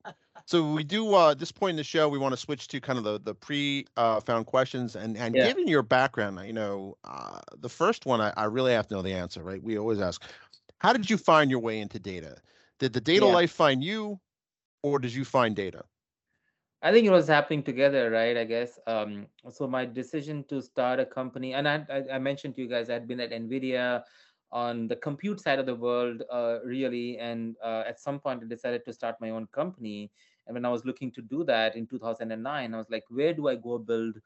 so 0.47 0.73
we 0.73 0.83
do 0.83 1.15
uh, 1.15 1.31
at 1.31 1.39
this 1.39 1.51
point 1.51 1.71
in 1.71 1.77
the 1.77 1.83
show, 1.83 2.09
we 2.09 2.19
want 2.19 2.33
to 2.33 2.37
switch 2.37 2.67
to 2.69 2.81
kind 2.81 2.97
of 2.99 3.05
the 3.05 3.19
the 3.19 3.35
pre 3.35 3.85
uh, 3.97 4.19
found 4.21 4.47
questions 4.47 4.95
and 4.95 5.17
and 5.17 5.39
Yeah. 5.39 5.39
given 5.39 5.67
your 5.67 5.83
background, 5.83 6.39
you 6.47 6.53
know, 6.53 6.97
uh, 7.05 7.41
the 7.57 7.69
first 7.69 8.05
one 8.05 8.21
I, 8.21 8.33
I 8.37 8.45
really 8.45 8.73
have 8.73 8.87
to 8.89 8.95
know 8.95 9.01
the 9.01 9.13
answer, 9.13 9.43
right? 9.43 9.63
We 9.63 9.77
always 9.77 10.01
ask, 10.01 10.23
how 10.79 10.93
did 10.93 11.09
you 11.09 11.17
find 11.17 11.51
your 11.51 11.59
way 11.61 11.79
into 11.79 11.99
data? 11.99 12.37
Did 12.83 12.93
the 12.93 13.01
data 13.01 13.25
Yeah. 13.25 13.37
life 13.37 13.51
find 13.53 13.81
you, 13.81 14.19
or 14.83 14.99
did 14.99 15.13
you 15.13 15.23
find 15.23 15.55
data? 15.55 15.85
I 16.81 16.91
think 16.91 17.07
it 17.07 17.11
was 17.11 17.27
happening 17.27 17.63
together, 17.63 18.09
right? 18.11 18.37
I 18.37 18.43
guess. 18.45 18.79
Um, 18.87 19.27
so 19.49 19.67
my 19.67 19.85
decision 19.85 20.43
to 20.49 20.61
start 20.61 20.99
a 20.99 21.05
company, 21.05 21.53
and 21.53 21.67
I, 21.67 21.85
I, 21.89 22.03
I 22.15 22.19
mentioned 22.19 22.55
to 22.55 22.61
you 22.61 22.67
guys, 22.69 22.89
I'd 22.89 23.07
been 23.07 23.19
at 23.21 23.31
NVIDIA 23.31 24.03
on 24.51 24.87
the 24.87 24.95
compute 24.95 25.39
side 25.39 25.59
of 25.59 25.65
the 25.65 25.75
world, 25.75 26.23
uh, 26.31 26.59
really, 26.63 27.17
and 27.17 27.55
uh, 27.63 27.83
at 27.87 27.99
some 27.99 28.19
point 28.19 28.43
I 28.43 28.47
decided 28.47 28.85
to 28.85 28.93
start 28.93 29.15
my 29.21 29.29
own 29.31 29.47
company. 29.47 30.11
And 30.47 30.53
when 30.55 30.65
I 30.65 30.69
was 30.69 30.85
looking 30.85 31.11
to 31.13 31.21
do 31.21 31.43
that 31.45 31.75
in 31.75 31.87
2009, 31.87 32.73
I 32.73 32.77
was 32.77 32.89
like, 32.89 33.03
where 33.09 33.33
do 33.33 33.47
I 33.47 33.55
go 33.55 33.77
build, 33.79 34.17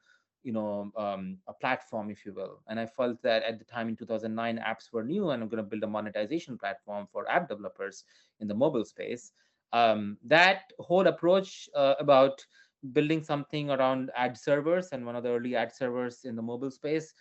you 0.42 0.52
know, 0.52 0.90
um, 0.96 1.38
a 1.46 1.52
platform, 1.52 2.10
if 2.10 2.24
you 2.24 2.32
will? 2.32 2.60
And 2.68 2.78
I 2.78 2.86
felt 2.86 3.20
that 3.22 3.42
at 3.42 3.58
the 3.58 3.64
time 3.64 3.88
in 3.88 3.96
2009, 3.96 4.58
apps 4.58 4.92
were 4.92 5.04
new, 5.04 5.30
and 5.30 5.42
I'm 5.42 5.48
going 5.48 5.62
to 5.62 5.68
build 5.68 5.82
a 5.82 5.88
monetization 5.88 6.58
platform 6.58 7.06
for 7.10 7.28
app 7.30 7.48
developers 7.48 8.04
in 8.40 8.48
the 8.48 8.54
mobile 8.54 8.84
space 8.84 9.32
um, 9.72 10.16
that 10.24 10.72
whole 10.78 11.06
approach 11.06 11.68
uh, 11.74 11.94
about 11.98 12.44
building 12.92 13.22
something 13.22 13.70
around 13.70 14.10
ad 14.16 14.36
servers 14.36 14.88
and 14.92 15.04
one 15.04 15.16
of 15.16 15.22
the 15.24 15.28
early 15.30 15.56
ad 15.56 15.74
servers 15.74 16.24
in 16.24 16.36
the 16.36 16.42
mobile 16.42 16.70
space 16.70 17.12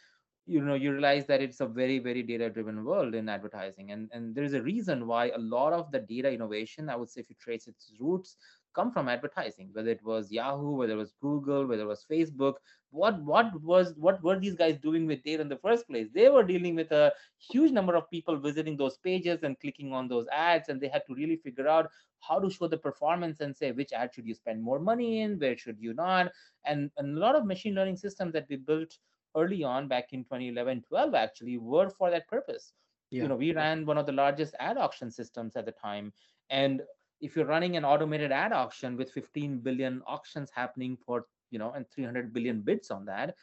you 0.46 0.62
know 0.62 0.76
you 0.76 0.92
realize 0.92 1.26
that 1.26 1.42
it's 1.42 1.60
a 1.60 1.66
very 1.66 2.00
very 2.00 2.22
data 2.22 2.50
driven 2.50 2.84
world 2.86 3.16
in 3.16 3.28
advertising 3.28 3.92
and 3.92 4.10
and 4.14 4.36
there's 4.36 4.54
a 4.54 4.62
reason 4.62 5.08
why 5.08 5.30
a 5.30 5.38
lot 5.38 5.74
of 5.74 5.92
the 5.92 6.00
data 6.00 6.32
innovation 6.32 6.90
i 6.90 6.96
would 6.96 7.10
say 7.10 7.20
if 7.22 7.30
you 7.30 7.36
trace 7.40 7.68
its 7.68 7.92
roots 8.00 8.38
come 8.74 8.92
from 8.92 9.10
advertising 9.10 9.70
whether 9.74 9.90
it 9.90 10.04
was 10.04 10.32
yahoo 10.32 10.76
whether 10.76 10.94
it 10.94 10.98
was 10.98 11.14
google 11.22 11.66
whether 11.66 11.84
it 11.84 11.88
was 11.88 12.06
facebook. 12.10 12.56
What 12.92 13.22
what 13.24 13.62
was 13.62 13.94
what 13.98 14.24
were 14.24 14.40
these 14.40 14.56
guys 14.56 14.78
doing 14.78 15.06
with 15.08 15.24
data 15.24 15.42
in 15.42 15.50
the 15.50 15.58
first 15.58 15.88
place? 15.88 16.08
They 16.14 16.30
were 16.30 16.44
dealing 16.44 16.74
with 16.76 16.92
a 16.92 17.12
huge 17.38 17.72
number 17.72 17.96
of 17.96 18.10
people 18.10 18.38
visiting 18.38 18.78
those 18.78 18.98
pages 18.98 19.44
and 19.44 19.60
clicking 19.60 19.92
on 19.92 20.08
those 20.08 20.26
ads 20.32 20.70
and 20.70 20.80
they 20.80 20.88
had 20.88 21.04
to 21.08 21.14
really 21.14 21.36
figure 21.36 21.68
out 21.68 21.90
how 22.22 22.40
to 22.40 22.50
show 22.50 22.68
the 22.68 22.78
performance 22.78 23.42
and 23.42 23.56
say 23.56 23.72
which 23.72 23.92
ad 23.92 24.14
should 24.14 24.26
you 24.26 24.34
spend 24.34 24.64
more 24.64 24.80
money 24.80 25.22
in? 25.22 25.38
Where 25.38 25.58
should 25.58 25.78
you 25.80 25.94
not? 25.94 26.32
And, 26.66 26.90
and 26.98 27.18
a 27.18 27.20
lot 27.20 27.36
of 27.36 27.46
machine 27.46 27.76
learning 27.76 27.98
systems 27.98 28.34
that 28.34 28.48
we 28.50 28.56
built 28.56 28.98
early 29.36 29.64
on 29.64 29.88
back 29.88 30.14
in 30.14 30.24
2011 30.24 30.84
12 30.88 31.14
actually 31.14 31.58
were 31.58 31.90
for 31.90 32.10
that 32.10 32.28
purpose. 32.28 32.72
Yeah. 33.10 33.24
you 33.24 33.30
know 33.30 33.36
we 33.36 33.54
ran 33.54 33.86
one 33.86 33.98
of 33.98 34.06
the 34.06 34.12
largest 34.12 34.54
ad 34.60 34.78
auction 34.78 35.10
systems 35.12 35.56
at 35.56 35.66
the 35.66 35.72
time 35.72 36.12
and 36.50 36.82
if 37.22 37.36
you're 37.36 37.46
running 37.46 37.78
an 37.78 37.86
automated 37.86 38.32
ad 38.32 38.54
auction 38.54 38.98
with 38.98 39.12
15 39.12 39.60
billion 39.60 40.02
auctions 40.08 40.52
happening 40.54 40.98
for 41.06 41.26
you 41.52 41.60
know 41.60 41.72
and 41.72 41.86
300 41.90 42.34
billion 42.34 42.62
bids 42.62 42.92
on 42.92 43.06
that 43.06 43.36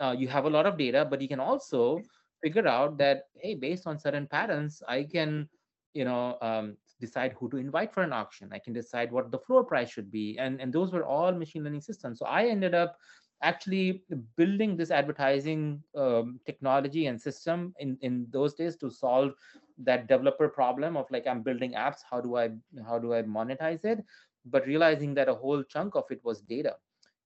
uh, 0.00 0.14
you 0.16 0.28
have 0.28 0.44
a 0.44 0.50
lot 0.50 0.66
of 0.66 0.76
data 0.76 1.06
but 1.08 1.20
you 1.20 1.28
can 1.28 1.40
also 1.40 2.00
figure 2.42 2.68
out 2.68 2.98
that 2.98 3.24
hey 3.40 3.54
based 3.54 3.86
on 3.86 3.98
certain 3.98 4.26
patterns 4.26 4.82
i 4.88 5.02
can 5.02 5.48
you 5.94 6.04
know 6.04 6.36
um, 6.42 6.76
decide 7.00 7.34
who 7.38 7.48
to 7.50 7.56
invite 7.56 7.92
for 7.92 8.02
an 8.02 8.12
auction. 8.12 8.50
I 8.52 8.58
can 8.58 8.72
decide 8.72 9.12
what 9.12 9.30
the 9.30 9.38
floor 9.38 9.64
price 9.64 9.90
should 9.90 10.10
be. 10.10 10.38
And 10.38 10.60
and 10.60 10.72
those 10.72 10.92
were 10.92 11.04
all 11.04 11.32
machine 11.32 11.64
learning 11.64 11.82
systems. 11.82 12.18
So 12.18 12.26
i 12.26 12.46
ended 12.46 12.74
up 12.74 12.96
actually 13.42 14.02
building 14.36 14.76
this 14.76 14.90
advertising 14.90 15.82
um, 15.96 16.40
technology 16.46 17.06
and 17.06 17.20
system 17.20 17.74
in 17.78 17.98
in 18.00 18.26
those 18.30 18.54
days 18.54 18.76
to 18.76 18.90
solve 18.90 19.32
that 19.78 20.08
developer 20.08 20.48
problem 20.48 20.96
of 20.96 21.10
like 21.10 21.26
i'm 21.26 21.42
building 21.42 21.72
apps 21.72 22.00
how 22.10 22.20
do 22.20 22.36
i 22.36 22.48
how 22.86 22.98
do 22.98 23.12
i 23.14 23.22
monetize 23.22 23.84
it? 23.84 24.04
But 24.46 24.66
realizing 24.66 25.14
that 25.14 25.28
a 25.28 25.34
whole 25.34 25.62
chunk 25.64 25.96
of 25.96 26.04
it 26.10 26.20
was 26.24 26.40
data. 26.40 26.76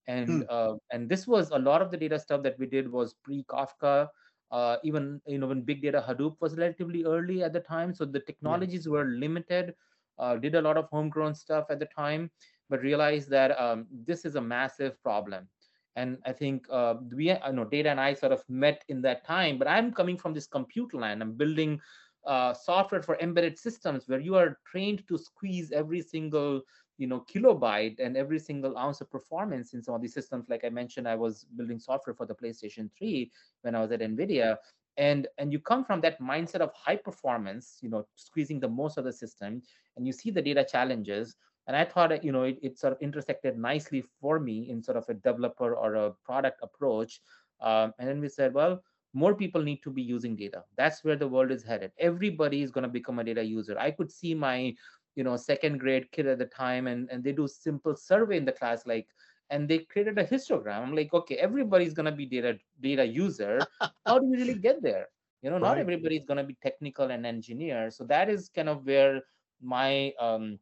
And 0.07 0.45
uh, 0.49 0.75
and 0.91 1.09
this 1.09 1.27
was 1.27 1.51
a 1.51 1.59
lot 1.59 1.83
of 1.83 1.91
the 1.91 1.97
data 1.97 2.19
stuff 2.19 2.43
that 2.43 2.59
we 2.59 2.67
did 2.67 2.91
was 2.91 3.15
pre 3.23 3.45
kafka 3.45 4.09
uh, 4.51 4.77
even 4.83 5.21
you 5.27 5.39
know 5.39 5.47
when 5.49 5.63
big 5.63 5.83
data 5.83 6.05
hadoop 6.07 6.37
was 6.41 6.57
relatively 6.57 7.05
early 7.05 7.43
at 7.43 7.53
the 7.53 7.61
time. 7.61 7.95
So 7.95 8.05
the 8.05 8.21
technologies 8.21 8.89
were 8.89 9.05
limited 9.05 9.75
uh, 10.19 10.37
did 10.37 10.55
a 10.55 10.61
lot 10.63 10.77
of 10.77 10.89
homegrown 10.91 11.35
stuff 11.35 11.67
at 11.71 11.79
the 11.79 11.87
time 11.87 12.31
but 12.69 12.83
realized 12.83 13.29
that 13.31 13.59
um, 13.61 13.87
this 14.07 14.25
is 14.25 14.37
a 14.37 14.41
massive 14.41 15.03
problem 15.03 15.49
and 15.97 16.19
i 16.27 16.33
think 16.33 16.67
uh, 16.71 16.95
we 17.15 17.31
i 17.33 17.51
know 17.51 17.65
data 17.65 17.91
and 17.91 18.01
i 18.01 18.15
sort 18.15 18.33
of 18.33 18.43
met 18.49 18.85
in 18.89 19.03
that 19.03 19.25
time 19.25 19.59
but 19.59 19.69
i'm 19.69 19.93
coming 19.93 20.17
from 20.17 20.33
this 20.33 20.47
compute 20.47 20.93
line 20.95 21.21
i'm 21.23 21.33
building 21.33 21.81
uh, 22.27 22.53
software 22.53 23.03
for 23.03 23.19
embedded 23.19 23.59
systems 23.59 24.05
where 24.07 24.21
you 24.21 24.35
are 24.35 24.59
trained 24.71 25.03
to 25.09 25.17
squeeze 25.17 25.73
every 25.73 26.03
single 26.03 26.61
you 26.99 27.07
know 27.07 27.25
kilobyte 27.33 27.99
and 27.99 28.17
every 28.17 28.39
single 28.39 28.77
ounce 28.77 29.01
of 29.01 29.11
performance 29.11 29.73
in 29.73 29.83
some 29.83 29.95
of 29.95 30.03
these 30.03 30.13
systems. 30.13 30.49
Like 30.49 30.65
i 30.65 30.69
mentioned 30.69 31.09
i 31.09 31.15
was 31.15 31.47
building 31.57 31.79
software 31.79 32.15
for 32.15 32.27
the 32.27 32.35
playstation 32.35 32.91
3 32.97 33.31
when 33.63 33.75
i 33.75 33.81
was 33.81 33.91
at 33.91 34.01
nvidia. 34.01 34.57
And 34.97 35.29
and 35.39 35.51
you 35.51 35.61
come 35.61 35.85
from 35.85 36.01
that 36.03 36.21
mindset 36.21 36.61
of 36.61 36.73
high 36.75 36.97
performance 36.97 37.79
you 37.81 37.89
know 37.89 38.07
squeezing 38.17 38.61
the 38.61 38.69
most 38.69 38.99
of 38.99 39.05
the 39.05 39.13
system 39.13 39.63
and 39.97 40.07
you 40.07 40.13
see 40.13 40.31
the 40.31 40.43
data 40.43 40.67
challenges 40.71 41.37
and 41.67 41.77
i 41.77 41.85
thought 41.85 42.11
that, 42.11 42.25
you 42.25 42.33
know 42.33 42.43
it, 42.45 42.59
it 42.63 42.79
sort 42.79 42.93
of 42.93 43.01
intersected 43.01 43.59
nicely 43.59 44.03
for 44.21 44.39
me 44.41 44.71
in 44.71 44.83
sort 44.83 44.97
of 44.97 45.09
a 45.09 45.15
developer 45.15 45.75
or 45.75 45.95
a 45.95 46.13
product 46.25 46.59
approach. 46.63 47.21
Um, 47.61 47.93
and 47.99 48.09
then 48.09 48.21
we 48.21 48.29
said 48.29 48.55
well 48.55 48.83
more 49.13 49.35
people 49.35 49.63
need 49.63 49.83
to 49.83 49.91
be 49.91 50.03
using 50.03 50.37
data. 50.37 50.63
That's 50.77 51.03
where 51.03 51.17
the 51.17 51.27
world 51.27 51.51
is 51.51 51.65
headed. 51.65 51.91
Everybody 51.99 52.63
is 52.63 52.71
going 52.71 52.83
to 52.83 52.89
become 52.89 53.19
a 53.19 53.25
data 53.25 53.43
user. 53.43 53.77
I 53.79 53.91
could 53.91 54.11
see 54.11 54.35
my 54.35 54.75
you 55.17 55.25
know 55.25 55.37
second 55.37 55.79
grade 55.79 56.11
kid 56.13 56.27
at 56.27 56.39
the 56.39 56.47
time 56.47 56.87
and 56.87 57.09
and 57.11 57.23
they 57.25 57.33
do 57.33 57.49
simple 57.49 57.97
survey 57.97 58.37
in 58.37 58.45
the 58.45 58.53
class 58.53 58.87
like 58.87 59.09
and 59.51 59.69
they 59.69 59.79
created 59.81 60.19
a 60.19 60.25
histogram. 60.25 60.83
I'm 60.83 60.95
like 60.95 61.13
okay 61.13 61.37
everybody's 61.37 61.93
going 61.95 62.07
to 62.07 62.13
be 62.13 62.27
data 62.27 62.59
data 62.81 63.05
user. 63.05 63.67
How 64.07 64.19
do 64.19 64.27
we 64.27 64.37
really 64.39 64.55
get 64.55 64.83
there? 64.83 65.09
You 65.43 65.51
know 65.51 65.59
not 65.59 65.77
Right. 65.77 65.81
everybody's 65.81 66.25
going 66.25 66.39
to 66.39 66.45
be 66.45 66.57
technical 66.63 67.11
and 67.11 67.27
engineer. 67.27 67.91
So 67.91 68.05
that 68.05 68.31
is 68.31 68.49
kind 68.49 68.69
of 68.69 68.87
where 68.87 69.23
my 69.61 70.13
um, 70.21 70.59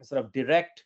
sort 0.00 0.24
of 0.24 0.32
direct 0.32 0.84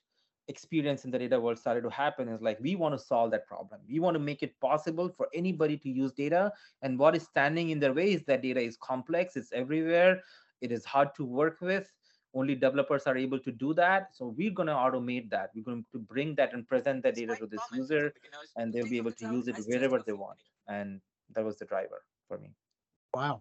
experience 0.48 1.04
in 1.04 1.10
the 1.10 1.18
data 1.18 1.40
world 1.40 1.58
started 1.58 1.82
to 1.82 1.90
happen 1.90 2.28
is 2.28 2.40
like 2.40 2.58
we 2.60 2.76
want 2.76 2.94
to 2.94 2.98
solve 2.98 3.30
that 3.32 3.46
problem. 3.46 3.80
We 3.88 3.98
want 3.98 4.14
to 4.14 4.20
make 4.20 4.42
it 4.42 4.58
possible 4.60 5.08
for 5.08 5.28
anybody 5.34 5.76
to 5.78 5.88
use 5.88 6.12
data. 6.12 6.52
And 6.82 6.98
what 6.98 7.16
is 7.16 7.24
standing 7.24 7.70
in 7.70 7.80
their 7.80 7.92
way 7.92 8.12
is 8.12 8.22
that 8.24 8.42
data 8.42 8.60
is 8.60 8.76
complex 8.76 9.36
it's 9.36 9.52
everywhere 9.52 10.20
it 10.60 10.72
is 10.72 10.84
hard 10.84 11.14
to 11.16 11.24
work 11.24 11.58
with. 11.60 11.90
Only 12.34 12.54
developers 12.54 13.04
are 13.06 13.16
able 13.16 13.38
to 13.40 13.50
do 13.50 13.72
that. 13.74 14.14
So 14.14 14.34
we're 14.36 14.50
going 14.50 14.66
to 14.66 14.74
automate 14.74 15.30
that. 15.30 15.50
We're 15.54 15.64
going 15.64 15.84
to 15.92 15.98
bring 15.98 16.34
that 16.34 16.52
and 16.52 16.68
present 16.68 17.02
that 17.02 17.14
data 17.14 17.34
to 17.36 17.46
this 17.46 17.62
user 17.72 18.12
and 18.56 18.72
they'll 18.72 18.88
be 18.88 18.98
able 18.98 19.12
to 19.12 19.32
use 19.32 19.48
it 19.48 19.56
wherever 19.66 20.02
they 20.06 20.12
want. 20.12 20.38
And 20.68 21.00
that 21.34 21.44
was 21.44 21.56
the 21.58 21.64
driver 21.64 22.04
for 22.28 22.38
me. 22.38 22.50
Wow. 23.14 23.40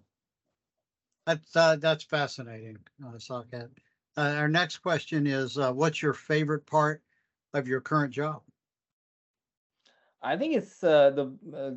That's, 1.25 1.55
uh, 1.55 1.75
that's 1.77 2.03
fascinating, 2.03 2.77
uh, 3.03 3.13
Saket. 3.17 3.69
Uh, 4.17 4.35
our 4.37 4.47
next 4.47 4.77
question 4.79 5.27
is, 5.27 5.57
uh, 5.57 5.71
what's 5.73 6.01
your 6.01 6.13
favorite 6.13 6.65
part 6.65 7.03
of 7.53 7.67
your 7.67 7.81
current 7.81 8.13
job? 8.13 8.43
I 10.21 10.37
think 10.37 10.55
it's 10.55 10.83
uh, 10.83 11.11
the 11.11 11.25
uh, 11.55 11.71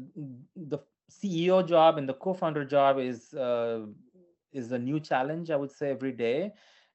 the 0.57 0.79
CEO 1.09 1.63
job 1.63 1.99
and 1.99 2.09
the 2.09 2.15
co-founder 2.15 2.65
job 2.65 2.99
is 2.99 3.35
uh, 3.35 3.87
is 4.53 4.73
a 4.73 4.79
new 4.79 5.01
challenge 5.01 5.51
i 5.51 5.57
would 5.57 5.71
say 5.73 5.91
every 5.91 6.13
day. 6.13 6.53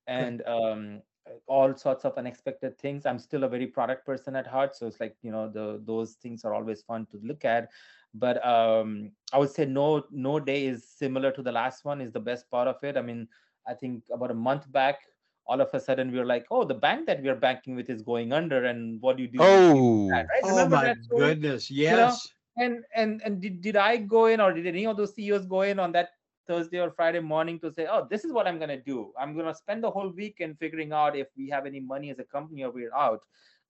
And 0.08 0.42
um 0.48 1.02
all 1.48 1.74
sorts 1.76 2.06
of 2.06 2.18
unexpected 2.18 2.78
things. 2.78 3.06
I'm 3.06 3.18
still 3.20 3.44
a 3.44 3.48
very 3.50 3.68
product 3.68 4.06
person 4.06 4.36
at 4.36 4.48
heart 4.48 4.76
so 4.76 4.88
it's 4.88 5.00
like 5.00 5.16
you 5.22 5.32
know 5.32 5.50
the 5.50 5.82
those 5.86 6.14
things 6.14 6.44
are 6.46 6.54
always 6.54 6.82
fun 6.84 7.06
to 7.12 7.20
look 7.24 7.46
at. 7.46 7.70
But 8.14 8.44
um 8.46 9.12
i 9.34 9.38
would 9.38 9.50
say 9.50 9.66
no 9.66 10.04
no 10.12 10.40
day 10.40 10.66
is 10.66 10.88
similar 10.88 11.32
to 11.32 11.42
the 11.42 11.52
last 11.52 11.86
one 11.86 12.02
is 12.02 12.12
the 12.12 12.20
best 12.20 12.50
part 12.50 12.68
of 12.68 12.84
it. 12.84 12.98
I 12.98 13.02
mean 13.02 13.28
i 13.68 13.74
think 13.74 14.04
about 14.12 14.32
a 14.32 14.36
month 14.50 14.72
back 14.72 15.00
all 15.46 15.60
of 15.62 15.70
a 15.74 15.80
sudden 15.80 16.12
we 16.12 16.18
were 16.20 16.26
like 16.26 16.46
oh 16.52 16.64
the 16.64 16.74
bank 16.74 17.06
that 17.06 17.22
we 17.22 17.30
are 17.30 17.36
banking 17.36 17.76
with 17.76 17.90
is 17.90 18.02
going 18.02 18.32
under 18.34 18.66
and 18.66 19.02
what 19.02 19.18
do 19.18 19.24
you 19.24 19.30
do 19.30 19.40
Oh, 19.42 20.08
that, 20.10 20.28
right? 20.30 20.42
Oh 20.44 20.68
my 20.70 20.84
that 20.86 21.04
story? 21.04 21.20
goodness, 21.22 21.70
know, 21.70 21.76
yes. 21.78 22.28
and 22.58 22.84
and 22.96 23.22
and 23.26 23.42
did, 23.42 23.62
did 23.62 23.76
i 23.76 23.98
go 23.98 24.26
in 24.28 24.40
or 24.40 24.54
did 24.54 24.68
any 24.68 24.86
of 24.86 24.96
those 24.98 25.14
ceos 25.16 25.46
go 25.46 25.62
in 25.64 25.80
on 25.80 25.92
that 25.92 26.10
thursday 26.48 26.80
or 26.80 26.92
friday 26.92 27.20
morning 27.20 27.60
to 27.60 27.72
say 27.72 27.88
oh 27.90 28.06
this 28.10 28.24
is 28.26 28.32
what 28.34 28.48
i'm 28.48 28.58
going 28.58 28.70
to 28.70 28.82
do 28.82 29.12
i'm 29.20 29.34
going 29.34 29.46
to 29.46 29.54
spend 29.56 29.84
the 29.84 29.90
whole 29.90 30.10
weekend 30.10 30.58
figuring 30.60 30.92
out 30.92 31.16
if 31.16 31.28
we 31.38 31.50
have 31.50 31.66
any 31.66 31.80
money 31.80 32.10
as 32.10 32.20
a 32.20 32.24
company 32.24 32.64
or 32.64 32.72
we're 32.72 32.94
out 32.94 33.22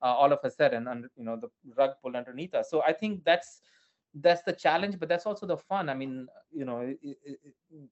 uh, 0.01 0.05
all 0.07 0.31
of 0.33 0.39
a 0.43 0.49
sudden 0.51 0.87
and 0.87 1.05
you 1.15 1.23
know 1.23 1.37
the 1.39 1.49
rug 1.77 1.91
pulled 2.01 2.15
underneath 2.15 2.53
us 2.53 2.69
so 2.69 2.81
i 2.83 2.91
think 2.91 3.23
that's 3.23 3.61
that's 4.15 4.41
the 4.43 4.53
challenge 4.53 4.99
but 4.99 5.09
that's 5.09 5.25
also 5.25 5.45
the 5.45 5.57
fun. 5.57 5.89
I 5.89 5.93
mean 5.93 6.27
you 6.51 6.65
know 6.65 6.93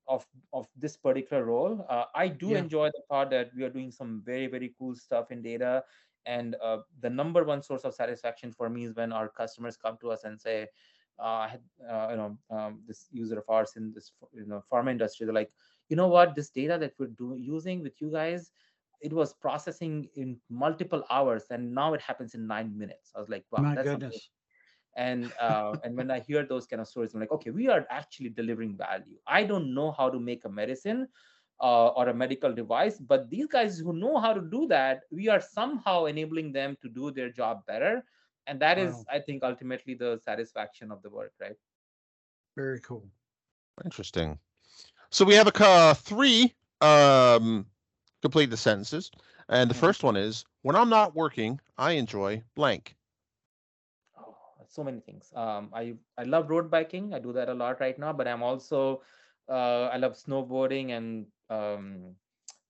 of 0.08 0.26
of 0.54 0.68
this 0.76 0.98
particular 0.98 1.44
role 1.46 1.86
uh, 1.90 2.06
i 2.16 2.28
do 2.28 2.54
Yeah. 2.54 2.56
enjoy 2.56 2.88
the 2.88 3.02
part 3.10 3.30
that 3.30 3.52
we 3.56 3.64
are 3.64 3.70
doing 3.70 3.92
some 3.92 4.22
very 4.26 4.48
very 4.48 4.74
cool 4.78 4.96
stuff 4.96 5.32
in 5.32 5.42
data. 5.42 5.84
And 6.26 6.56
uh, 6.64 6.78
the 7.00 7.10
number 7.10 7.44
one 7.44 7.62
source 7.64 7.84
of 7.84 7.94
satisfaction 7.96 8.52
for 8.52 8.70
me 8.70 8.86
is 8.86 8.96
when 8.96 9.12
our 9.12 9.28
customers 9.30 9.78
come 9.78 9.98
to 10.02 10.12
us 10.12 10.24
and 10.24 10.40
say 10.40 10.68
uh, 11.20 11.48
uh, 11.90 12.08
you 12.12 12.18
know 12.18 12.38
um, 12.52 12.82
this 12.88 13.08
user 13.12 13.40
of 13.40 13.46
ours 13.50 13.74
in 13.76 13.92
this 13.94 14.12
you 14.34 14.46
know 14.46 14.62
pharma 14.72 14.92
industry. 14.92 15.26
They're 15.26 15.34
like 15.34 15.52
you 15.90 15.96
know 15.96 16.08
what? 16.08 16.36
This 16.36 16.50
data 16.50 16.78
that 16.80 16.94
we're 17.00 17.08
doing 17.08 17.42
using 17.42 17.82
with 17.84 18.00
you 18.02 18.12
guys 18.12 18.52
it 19.02 19.14
was 19.14 19.34
processing 19.34 20.08
in 20.16 20.38
multiple 20.50 21.04
hours 21.10 21.46
and 21.52 21.74
now 21.74 21.94
it 21.94 22.02
happens 22.02 22.34
in 22.36 22.48
nine 22.48 22.78
minutes. 22.78 23.12
I 23.16 23.20
was 23.20 23.30
like 23.30 23.46
wow 23.52 23.66
My 23.66 23.76
that's 23.76 23.94
amazing 23.94 24.20
goodness. 24.20 24.30
And 24.96 25.34
uh, 25.40 25.76
and 25.84 25.96
when 25.96 26.10
i 26.12 26.20
hear 26.20 26.46
those 26.46 26.66
kind 26.68 26.82
of 26.82 26.88
stories 26.88 27.14
i'm 27.14 27.20
like 27.20 27.32
okay 27.32 27.50
we 27.52 27.68
are 27.68 27.86
actually 27.90 28.30
delivering 28.30 28.76
value 28.78 29.18
i 29.28 29.44
don't 29.44 29.74
know 29.74 29.92
how 29.92 30.10
to 30.10 30.20
make 30.20 30.44
a 30.46 30.50
medicine 30.50 31.08
uh, 31.62 31.88
or 31.90 32.10
a 32.10 32.14
medical 32.14 32.54
device 32.54 33.00
but 33.00 33.30
these 33.30 33.48
guys 33.48 33.78
who 33.80 33.94
know 33.94 34.18
how 34.20 34.34
to 34.34 34.42
do 34.52 34.68
that 34.68 35.04
we 35.12 35.28
are 35.30 35.40
somehow 35.42 36.06
enabling 36.06 36.52
them 36.52 36.78
to 36.82 36.90
do 36.90 37.12
their 37.12 37.30
job 37.30 37.66
better 37.66 38.04
and 38.48 38.60
that 38.62 38.78
is 38.78 39.04
Wow. 39.04 39.12
i 39.12 39.20
think 39.20 39.44
ultimately 39.44 39.94
the 39.94 40.18
satisfaction 40.18 40.92
of 40.92 41.02
the 41.02 41.10
work 41.10 41.34
right 41.40 41.58
Very 42.56 42.80
cool. 42.80 43.10
interesting. 43.84 44.40
So 45.10 45.26
we 45.26 45.36
have 45.36 45.48
a 45.48 45.52
ca- 45.52 45.94
three 45.94 46.54
um, 46.82 47.68
complete 48.22 48.48
the 48.50 48.58
sentences, 48.58 49.12
and 49.48 49.70
the 49.70 49.74
Mhm. 49.74 49.76
first 49.76 50.04
one 50.04 50.16
is 50.18 50.46
when 50.62 50.76
I'm 50.76 50.90
not 50.90 51.16
working, 51.16 51.60
I 51.78 51.92
enjoy 51.94 52.44
blank. 52.56 52.96
So 54.72 54.84
many 54.84 55.00
things 55.00 55.32
um, 55.36 55.70
i 55.74 55.94
i 56.18 56.24
love 56.24 56.50
road 56.50 56.72
biking 56.72 57.14
i 57.14 57.20
do 57.20 57.34
that 57.34 57.50
a 57.50 57.54
lot 57.54 57.80
right 57.80 58.00
now 58.00 58.14
but 58.14 58.28
i'm 58.28 58.44
also 58.44 59.02
uh, 59.50 59.90
i 59.94 59.98
love 59.98 60.14
snowboarding 60.14 60.92
and 60.98 61.26
um, 61.50 62.16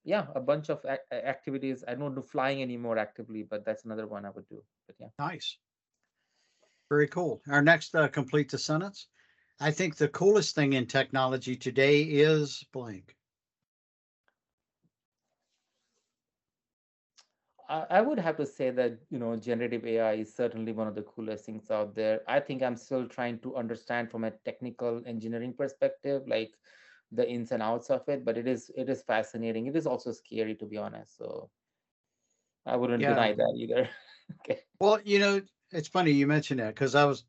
yeah 0.04 0.28
a 0.36 0.40
bunch 0.40 0.70
of 0.70 0.84
a- 0.86 1.28
activities 1.28 1.84
i 1.88 1.94
don't 1.96 2.16
do 2.16 2.22
flying 2.22 2.62
anymore 2.62 2.98
actively 2.98 3.44
but 3.44 3.66
that's 3.66 3.86
another 3.86 4.08
one 4.08 4.26
i 4.26 4.30
would 4.30 4.48
do 4.50 4.64
but 4.88 4.96
yeah 5.00 5.08
Nice. 5.20 5.58
Very 6.90 7.08
cool. 7.08 7.42
Our 7.48 7.62
next 7.62 7.96
uh, 7.96 8.10
complete 8.10 8.52
the 8.52 8.58
sentence. 8.58 9.08
I 9.62 9.72
think 9.72 9.96
the 9.96 10.10
coolest 10.10 10.56
thing 10.56 10.74
in 10.74 10.88
technology 10.88 11.56
today 11.56 12.02
is 12.02 12.66
blank. 12.74 13.16
I 17.72 17.86
I 18.00 18.02
would 18.02 18.20
have 18.20 18.38
to 18.38 18.46
say 18.46 18.70
that 18.72 19.00
you 19.10 19.20
know 19.20 19.36
generative 19.38 19.86
AI 19.86 20.14
is 20.26 20.34
certainly 20.36 20.74
one 20.74 20.88
of 20.88 20.96
the 20.96 21.04
coolest 21.04 21.46
things 21.46 21.72
out 21.72 21.96
there. 21.96 22.22
I 22.28 22.40
think 22.40 22.62
I'm 22.62 22.76
still 22.76 23.08
trying 23.08 23.40
to 23.40 23.56
understand 23.56 24.12
from 24.12 24.26
a 24.26 24.32
technical 24.32 25.02
engineering 25.08 25.54
perspective, 25.54 26.24
like 26.28 26.54
the 27.12 27.28
ins 27.30 27.52
and 27.52 27.64
outs 27.64 27.90
of 27.90 28.08
it. 28.10 28.26
But 28.26 28.38
it 28.38 28.48
is 28.48 28.72
it 28.76 28.90
is 28.90 29.04
fascinating. 29.04 29.68
It 29.68 29.76
is 29.76 29.88
also 29.88 30.12
scary 30.12 30.56
to 30.56 30.66
be 30.66 30.78
honest. 30.78 31.18
So 31.18 31.50
I 32.66 32.76
wouldn't 32.76 33.02
Yeah. 33.02 33.10
deny 33.10 33.34
that 33.34 33.54
either. 33.58 33.90
okay. 34.42 34.62
Well, 34.80 35.00
you 35.06 35.20
know, 35.20 35.42
it's 35.72 35.88
funny 35.88 36.12
you 36.12 36.28
mentioned 36.28 36.60
that 36.60 36.76
because 36.76 36.96
I 36.96 37.06
was 37.06 37.24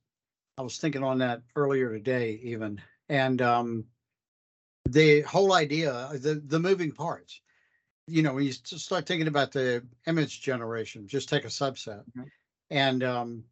I 0.58 0.62
was 0.62 0.78
thinking 0.78 1.04
on 1.04 1.18
that 1.18 1.42
earlier 1.56 1.90
today 1.92 2.40
even. 2.42 2.80
And 3.08 3.40
um 3.42 3.86
the 4.88 5.22
whole 5.22 5.52
idea, 5.52 6.10
the 6.14 6.34
the 6.46 6.60
moving 6.60 6.92
parts. 6.92 7.40
You 8.06 8.22
know, 8.22 8.34
when 8.34 8.44
you 8.44 8.52
start 8.52 9.06
thinking 9.06 9.28
about 9.28 9.52
the 9.52 9.86
image 10.06 10.40
generation, 10.40 11.06
just 11.06 11.28
take 11.28 11.44
a 11.44 11.48
subset. 11.48 12.04
Mhm. 12.16 12.28
And 12.70 13.02
um 13.02 13.44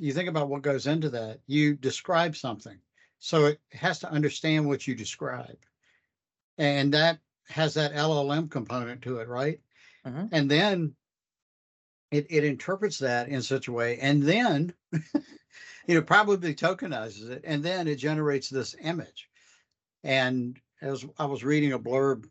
you 0.00 0.12
think 0.12 0.28
about 0.28 0.48
what 0.48 0.62
goes 0.62 0.86
into 0.86 1.08
that. 1.10 1.40
You 1.46 1.74
describe 1.74 2.36
something. 2.36 2.80
So 3.20 3.46
it 3.46 3.60
has 3.72 3.98
to 4.00 4.10
understand 4.10 4.66
what 4.66 4.86
you 4.86 4.94
describe. 4.94 5.56
And 6.58 6.92
that 6.94 7.20
has 7.48 7.74
that 7.74 7.92
LLM 7.92 8.48
component 8.48 9.02
to 9.02 9.18
it, 9.18 9.28
right? 9.28 9.60
Mhm. 10.06 10.28
And 10.32 10.50
then 10.50 10.94
it, 12.10 12.26
it 12.30 12.44
interprets 12.44 12.98
that 12.98 13.28
in 13.28 13.42
such 13.42 13.66
a 13.68 13.72
way 13.72 13.98
and 13.98 14.22
then 14.22 14.72
you 15.86 15.94
know 15.94 16.02
probably 16.02 16.54
tokenizes 16.54 17.30
it 17.30 17.40
and 17.44 17.62
then 17.62 17.86
it 17.88 17.96
generates 17.96 18.48
this 18.48 18.74
image 18.80 19.28
and 20.04 20.60
as 20.82 21.04
i 21.18 21.24
was 21.24 21.44
reading 21.44 21.72
a 21.72 21.78
blurb 21.78 22.26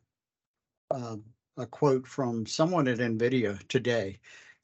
uh, 0.91 1.17
a 1.57 1.65
quote 1.65 2.07
from 2.07 2.45
someone 2.45 2.87
at 2.87 2.99
nvidia 2.99 3.65
today. 3.67 4.19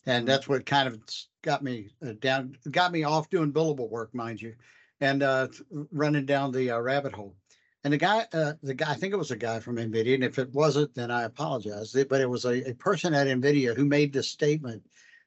And 0.05 0.23
Mhm. 0.23 0.27
that's 0.27 0.47
what 0.47 0.65
kind 0.65 0.87
of 0.87 1.01
got 1.41 1.63
me 1.63 1.89
uh, 2.05 2.13
down 2.19 2.57
got 2.71 2.91
me 2.91 3.03
off 3.03 3.29
doing 3.29 3.53
billable 3.53 3.89
work 3.89 4.13
mind 4.13 4.41
you 4.41 4.55
and 5.01 5.23
uh 5.23 5.47
running 5.91 6.25
down 6.25 6.51
the 6.51 6.71
uh, 6.71 6.79
rabbit 6.79 7.13
hole. 7.13 7.35
And 7.83 7.93
the 7.93 7.97
guy 7.97 8.27
uh, 8.33 8.53
the 8.63 8.73
guy 8.73 8.91
i 8.91 8.95
think 8.95 9.13
it 9.13 9.17
was 9.17 9.31
a 9.31 9.37
guy 9.37 9.59
from 9.59 9.77
nvidia 9.77 10.15
and 10.15 10.23
if 10.23 10.37
it 10.39 10.51
wasn't 10.51 10.93
then 10.95 11.11
i 11.11 11.23
apologize 11.23 11.95
but 12.09 12.21
it 12.21 12.29
was 12.29 12.45
a, 12.45 12.69
a 12.69 12.73
person 12.73 13.13
at 13.13 13.27
nvidia 13.27 13.75
who 13.75 13.85
made 13.85 14.11
this 14.11 14.29
statement 14.29 14.83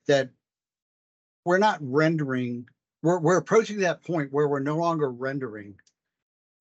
that 0.06 0.30
we're 1.44 1.58
not 1.58 1.78
rendering 1.80 2.68
we're, 3.02 3.18
we're 3.18 3.38
approaching 3.38 3.78
that 3.78 4.02
point 4.02 4.32
where 4.32 4.48
we're 4.48 4.60
no 4.60 4.76
longer 4.76 5.10
rendering 5.10 5.78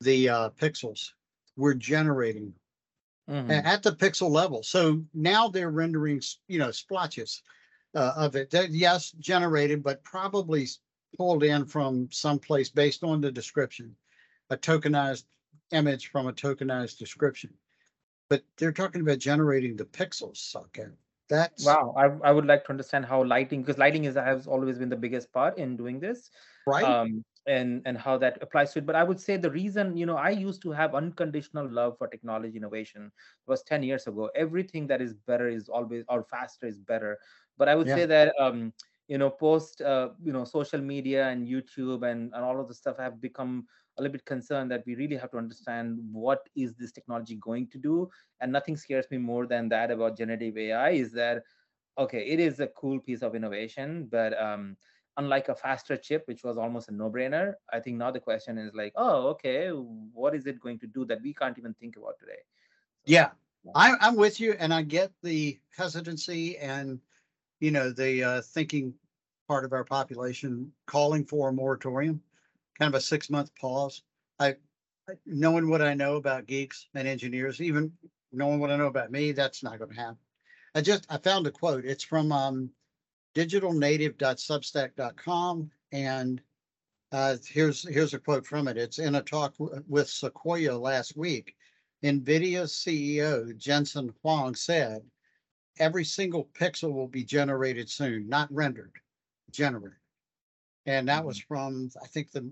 the 0.02 0.30
uh, 0.30 0.50
pixels. 0.50 1.12
We're 1.56 1.76
generating 1.76 2.54
Mhm. 3.32 3.66
at 3.66 3.84
the 3.84 3.92
pixel 3.92 4.30
level. 4.30 4.64
So 4.64 5.04
now 5.14 5.48
they're 5.48 5.72
rendering 5.72 6.22
you 6.48 6.60
know 6.60 6.72
splotches 6.72 7.44
uh, 7.96 8.14
of 8.16 8.36
it. 8.36 8.50
That 8.52 8.72
yes 8.72 9.12
generated 9.12 9.84
but 9.84 10.04
probably 10.04 10.68
pulled 11.18 11.44
in 11.44 11.66
from 11.66 12.10
someplace 12.12 12.70
based 12.70 13.04
on 13.04 13.22
the 13.22 13.32
description. 13.32 13.96
A 14.50 14.58
tokenized 14.58 15.26
image 15.72 16.08
from 16.12 16.28
a 16.28 16.34
tokenized 16.34 16.98
description. 16.98 17.54
But 18.30 18.44
they're 18.58 18.72
talking 18.72 19.02
about 19.02 19.20
generating 19.20 19.76
the 19.76 19.86
pixels 19.86 20.38
Saket 20.38 20.94
that's 21.30 21.66
Wow, 21.66 21.94
I 21.98 22.06
I 22.30 22.32
would 22.32 22.46
like 22.46 22.64
to 22.66 22.72
understand 22.72 23.06
how 23.06 23.24
lighting 23.24 23.62
because 23.62 23.78
lighting 23.78 24.06
is 24.06 24.16
has 24.16 24.48
always 24.48 24.78
been 24.80 24.90
the 24.90 24.96
biggest 24.98 25.32
part 25.32 25.58
in 25.58 25.78
doing 25.78 26.00
this. 26.00 26.30
right. 26.66 26.86
Um, 26.86 27.24
and 27.48 27.82
and 27.86 27.98
how 27.98 28.18
that 28.18 28.38
applies 28.42 28.74
to 28.74 28.80
it. 28.80 28.86
But 28.86 28.96
I 28.96 29.04
would 29.04 29.20
say 29.20 29.38
the 29.38 29.52
reason, 29.52 29.98
you 29.98 30.06
know, 30.06 30.18
I 30.18 30.30
used 30.30 30.62
to 30.64 30.72
have 30.72 30.96
unconditional 30.96 31.70
love 31.70 31.98
for 31.98 32.08
technology 32.08 32.58
innovation 32.58 33.06
It 33.06 33.50
was 33.50 33.64
10 33.64 33.84
years 33.84 34.08
ago. 34.08 34.30
Everything 34.36 34.88
that 34.88 35.02
is 35.02 35.14
better 35.14 35.48
is 35.48 35.70
always 35.70 36.04
or 36.08 36.24
faster 36.24 36.66
is 36.68 36.80
better. 36.80 37.18
But 37.58 37.68
I 37.70 37.76
would 37.76 37.90
Yeah. 37.90 37.92
say 37.92 38.06
that 38.06 38.34
um, 38.40 38.74
you 39.08 39.18
know, 39.18 39.30
post 39.30 39.82
uh, 39.82 40.10
you 40.24 40.32
know, 40.34 40.44
social 40.46 40.82
media 40.82 41.28
and 41.30 41.48
YouTube 41.48 42.10
and, 42.10 42.32
and 42.34 42.44
all 42.44 42.60
of 42.60 42.68
the 42.68 42.74
stuff 42.74 42.98
have 42.98 43.22
become 43.22 43.66
a 43.98 44.02
little 44.02 44.14
bit 44.14 44.26
concerned 44.26 44.72
that 44.72 44.84
we 44.86 44.96
really 44.96 45.16
have 45.18 45.32
to 45.32 45.38
understand 45.38 45.98
what 46.12 46.48
is 46.56 46.74
this 46.76 46.92
technology 46.92 47.36
going 47.36 47.68
to 47.70 47.78
do. 47.78 48.10
And 48.40 48.52
nothing 48.52 48.78
scares 48.78 49.06
me 49.12 49.18
more 49.18 49.46
than 49.48 49.70
that 49.70 49.92
about 49.92 50.18
generative 50.18 50.58
AI 50.58 50.90
is 50.92 51.12
that 51.14 51.44
okay, 51.98 52.26
it 52.28 52.40
is 52.40 52.60
a 52.60 52.68
cool 52.68 53.00
piece 53.00 53.22
of 53.22 53.36
innovation, 53.36 54.08
but 54.12 54.40
um, 54.42 54.76
unlike 55.18 55.50
a 55.50 55.56
faster 55.56 55.98
chip, 55.98 56.24
which 56.28 56.44
was 56.44 56.58
almost 56.58 56.90
a 56.90 56.94
no-brainer, 56.94 57.54
I 57.72 57.80
think 57.80 57.98
now 57.98 58.12
the 58.12 58.20
question 58.20 58.58
is 58.58 58.74
like, 58.74 58.94
oh, 58.96 59.28
okay, 59.30 59.70
what 59.70 60.36
is 60.36 60.48
it 60.48 60.60
going 60.60 60.80
to 60.80 60.88
do 60.88 61.06
that 61.06 61.22
we 61.22 61.34
can't 61.34 61.58
even 61.58 61.74
think 61.74 61.98
about 61.98 62.18
today? 62.20 62.40
Yeah, 63.06 63.32
Yeah. 63.64 63.72
I, 63.76 63.96
I'm 64.00 64.16
with 64.16 64.40
you, 64.40 64.54
and 64.60 64.74
I 64.74 64.82
get 64.82 65.12
the 65.24 65.60
hesitancy 65.76 66.58
and 66.58 67.00
you 67.60 67.72
know 67.72 67.92
the 67.92 68.24
uh, 68.24 68.42
thinking 68.42 68.94
part 69.48 69.66
of 69.66 69.74
our 69.74 69.84
population 69.84 70.72
calling 70.88 71.26
for 71.26 71.50
a 71.50 71.54
moratorium, 71.54 72.22
kind 72.80 72.94
of 72.94 72.98
a 72.98 73.02
six 73.02 73.30
month 73.30 73.54
pause. 73.56 74.04
I, 74.40 74.56
I- 75.10 75.18
knowing 75.26 75.70
what 75.70 75.82
I 75.82 75.94
know 75.94 76.16
about 76.16 76.46
geeks 76.48 76.88
and 76.94 77.08
engineers, 77.08 77.62
even 77.62 77.92
knowing 78.32 78.60
what 78.60 78.72
I 78.72 78.78
know 78.78 78.88
about 78.88 79.12
me, 79.12 79.32
that's 79.32 79.64
not 79.64 79.78
going 79.78 79.92
to 79.92 79.98
happen. 80.00 80.18
I 80.74 80.82
just 80.82 81.06
I 81.10 81.18
found 81.18 81.48
a 81.48 81.52
quote. 81.52 81.86
It's 81.86 82.04
from 82.04 82.32
um, 82.32 82.70
digitalnative.substack.com, 83.36 85.72
and 85.92 86.42
uh, 87.12 87.38
here's 87.46 87.88
here's 87.88 88.14
a 88.14 88.20
quote 88.20 88.46
from 88.46 88.68
it. 88.68 88.78
It's 88.78 89.00
in 89.00 89.16
a 89.16 89.22
talk 89.22 89.56
with 89.88 90.10
Sequoia 90.10 90.78
last 90.78 91.18
week 91.18 91.56
NVIDIA 92.04 92.64
CEO, 92.64 93.56
Jensen 93.58 94.14
Huang, 94.22 94.56
said 94.56 95.02
every 95.78 96.04
single 96.04 96.46
pixel 96.46 96.94
will 96.94 97.08
be 97.08 97.24
generated 97.24 97.90
soon, 97.90 98.28
not 98.28 98.52
rendered, 98.52 98.94
generated. 99.52 99.98
And 100.88 101.08
that 101.08 101.24
was 101.24 101.40
from, 101.40 101.92
I 102.02 102.08
think, 102.08 102.32
the 102.32 102.52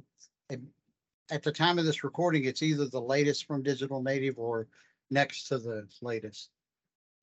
at 1.31 1.43
the 1.43 1.51
time 1.51 1.77
of 1.77 1.85
this 1.85 2.03
recording, 2.03 2.45
it's 2.45 2.63
either 2.63 2.87
the 2.87 3.01
latest 3.01 3.45
from 3.45 3.61
Digital 3.61 4.01
Native 4.01 4.39
or 4.39 4.67
next 5.11 5.47
to 5.47 5.59
the 5.59 5.87
latest. 6.01 6.49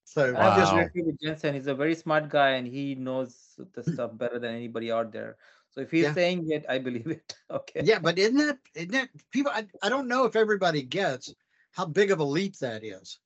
So 0.06 0.36
I 0.36 0.56
just 0.56 0.72
Wow. 0.72 0.80
agree 0.86 1.02
with 1.02 1.20
Jensen. 1.20 1.54
He's 1.54 1.66
a 1.68 1.74
very 1.74 1.94
smart 1.94 2.30
guy 2.30 2.50
and 2.52 2.66
he 2.66 2.94
knows 2.94 3.58
the 3.74 3.84
stuff 3.84 4.16
better 4.16 4.38
than 4.38 4.54
anybody 4.54 4.92
out 4.92 5.12
there. 5.12 5.36
So 5.70 5.82
if 5.82 5.90
he's 5.92 6.04
Yeah. 6.04 6.14
saying 6.14 6.50
it, 6.50 6.64
I 6.68 6.78
believe 6.78 7.06
it. 7.18 7.36
Okay. 7.50 7.82
yeah, 7.84 7.98
but 8.00 8.18
isn't 8.18 8.38
that 8.38 8.58
isn't 8.74 8.92
that 8.92 9.10
people? 9.30 9.52
I, 9.54 9.66
I 9.82 9.90
don't 9.90 10.08
know 10.08 10.24
if 10.24 10.36
everybody 10.36 10.82
gets 10.82 11.34
how 11.72 11.86
big 11.86 12.10
of 12.12 12.20
a 12.20 12.24
leap 12.24 12.56
that 12.58 12.84
is. 12.84 13.20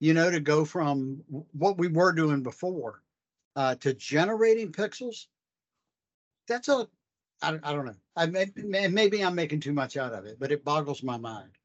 You 0.00 0.14
know, 0.14 0.30
to 0.30 0.40
go 0.40 0.64
from 0.64 1.24
what 1.52 1.78
we 1.78 1.88
were 1.88 2.12
doing 2.12 2.42
before 2.42 3.02
uh, 3.56 3.76
to 3.76 3.92
generating 3.94 4.72
pixels. 4.72 5.28
That's 6.48 6.68
a 6.68 6.88
I, 7.42 7.52
don't- 7.52 7.66
I 7.66 7.72
don't 7.72 7.86
know. 7.86 7.96
I 8.16 8.26
may- 8.26 8.88
maybe 8.88 9.24
I'm 9.24 9.34
making 9.34 9.60
too 9.60 9.72
much 9.74 9.96
out 9.96 10.14
of 10.14 10.26
it, 10.26 10.38
but 10.38 10.52
it 10.52 10.64
boggles 10.64 11.02
my 11.02 11.18
mind. 11.18 11.58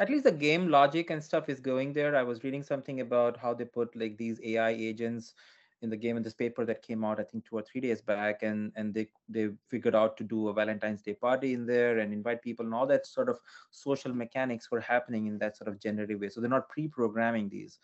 At 0.00 0.08
least 0.08 0.24
the 0.24 0.32
game 0.32 0.68
logic 0.68 1.10
and 1.10 1.22
stuff 1.22 1.48
is 1.48 1.60
going 1.60 1.92
there. 1.92 2.16
I 2.16 2.22
was 2.22 2.42
reading 2.42 2.62
something 2.62 3.00
about 3.00 3.36
how 3.36 3.52
they 3.54 3.66
put 3.66 3.94
like 3.94 4.16
these 4.16 4.40
AI 4.42 4.70
agents 4.70 5.34
in 5.82 5.90
the 5.90 5.96
game 5.96 6.16
in 6.16 6.22
this 6.22 6.34
paper 6.34 6.64
that 6.66 6.82
came 6.82 7.04
out, 7.04 7.20
I 7.20 7.22
think 7.22 7.46
two 7.46 7.56
or 7.56 7.62
three 7.62 7.80
days 7.80 8.00
back, 8.02 8.42
and 8.42 8.72
and 8.76 8.92
they 8.92 9.08
they 9.28 9.50
figured 9.68 9.94
out 9.94 10.16
to 10.18 10.24
do 10.24 10.48
a 10.48 10.52
Valentine's 10.52 11.02
Day 11.02 11.14
party 11.14 11.54
in 11.54 11.66
there 11.66 11.98
and 11.98 12.12
invite 12.12 12.42
people 12.42 12.66
and 12.66 12.74
all 12.74 12.86
that 12.86 13.06
sort 13.06 13.28
of 13.28 13.38
social 13.70 14.12
mechanics 14.12 14.70
were 14.70 14.80
happening 14.80 15.26
in 15.26 15.38
that 15.38 15.56
sort 15.56 15.68
of 15.68 15.80
generative 15.80 16.20
way. 16.20 16.28
So 16.28 16.40
they're 16.40 16.50
not 16.50 16.68
pre-programming 16.68 17.48
these. 17.48 17.78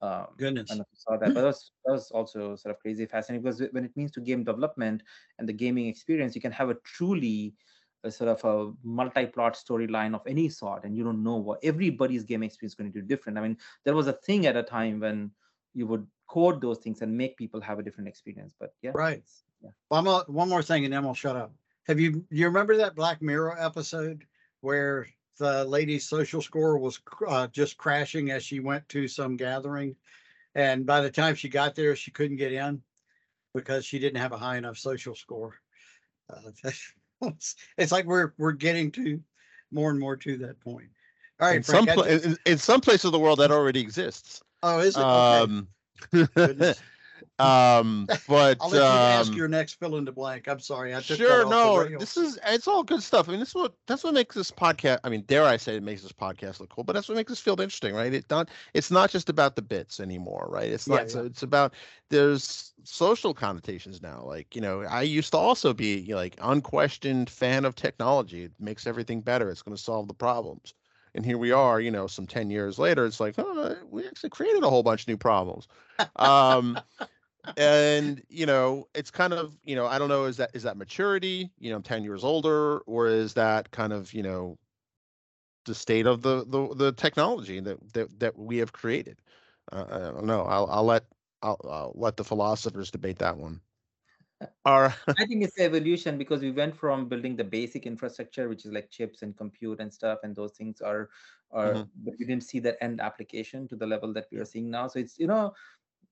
Um, 0.00 0.28
Goodness. 0.36 0.70
I 0.70 0.74
don't 0.74 0.78
know 0.78 0.84
if 0.84 0.92
you 0.92 0.98
saw 0.98 1.16
that, 1.16 1.34
but 1.34 1.40
that 1.40 1.46
was, 1.46 1.72
that 1.84 1.92
was 1.92 2.10
also 2.12 2.54
sort 2.56 2.74
of 2.74 2.80
crazy 2.80 3.04
fascinating 3.06 3.42
because 3.42 3.62
when 3.72 3.84
it 3.84 3.96
means 3.96 4.12
to 4.12 4.20
game 4.20 4.44
development 4.44 5.02
and 5.38 5.48
the 5.48 5.52
gaming 5.52 5.86
experience, 5.86 6.34
you 6.34 6.40
can 6.40 6.52
have 6.52 6.70
a 6.70 6.74
truly 6.84 7.54
a 8.04 8.10
sort 8.10 8.30
of 8.30 8.44
a 8.44 8.72
multi-plot 8.84 9.54
storyline 9.54 10.14
of 10.14 10.22
any 10.26 10.48
sort, 10.48 10.84
and 10.84 10.96
you 10.96 11.04
don't 11.04 11.22
know 11.22 11.36
what 11.36 11.58
everybody's 11.62 12.24
game 12.24 12.42
experience 12.42 12.72
is 12.72 12.76
going 12.76 12.92
to 12.92 13.00
do 13.00 13.06
different. 13.06 13.38
I 13.38 13.42
mean, 13.42 13.56
there 13.84 13.94
was 13.94 14.06
a 14.06 14.12
thing 14.12 14.46
at 14.46 14.56
a 14.56 14.62
time 14.62 15.00
when 15.00 15.30
you 15.74 15.86
would 15.86 16.06
code 16.28 16.60
those 16.60 16.78
things 16.78 17.02
and 17.02 17.16
make 17.16 17.36
people 17.36 17.60
have 17.60 17.78
a 17.78 17.82
different 17.82 18.08
experience. 18.08 18.54
But 18.58 18.74
yeah, 18.82 18.92
Right. 18.94 19.22
Yeah. 19.62 19.70
One 19.88 20.04
more, 20.04 20.24
one 20.28 20.48
more 20.48 20.62
thing, 20.62 20.84
and 20.84 20.92
then 20.92 21.04
we'll 21.04 21.14
shut 21.14 21.36
up. 21.36 21.52
Have 21.86 21.98
you 21.98 22.24
you 22.30 22.46
remember 22.46 22.76
that 22.76 22.94
Black 22.94 23.20
Mirror 23.22 23.56
episode 23.58 24.24
where 24.60 25.08
the 25.38 25.64
lady's 25.64 26.08
social 26.08 26.42
score 26.42 26.78
was 26.78 27.00
uh, 27.26 27.46
just 27.48 27.78
crashing 27.78 28.30
as 28.30 28.44
she 28.44 28.60
went 28.60 28.88
to 28.90 29.08
some 29.08 29.36
gathering, 29.36 29.96
and 30.54 30.86
by 30.86 31.00
the 31.00 31.10
time 31.10 31.34
she 31.34 31.48
got 31.48 31.74
there, 31.74 31.96
she 31.96 32.10
couldn't 32.10 32.36
get 32.36 32.52
in 32.52 32.82
because 33.54 33.84
she 33.84 33.98
didn't 33.98 34.20
have 34.20 34.32
a 34.32 34.38
high 34.38 34.58
enough 34.58 34.78
social 34.78 35.14
score. 35.14 35.54
Uh, 36.30 36.50
it's, 37.22 37.56
it's 37.76 37.92
like 37.92 38.06
we're 38.06 38.32
we're 38.38 38.52
getting 38.52 38.90
to 38.92 39.20
more 39.70 39.90
and 39.90 39.98
more 39.98 40.16
to 40.16 40.36
that 40.38 40.60
point. 40.60 40.88
All 41.40 41.48
right, 41.48 41.56
in 41.56 41.62
some 41.62 41.84
Frank. 41.84 41.90
I 41.90 41.94
pla- 41.94 42.18
ju- 42.18 42.28
in, 42.30 42.52
in 42.52 42.58
some 42.58 42.80
places 42.80 43.06
of 43.06 43.12
the 43.12 43.18
world 43.18 43.38
that 43.38 43.50
already 43.50 43.80
exists. 43.80 44.42
oh, 44.62 44.80
is 44.80 44.96
it? 44.96 45.00
Okay. 45.00 45.40
Um. 45.40 45.68
um, 47.38 48.06
but 48.28 48.58
I'll 48.60 48.70
let 48.70 48.76
you 48.76 48.82
ask 48.82 49.30
um, 49.30 49.36
your 49.36 49.48
next 49.48 49.74
fill 49.74 49.96
in 49.96 50.04
the 50.04 50.12
blank. 50.12 50.48
I'm 50.48 50.60
sorry. 50.60 50.94
I 50.94 51.00
took 51.00 51.18
sure 51.18 51.44
no 51.48 51.88
this 51.98 52.16
is 52.16 52.38
it's 52.46 52.66
all 52.68 52.82
good 52.82 53.02
stuff. 53.02 53.28
I 53.28 53.32
mean 53.32 53.40
this 53.40 53.50
is 53.50 53.54
what 53.54 53.74
that's 53.86 54.04
what 54.04 54.14
makes 54.14 54.34
this 54.34 54.50
podcast 54.50 54.98
i 55.04 55.08
mean 55.08 55.22
dare 55.22 55.44
i 55.44 55.56
say 55.56 55.76
it 55.76 55.82
makes 55.82 56.02
this 56.02 56.12
podcast 56.12 56.60
look 56.60 56.70
cool 56.70 56.84
but 56.84 56.92
that's 56.94 57.08
what 57.08 57.16
makes 57.16 57.30
this 57.30 57.40
field 57.40 57.60
interesting 57.60 57.94
right? 57.94 58.12
It 58.12 58.26
not 58.30 58.50
it's 58.74 58.90
not 58.90 59.10
just 59.10 59.28
about 59.28 59.56
the 59.56 59.62
bits 59.62 60.00
anymore 60.00 60.48
right? 60.50 60.70
It's 60.70 60.88
Yeah, 60.88 60.96
not 60.96 61.10
so 61.10 61.20
yeah. 61.20 61.26
it's 61.26 61.42
about 61.42 61.74
there's 62.10 62.74
social 62.84 63.34
connotations 63.34 64.02
now. 64.02 64.22
Like 64.24 64.54
you 64.54 64.60
know 64.60 64.82
i 64.82 65.02
used 65.02 65.32
to 65.32 65.38
also 65.38 65.72
be 65.74 65.98
you 65.98 66.10
know, 66.10 66.16
like 66.16 66.36
unquestioned 66.40 67.30
fan 67.30 67.64
of 67.64 67.74
technology. 67.74 68.44
It 68.44 68.52
makes 68.58 68.86
everything 68.86 69.20
better. 69.20 69.50
It's 69.50 69.62
going 69.62 69.76
to 69.76 69.82
solve 69.82 70.08
the 70.08 70.14
problems 70.14 70.74
and 71.18 71.26
here 71.26 71.36
we 71.36 71.50
are 71.50 71.80
you 71.80 71.90
know 71.90 72.06
some 72.06 72.28
10 72.28 72.48
years 72.48 72.78
later 72.78 73.04
it's 73.04 73.18
like 73.18 73.34
oh, 73.38 73.74
we 73.90 74.06
actually 74.06 74.30
created 74.30 74.62
a 74.62 74.70
whole 74.70 74.84
bunch 74.84 75.02
of 75.02 75.08
new 75.08 75.16
problems. 75.16 75.66
Um 76.14 76.78
and 77.56 78.22
you 78.28 78.46
know 78.46 78.86
it's 78.94 79.10
kind 79.10 79.32
of 79.32 79.56
you 79.64 79.74
know 79.74 79.86
i 79.86 79.98
don't 79.98 80.08
know 80.08 80.26
is 80.26 80.36
that 80.36 80.50
is 80.54 80.62
that 80.62 80.76
maturity 80.76 81.50
you 81.58 81.70
know 81.70 81.76
i'm 81.76 81.82
10 81.82 82.04
years 82.04 82.22
older 82.22 82.78
or 82.80 83.08
is 83.08 83.34
that 83.34 83.70
kind 83.72 83.92
of 83.92 84.12
you 84.12 84.22
know 84.22 84.56
the 85.64 85.74
state 85.74 86.06
of 86.06 86.22
the 86.22 86.44
the, 86.46 86.74
the 86.74 86.92
technology 86.92 87.58
that, 87.58 87.92
that 87.94 88.20
that 88.20 88.38
we 88.38 88.58
have 88.58 88.72
created? 88.72 89.20
Uh, 89.72 89.84
i 89.90 89.98
don't 89.98 90.24
know 90.24 90.42
i'll, 90.44 90.68
I'll 90.70 90.84
let 90.84 91.04
I'll, 91.42 91.60
I'll 91.64 91.92
let 91.96 92.16
the 92.16 92.24
philosophers 92.24 92.92
debate 92.92 93.18
that 93.18 93.36
one 93.36 93.60
right 94.66 94.94
I 95.18 95.26
think 95.26 95.42
it's 95.42 95.58
evolution 95.58 96.16
because 96.18 96.42
we 96.42 96.52
went 96.52 96.76
from 96.76 97.08
building 97.08 97.36
the 97.36 97.44
basic 97.44 97.86
infrastructure, 97.86 98.48
which 98.48 98.64
is 98.64 98.72
like 98.72 98.90
chips 98.90 99.22
and 99.22 99.36
compute 99.36 99.80
and 99.80 99.92
stuff, 99.92 100.20
and 100.22 100.34
those 100.36 100.52
things 100.56 100.80
are 100.80 101.10
are 101.50 101.74
Mhm. 101.74 101.90
but 101.96 102.14
we 102.18 102.26
didn't 102.26 102.44
see 102.44 102.60
that 102.60 102.76
end 102.82 103.00
application 103.00 103.66
to 103.68 103.76
the 103.76 103.86
level 103.86 104.12
that 104.12 104.28
we 104.30 104.38
are 104.38 104.44
seeing 104.44 104.70
now. 104.70 104.86
So 104.88 104.98
it's 105.00 105.18
you 105.18 105.26
know 105.26 105.54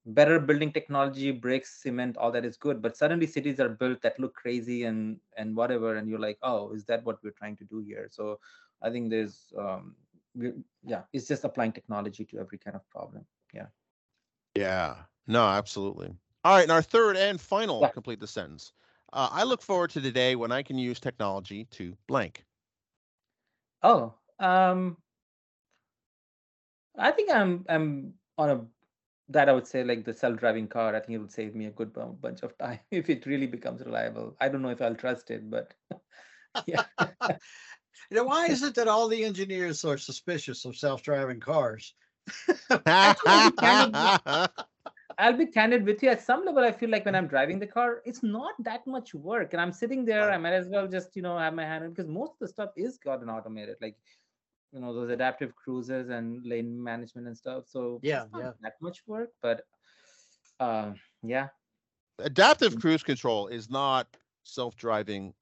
better 0.06 0.40
building 0.40 0.72
technology, 0.72 1.32
bricks, 1.32 1.82
cement, 1.82 2.16
all 2.18 2.32
that 2.32 2.44
is 2.46 2.56
good. 2.56 2.82
But 2.82 2.96
suddenly 2.96 3.26
cities 3.26 3.60
are 3.60 3.68
built 3.70 4.02
that 4.02 4.18
look 4.20 4.34
crazy 4.34 4.84
and 4.84 5.20
and 5.36 5.56
whatever, 5.56 5.96
and 5.96 6.08
you're 6.08 6.20
like, 6.20 6.38
oh, 6.42 6.72
is 6.72 6.86
that 6.86 7.04
what 7.04 7.22
we're 7.24 7.32
trying 7.42 7.56
to 7.58 7.64
do 7.64 7.80
here? 7.80 8.08
So 8.10 8.40
I 8.82 8.90
think 8.90 9.10
there's 9.10 9.52
um 9.58 9.96
yeah, 10.84 11.04
it's 11.12 11.28
just 11.28 11.44
applying 11.44 11.72
technology 11.72 12.24
to 12.26 12.38
every 12.38 12.58
kind 12.58 12.76
of 12.76 12.88
problem. 12.90 13.26
Yeah. 13.54 13.68
Yeah, 14.56 15.06
no, 15.26 15.46
absolutely. 15.46 16.18
All 16.46 16.52
right, 16.52 16.62
and 16.62 16.70
our 16.70 16.80
third 16.80 17.16
and 17.16 17.40
final 17.40 17.80
Yeah. 17.80 17.88
complete 17.88 18.20
the 18.20 18.28
sentence. 18.28 18.72
Uh, 19.12 19.28
I 19.32 19.42
look 19.42 19.60
forward 19.60 19.90
to 19.90 20.00
the 20.00 20.12
day 20.12 20.36
when 20.36 20.52
I 20.52 20.62
can 20.62 20.78
use 20.78 21.00
technology 21.00 21.64
to 21.72 21.96
blank. 22.06 22.44
Oh, 23.82 24.14
um, 24.38 24.96
I 26.96 27.10
think 27.10 27.32
I'm 27.32 27.66
I'm 27.68 28.14
on 28.38 28.50
a 28.50 28.66
that 29.30 29.48
I 29.48 29.52
would 29.52 29.66
say 29.66 29.82
like 29.82 30.04
the 30.04 30.14
self-driving 30.14 30.68
car. 30.68 30.94
I 30.94 31.00
think 31.00 31.16
it 31.16 31.18
would 31.18 31.32
save 31.32 31.56
me 31.56 31.66
a 31.66 31.72
good 31.72 31.92
bu- 31.92 32.12
bunch 32.12 32.44
of 32.44 32.56
time 32.58 32.78
if 32.92 33.10
it 33.10 33.26
really 33.26 33.48
becomes 33.48 33.84
reliable. 33.84 34.36
I 34.40 34.48
don't 34.48 34.62
know 34.62 34.70
if 34.70 34.80
I'll 34.80 34.94
trust 34.94 35.32
it, 35.32 35.50
but 35.50 35.74
yeah. 36.68 36.84
You 38.10 38.18
know, 38.18 38.24
why 38.24 38.46
is 38.46 38.62
it 38.62 38.76
that 38.76 38.88
all 38.88 39.08
the 39.08 39.24
engineers 39.24 39.84
are 39.84 39.98
suspicious 39.98 40.64
of 40.64 40.76
self-driving 40.76 41.40
cars? 41.40 41.94
I'll 45.18 45.36
be 45.36 45.46
candid 45.46 45.84
with 45.84 46.02
you. 46.02 46.10
At 46.10 46.22
some 46.22 46.44
level, 46.44 46.62
I 46.62 46.72
feel 46.72 46.90
like 46.90 47.04
when 47.04 47.14
I'm 47.14 47.26
driving 47.26 47.58
the 47.58 47.66
car, 47.66 48.02
it's 48.04 48.22
not 48.22 48.54
that 48.64 48.86
much 48.86 49.14
work, 49.14 49.52
and 49.52 49.60
I'm 49.60 49.72
sitting 49.72 50.04
there. 50.04 50.30
I 50.30 50.36
might 50.36 50.52
as 50.52 50.68
well 50.68 50.86
just 50.86 51.16
you 51.16 51.22
know 51.22 51.38
have 51.38 51.54
my 51.54 51.64
hand 51.64 51.84
on 51.84 51.90
because 51.90 52.08
most 52.08 52.32
of 52.32 52.38
the 52.40 52.48
stuff 52.48 52.70
is 52.76 52.98
gotten 52.98 53.30
automated, 53.30 53.76
like 53.80 53.96
you 54.72 54.80
know 54.80 54.92
those 54.92 55.10
adaptive 55.10 55.54
cruises 55.56 56.10
and 56.10 56.44
lane 56.44 56.82
management 56.82 57.26
and 57.26 57.36
stuff. 57.36 57.64
So 57.66 58.00
Yeah, 58.02 58.24
it's 58.24 58.32
not 58.32 58.42
yeah. 58.42 58.50
that 58.60 58.74
much 58.80 59.02
work, 59.06 59.30
but 59.40 59.64
uh, 60.60 60.92
yeah, 61.22 61.48
Adaptive 62.18 62.78
cruise 62.80 63.02
control 63.02 63.48
is 63.48 63.70
not 63.70 64.06
self-driving 64.42 65.34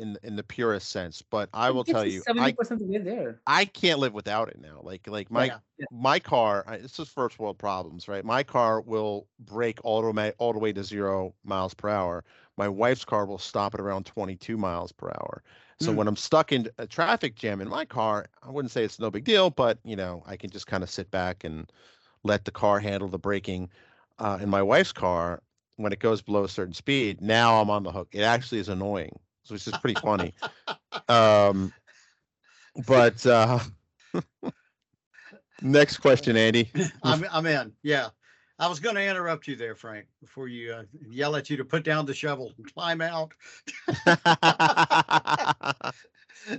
in 0.00 0.18
in 0.22 0.36
the 0.36 0.42
purest 0.42 0.88
sense, 0.90 1.22
but 1.22 1.48
I 1.54 1.70
will 1.70 1.84
tell 1.84 2.04
you, 2.04 2.20
I 2.20 2.22
seventy 2.22 2.52
percent 2.52 2.82
of 2.82 2.88
the 2.88 2.98
there. 2.98 3.40
I 3.46 3.64
can't 3.64 3.98
live 4.00 4.14
without 4.14 4.48
it 4.48 4.60
now. 4.60 4.80
Like 4.82 5.06
like 5.06 5.30
my 5.30 5.46
Yeah. 5.46 5.58
Yeah. 5.78 5.86
my 5.90 6.18
car, 6.18 6.64
I- 6.66 6.78
this 6.78 6.98
is 6.98 7.08
first 7.08 7.38
world 7.38 7.58
problems, 7.58 8.08
right? 8.08 8.24
My 8.24 8.42
car 8.42 8.80
will 8.80 9.28
brake 9.40 9.78
all 9.84 10.02
the 10.02 10.10
way 10.12 10.32
all 10.38 10.52
the 10.52 10.58
way 10.58 10.72
to 10.72 10.84
zero 10.84 11.34
miles 11.44 11.74
per 11.74 11.88
hour. 11.88 12.24
My 12.56 12.68
wife's 12.68 13.04
car 13.04 13.26
will 13.26 13.38
stop 13.38 13.74
at 13.74 13.80
around 13.80 14.06
22 14.06 14.56
miles 14.56 14.92
per 14.92 15.08
hour. 15.08 15.42
So 15.80 15.92
Mm. 15.92 15.96
when 15.96 16.08
I'm 16.08 16.16
stuck 16.16 16.52
in 16.52 16.68
a 16.78 16.86
traffic 16.86 17.34
jam 17.36 17.60
in 17.60 17.68
my 17.68 17.84
car, 17.84 18.26
I 18.42 18.50
wouldn't 18.50 18.72
say 18.72 18.84
it's 18.84 18.98
no 19.00 19.10
big 19.10 19.24
deal, 19.24 19.50
but 19.50 19.78
you 19.84 19.96
know, 19.96 20.22
I 20.26 20.36
can 20.36 20.50
just 20.50 20.66
kind 20.66 20.82
of 20.82 20.90
sit 20.90 21.10
back 21.10 21.44
and 21.44 21.70
let 22.24 22.44
the 22.44 22.50
car 22.52 22.80
handle 22.80 23.08
the 23.08 23.18
braking. 23.18 23.70
Uh, 24.18 24.38
in 24.42 24.48
my 24.50 24.62
wife's 24.62 24.92
car, 24.92 25.42
when 25.76 25.92
it 25.92 25.98
goes 26.00 26.20
below 26.22 26.44
a 26.44 26.48
certain 26.48 26.74
speed, 26.74 27.20
now 27.22 27.60
I'm 27.60 27.70
on 27.70 27.82
the 27.84 27.92
hook. 27.92 28.08
It 28.12 28.22
actually 28.22 28.58
is 28.60 28.68
annoying. 28.68 29.18
So 29.42 29.54
is 29.54 29.76
pretty 29.76 29.96
funny. 29.96 30.34
Um, 31.08 31.72
but 32.86 33.24
uh, 33.26 33.58
next 35.62 35.98
question, 35.98 36.36
Andy. 36.36 36.70
I'm, 37.02 37.24
I'm 37.30 37.46
in. 37.46 37.72
Yeah. 37.82 38.08
I 38.58 38.68
was 38.68 38.78
going 38.78 38.96
to 38.96 39.04
interrupt 39.04 39.48
you 39.48 39.56
there, 39.56 39.74
Frank, 39.74 40.06
before 40.20 40.48
you 40.48 40.72
uh, 40.72 40.82
yell 41.08 41.34
at 41.36 41.48
you 41.48 41.56
to 41.56 41.64
put 41.64 41.82
down 41.82 42.04
the 42.06 42.14
shovel 42.14 42.52
and 42.58 42.74
climb 42.74 43.00
out. 43.00 43.32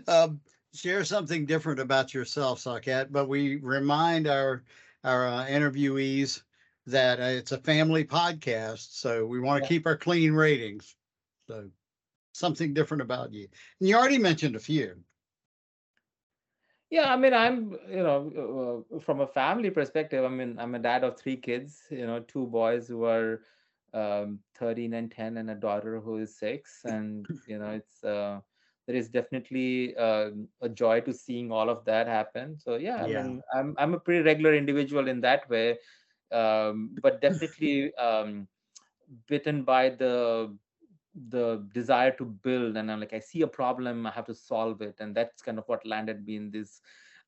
um, 0.07 0.39
share 0.73 1.03
something 1.03 1.45
different 1.45 1.79
about 1.79 2.13
yourself, 2.13 2.59
Saket, 2.59 3.11
but 3.11 3.27
we 3.27 3.57
remind 3.57 4.27
our 4.27 4.63
our 5.03 5.27
uh, 5.27 5.45
interviewees 5.45 6.41
that 6.87 7.19
uh, 7.19 7.23
it's 7.23 7.51
a 7.51 7.57
family 7.59 8.03
podcast, 8.03 8.93
so 8.93 9.25
we 9.25 9.39
want 9.39 9.59
to 9.61 9.61
Yeah. 9.61 9.67
keep 9.67 9.85
our 9.85 9.97
clean 9.97 10.33
ratings. 10.33 10.95
So 11.47 11.69
something 12.33 12.73
different 12.73 13.01
about 13.01 13.33
you. 13.33 13.47
And 13.79 13.89
you 13.89 13.95
already 13.95 14.17
mentioned 14.19 14.55
a 14.55 14.59
few. 14.59 15.03
Yeah, 16.89 17.11
I 17.13 17.17
mean, 17.17 17.33
I'm, 17.33 17.71
you 17.89 18.03
know, 18.03 18.85
uh, 18.93 18.99
from 18.99 19.21
a 19.21 19.27
family 19.27 19.69
perspective, 19.69 20.23
I 20.25 20.27
mean, 20.29 20.57
I'm 20.59 20.75
a 20.75 20.79
dad 20.79 21.03
of 21.03 21.17
three 21.19 21.37
kids, 21.37 21.87
you 21.89 22.05
know, 22.05 22.19
two 22.19 22.47
boys 22.47 22.87
who 22.87 23.05
are 23.05 23.41
um, 23.93 24.39
13 24.55 24.93
and 24.93 25.11
10, 25.11 25.37
and 25.37 25.49
a 25.49 25.55
daughter 25.55 25.99
who 25.99 26.17
is 26.17 26.37
six. 26.37 26.83
And, 26.85 27.27
you 27.45 27.57
know, 27.59 27.71
it's, 27.71 28.03
uh, 28.03 28.41
there 28.87 28.95
is 28.95 29.09
definitely 29.09 29.95
uh, 29.95 30.31
a 30.61 30.69
joy 30.69 31.01
to 31.01 31.13
seeing 31.13 31.51
all 31.51 31.69
of 31.69 31.85
that 31.85 32.07
happen. 32.07 32.57
So, 32.59 32.75
yeah, 32.75 33.03
Yeah. 33.03 33.05
I 33.05 33.07
mean, 33.07 33.41
I'm, 33.53 33.75
I'm 33.77 33.93
a 33.93 33.99
pretty 33.99 34.21
regular 34.23 34.53
individual 34.53 35.07
in 35.07 35.21
that 35.21 35.49
way, 35.49 35.77
um, 36.31 36.97
but 37.01 37.21
definitely 37.21 37.95
um, 37.95 38.47
bitten 39.27 39.63
by 39.63 39.89
the 39.89 40.57
the 41.29 41.67
desire 41.73 42.11
to 42.11 42.25
build 42.25 42.77
and 42.77 42.89
i'm 42.91 42.99
like 42.99 43.13
i 43.13 43.19
see 43.19 43.41
a 43.41 43.47
problem 43.47 44.05
i 44.05 44.11
have 44.11 44.25
to 44.25 44.33
solve 44.33 44.81
it 44.81 44.95
and 44.99 45.13
that's 45.13 45.41
kind 45.41 45.57
of 45.57 45.65
what 45.67 45.85
landed 45.85 46.25
me 46.25 46.37
in 46.37 46.49
this 46.51 46.81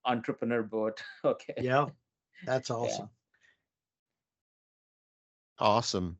entrepreneur 0.06 0.64
boat 0.64 1.02
okay 1.26 1.56
Yeah, 1.60 1.88
that's 2.46 2.70
awesome. 2.70 3.10
Awesome. 5.60 6.18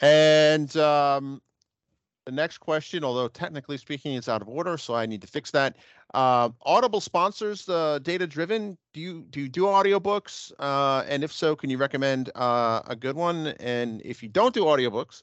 And 0.00 0.76
um, 0.76 1.40
the 2.26 2.32
next 2.32 2.58
question, 2.58 3.04
although 3.04 3.28
technically 3.28 3.78
speaking, 3.78 4.14
it's 4.14 4.28
out 4.28 4.42
of 4.42 4.48
order, 4.48 4.76
so 4.76 4.94
I 4.94 5.06
need 5.06 5.20
to 5.22 5.26
fix 5.26 5.50
that. 5.52 5.76
Uh, 6.12 6.50
Audible 6.62 7.00
sponsors 7.00 7.64
the 7.64 8.00
data 8.02 8.26
driven. 8.26 8.76
Do 8.92 9.00
you 9.00 9.22
do 9.30 9.40
you 9.40 9.48
do 9.48 9.62
audiobooks? 9.62 10.52
Uh, 10.58 11.04
and 11.08 11.24
if 11.24 11.32
so, 11.32 11.56
can 11.56 11.70
you 11.70 11.78
recommend 11.78 12.30
uh, 12.34 12.82
a 12.86 12.96
good 12.96 13.16
one? 13.16 13.48
And 13.60 14.02
if 14.04 14.22
you 14.22 14.28
don't 14.28 14.54
do 14.54 14.64
audiobooks, 14.64 15.22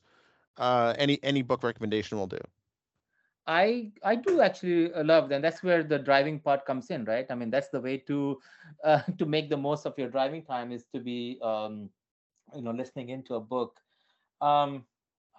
uh, 0.57 0.93
any 0.97 1.19
any 1.23 1.41
book 1.41 1.63
recommendation 1.63 2.17
will 2.17 2.27
do. 2.27 2.39
i 3.47 3.91
i 4.03 4.15
do 4.15 4.41
actually 4.41 4.89
love 5.03 5.29
them. 5.29 5.41
That's 5.41 5.63
where 5.63 5.83
the 5.83 5.99
driving 5.99 6.39
part 6.39 6.65
comes 6.65 6.89
in 6.91 7.05
right? 7.05 7.25
I 7.29 7.35
mean 7.35 7.49
that's 7.51 7.69
the 7.69 7.81
way 7.81 7.97
to 8.07 8.39
uh, 8.83 9.01
to 9.17 9.25
make 9.25 9.49
the 9.49 9.57
most 9.57 9.85
of 9.85 9.97
your 9.97 10.09
driving 10.09 10.43
time 10.43 10.71
is 10.71 10.85
to 10.93 10.99
be 10.99 11.39
um 11.43 11.89
you 12.55 12.61
know 12.61 12.71
listening 12.71 13.09
into 13.09 13.35
a 13.35 13.41
book. 13.41 13.79
Um 14.41 14.85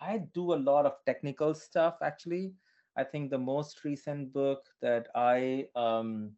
i 0.01 0.19
do 0.19 0.55
a 0.55 0.61
lot 0.71 0.87
of 0.87 0.97
technical 1.07 1.55
stuff 1.55 1.99
actually. 2.03 2.55
I 2.97 3.05
think 3.05 3.31
the 3.31 3.39
most 3.39 3.85
recent 3.85 4.33
book 4.33 4.67
that 4.83 5.09
i 5.15 5.67
um 5.77 6.33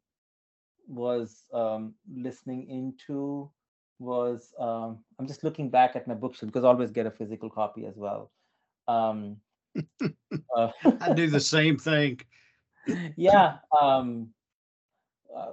was 0.89 1.47
um 1.55 1.95
listening 2.17 2.69
into 2.69 3.51
was 3.99 4.53
um 4.59 4.99
i'm 5.19 5.27
just 5.27 5.45
looking 5.45 5.71
back 5.71 5.97
at 5.97 6.07
my 6.09 6.15
bookshelf 6.15 6.51
because 6.53 6.65
i 6.65 6.69
always 6.69 6.93
get 6.93 7.07
a 7.07 7.11
physical 7.11 7.51
copy 7.51 7.87
as 7.87 7.97
well 7.97 8.31
um 8.89 9.37
uh, 10.57 10.69
I 11.01 11.13
do 11.15 11.29
the 11.29 11.41
same 11.41 11.79
thing. 11.79 12.21
yeah 13.17 13.59
um 13.81 14.29
uh, 15.35 15.53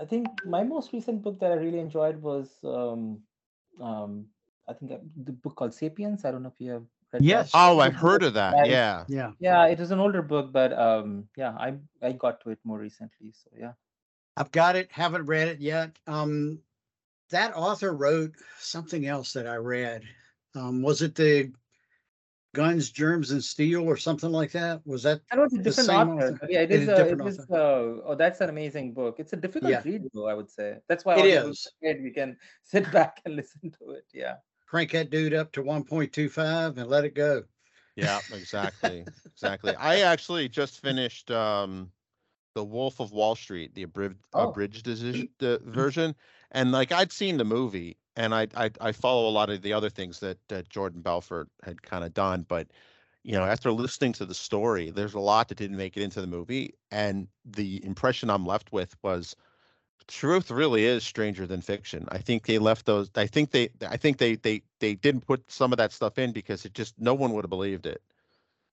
i 0.00 0.04
think 0.04 0.26
my 0.46 0.62
most 0.64 0.92
recent 0.92 1.22
book 1.22 1.38
that 1.38 1.52
i 1.52 1.56
really 1.56 1.78
enjoyed 1.78 2.20
was 2.22 2.48
um 2.64 3.20
um 3.80 4.24
i 4.66 4.72
think 4.72 4.92
the 5.24 5.32
book 5.32 5.56
called 5.56 5.74
sapiens 5.74 6.24
i 6.24 6.30
don't 6.30 6.42
know 6.42 6.48
if 6.48 6.58
you 6.58 6.72
have 6.72 6.82
read 7.12 7.22
that. 7.22 7.24
Yes. 7.24 7.50
Oh, 7.54 7.78
I've 7.78 7.94
heard 7.94 8.22
of 8.24 8.34
that. 8.34 8.54
Right. 8.54 8.70
Yeah. 8.70 9.04
Yeah. 9.08 9.32
yeah 9.38 9.66
it 9.66 9.78
was 9.78 9.90
an 9.90 10.00
older 10.00 10.22
book 10.22 10.52
but 10.52 10.72
um 10.72 11.28
yeah 11.36 11.52
i 11.58 11.74
i 12.02 12.12
got 12.12 12.40
to 12.40 12.50
it 12.50 12.58
more 12.64 12.78
recently 12.78 13.30
so 13.32 13.50
yeah 13.56 13.72
I've 14.36 14.50
got 14.50 14.74
it, 14.74 14.90
haven't 14.90 15.26
read 15.26 15.46
it 15.46 15.60
yet. 15.60 15.96
Um, 16.08 16.58
that 17.30 17.54
author 17.54 17.94
wrote 17.94 18.34
something 18.58 19.06
else 19.06 19.32
that 19.34 19.46
I 19.46 19.56
read. 19.56 20.02
Um, 20.56 20.82
was 20.82 21.02
it 21.02 21.14
the 21.14 21.52
Guns, 22.54 22.90
Germs, 22.90 23.30
and 23.32 23.42
Steel 23.44 23.82
or 23.84 23.96
something 23.98 24.30
like 24.30 24.52
that? 24.52 24.80
Was 24.86 25.02
that? 25.02 25.20
that 25.30 25.38
was 25.38 25.52
a 25.52 25.58
different 25.58 25.90
author 25.90 26.32
author. 26.32 26.46
yeah 26.48 26.60
it 26.60 26.70
It 26.70 26.76
is 26.76 26.82
is 26.82 26.88
a, 26.88 26.92
it 26.92 26.96
different 26.96 27.28
is 27.28 27.38
uh, 27.50 27.54
oh 28.08 28.14
that's 28.16 28.40
an 28.40 28.48
amazing 28.48 28.94
book 28.94 29.16
it's 29.18 29.32
a 29.34 29.36
difficult 29.36 29.70
Yeah. 29.72 29.82
read 29.84 30.02
though 30.14 30.28
i 30.28 30.34
would 30.34 30.48
say 30.50 30.76
that's 30.88 31.04
why 31.04 31.16
It 31.16 31.24
audiobooks 31.24 31.50
is. 31.50 31.66
are 31.66 31.76
great. 31.82 32.02
we 32.02 32.10
can 32.10 32.36
sit 32.62 32.90
back 32.92 33.20
and 33.26 33.36
listen 33.36 33.70
to 33.78 33.90
it 33.98 34.06
yeah 34.14 34.36
Crank 34.66 34.92
that 34.92 35.10
dude 35.10 35.34
up 35.34 35.52
to 35.52 35.62
one 35.62 35.84
point 35.84 36.12
two 36.12 36.28
five 36.28 36.78
and 36.78 36.88
let 36.88 37.04
it 37.04 37.14
go. 37.14 37.44
Yeah, 37.96 38.18
exactly. 38.32 39.04
exactly. 39.26 39.74
I 39.76 40.00
actually 40.00 40.48
just 40.48 40.80
finished 40.80 41.30
um 41.30 41.92
The 42.56 42.64
Wolf 42.64 42.98
of 43.00 43.12
Wall 43.12 43.36
Street, 43.36 43.74
the 43.74 43.84
abridged 43.84 44.16
Oh. 44.32 44.48
abridged 44.48 44.86
desi- 44.86 45.28
version, 45.62 46.14
and 46.50 46.72
like 46.72 46.90
I'd 46.90 47.12
seen 47.12 47.36
the 47.36 47.44
movie, 47.44 47.98
and 48.16 48.34
I 48.34 48.48
I, 48.56 48.70
I 48.80 48.92
follow 48.92 49.28
a 49.28 49.32
lot 49.32 49.50
of 49.50 49.62
the 49.62 49.72
other 49.72 49.90
things 49.90 50.20
that, 50.20 50.38
that 50.48 50.68
Jordan 50.68 51.02
Belfort 51.02 51.48
had 51.62 51.82
kind 51.82 52.04
of 52.04 52.14
done, 52.14 52.42
but 52.48 52.68
you 53.22 53.32
know, 53.32 53.44
after 53.44 53.72
listening 53.72 54.12
to 54.14 54.26
the 54.26 54.34
story, 54.34 54.90
there's 54.90 55.14
a 55.14 55.20
lot 55.20 55.48
that 55.48 55.56
didn't 55.58 55.78
make 55.78 55.96
it 55.96 56.02
into 56.02 56.20
the 56.20 56.26
movie, 56.26 56.74
and 56.90 57.28
the 57.44 57.84
impression 57.84 58.30
I'm 58.30 58.46
left 58.46 58.72
with 58.72 58.96
was 59.02 59.34
truth 60.08 60.50
really 60.50 60.84
is 60.84 61.04
stranger 61.04 61.46
than 61.46 61.60
fiction. 61.62 62.06
I 62.10 62.18
think 62.18 62.46
they 62.46 62.58
left 62.58 62.86
those. 62.86 63.10
I 63.16 63.26
think 63.26 63.50
they. 63.52 63.70
I 63.88 63.96
think 63.96 64.18
they 64.18 64.36
they 64.36 64.62
they 64.80 64.94
didn't 64.94 65.26
put 65.26 65.50
some 65.50 65.72
of 65.72 65.78
that 65.78 65.92
stuff 65.92 66.18
in 66.18 66.32
because 66.32 66.64
it 66.64 66.74
just 66.74 66.98
no 67.00 67.14
one 67.14 67.32
would 67.32 67.44
have 67.44 67.50
believed 67.50 67.86
it. 67.86 68.02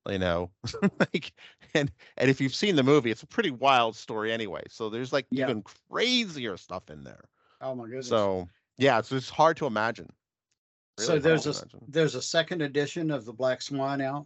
You 0.09 0.19
know, 0.19 0.51
like 0.99 1.33
and 1.75 1.91
and 2.17 2.29
if 2.29 2.41
you've 2.41 2.55
seen 2.55 2.75
the 2.75 2.83
movie, 2.83 3.11
it's 3.11 3.23
a 3.23 3.27
pretty 3.27 3.51
wild 3.51 3.95
story 3.95 4.31
anyway. 4.31 4.63
So 4.69 4.89
there's 4.89 5.13
like 5.13 5.27
Yeah. 5.31 5.47
even 5.49 5.63
crazier 5.63 6.57
stuff 6.57 6.89
in 6.89 7.03
there. 7.03 7.25
Oh 7.61 7.75
my 7.75 7.87
goodness. 7.87 8.07
So 8.09 8.49
yeah, 8.81 9.01
so 9.01 9.15
it's 9.15 9.29
hard 9.29 9.57
to 9.57 9.67
imagine. 9.67 10.09
so 10.97 11.19
there's 11.19 11.45
a 11.45 11.51
imagine. 11.51 11.79
there's 11.87 12.15
a 12.15 12.21
second 12.21 12.61
edition 12.61 13.11
of 13.11 13.25
the 13.25 13.33
Black 13.33 13.61
Swan 13.61 14.01
out. 14.01 14.25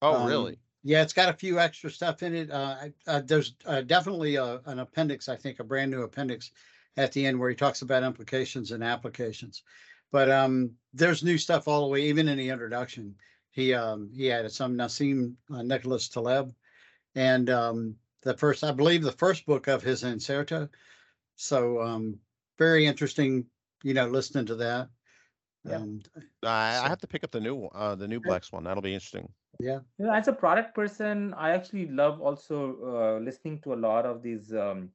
Oh 0.00 0.14
um, 0.14 0.28
really? 0.28 0.58
Yeah, 0.84 1.02
it's 1.02 1.12
got 1.12 1.28
a 1.28 1.36
few 1.36 1.58
extra 1.58 1.90
stuff 1.90 2.22
in 2.22 2.34
it. 2.34 2.50
Uh, 2.50 2.76
uh, 3.06 3.22
there's 3.24 3.54
uh, 3.66 3.82
definitely 3.82 4.36
a, 4.36 4.60
an 4.66 4.80
appendix, 4.80 5.28
I 5.28 5.36
think, 5.36 5.60
a 5.60 5.64
brand 5.64 5.90
new 5.90 6.02
appendix 6.02 6.50
at 6.96 7.12
the 7.12 7.24
end 7.24 7.38
where 7.38 7.50
he 7.50 7.56
talks 7.56 7.82
about 7.82 8.02
implications 8.02 8.72
and 8.72 8.84
applications. 8.84 9.62
But 10.10 10.30
um, 10.30 10.72
there's 10.92 11.24
new 11.24 11.38
stuff 11.38 11.66
all 11.66 11.82
the 11.82 11.88
way, 11.88 12.02
even 12.02 12.28
in 12.28 12.38
the 12.38 12.50
introduction. 12.50 13.14
He 13.50 13.74
um, 13.74 14.10
he 14.14 14.30
added 14.30 14.52
some 14.52 14.76
Nassim 14.76 15.34
uh, 15.52 15.62
Nicholas 15.62 16.08
Taleb, 16.08 16.54
and 17.16 17.50
um, 17.50 17.96
the 18.22 18.36
first, 18.36 18.62
I 18.62 18.70
believe, 18.70 19.02
the 19.02 19.12
first 19.12 19.44
book 19.44 19.66
of 19.66 19.82
his 19.82 20.04
Incerto. 20.04 20.68
So 21.36 21.82
um, 21.82 22.18
very 22.58 22.86
interesting, 22.86 23.44
you 23.82 23.94
know, 23.94 24.06
listening 24.06 24.46
to 24.46 24.56
that. 24.56 24.88
Yeah. 25.64 25.76
Um, 25.76 26.00
I, 26.44 26.78
so- 26.78 26.84
I 26.84 26.88
have 26.88 27.00
to 27.00 27.06
pick 27.06 27.24
up 27.24 27.30
the 27.30 27.40
new 27.40 27.66
uh 27.66 27.94
the 27.94 28.08
new 28.08 28.20
Black 28.20 28.44
Swan. 28.44 28.64
That'll 28.64 28.82
be 28.82 28.94
interesting. 28.94 29.28
yeah, 29.60 29.80
you 29.98 30.06
know 30.06 30.12
as 30.12 30.28
a 30.28 30.32
product 30.32 30.74
person 30.74 31.34
i 31.34 31.50
actually 31.50 31.86
love 31.88 32.20
also 32.20 32.56
uh, 32.92 33.18
listening 33.24 33.60
to 33.60 33.72
a 33.74 33.80
lot 33.88 34.04
of 34.06 34.22
these 34.22 34.52
um, 34.54 34.90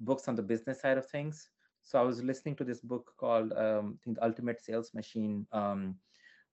books 0.00 0.28
on 0.28 0.34
the 0.34 0.42
business 0.42 0.80
side 0.80 0.98
of 0.98 1.06
things 1.06 1.48
so 1.82 1.98
i 1.98 2.02
was 2.02 2.22
listening 2.22 2.54
to 2.56 2.64
this 2.64 2.80
book 2.80 3.12
called 3.16 3.52
um, 3.52 3.98
I 3.98 4.04
think 4.04 4.16
the 4.16 4.24
ultimate 4.24 4.60
sales 4.60 4.92
machine 4.94 5.46
um, 5.52 5.96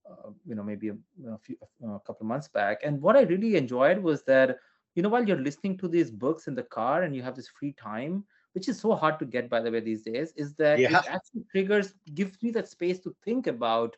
uh, 0.09 0.29
you 0.45 0.55
know 0.55 0.63
maybe 0.63 0.89
a, 0.89 0.95
a 1.29 1.37
few 1.37 1.55
a 1.83 1.99
couple 1.99 2.21
of 2.21 2.27
months 2.27 2.47
back 2.47 2.79
and 2.83 3.01
what 3.01 3.15
i 3.15 3.21
really 3.21 3.55
enjoyed 3.55 3.99
was 3.99 4.23
that 4.23 4.57
you 4.95 5.03
know 5.03 5.09
while 5.09 5.25
you're 5.27 5.45
listening 5.49 5.77
to 5.79 5.87
these 5.87 6.11
books 6.11 6.47
in 6.47 6.55
the 6.55 6.63
car 6.63 7.03
and 7.03 7.15
you 7.15 7.21
have 7.21 7.35
this 7.35 7.49
free 7.49 7.73
time 7.73 8.23
which 8.53 8.67
is 8.67 8.79
so 8.79 8.93
hard 8.95 9.17
to 9.19 9.25
get 9.25 9.49
by 9.49 9.59
the 9.61 9.71
way 9.71 9.79
these 9.79 10.01
days 10.01 10.33
is 10.35 10.53
that 10.55 10.79
Yeah. 10.79 10.99
it 10.99 11.05
actually 11.07 11.43
triggers 11.51 11.93
gives 12.13 12.41
me 12.41 12.51
that 12.51 12.67
space 12.67 12.99
to 12.99 13.15
think 13.23 13.47
about 13.47 13.95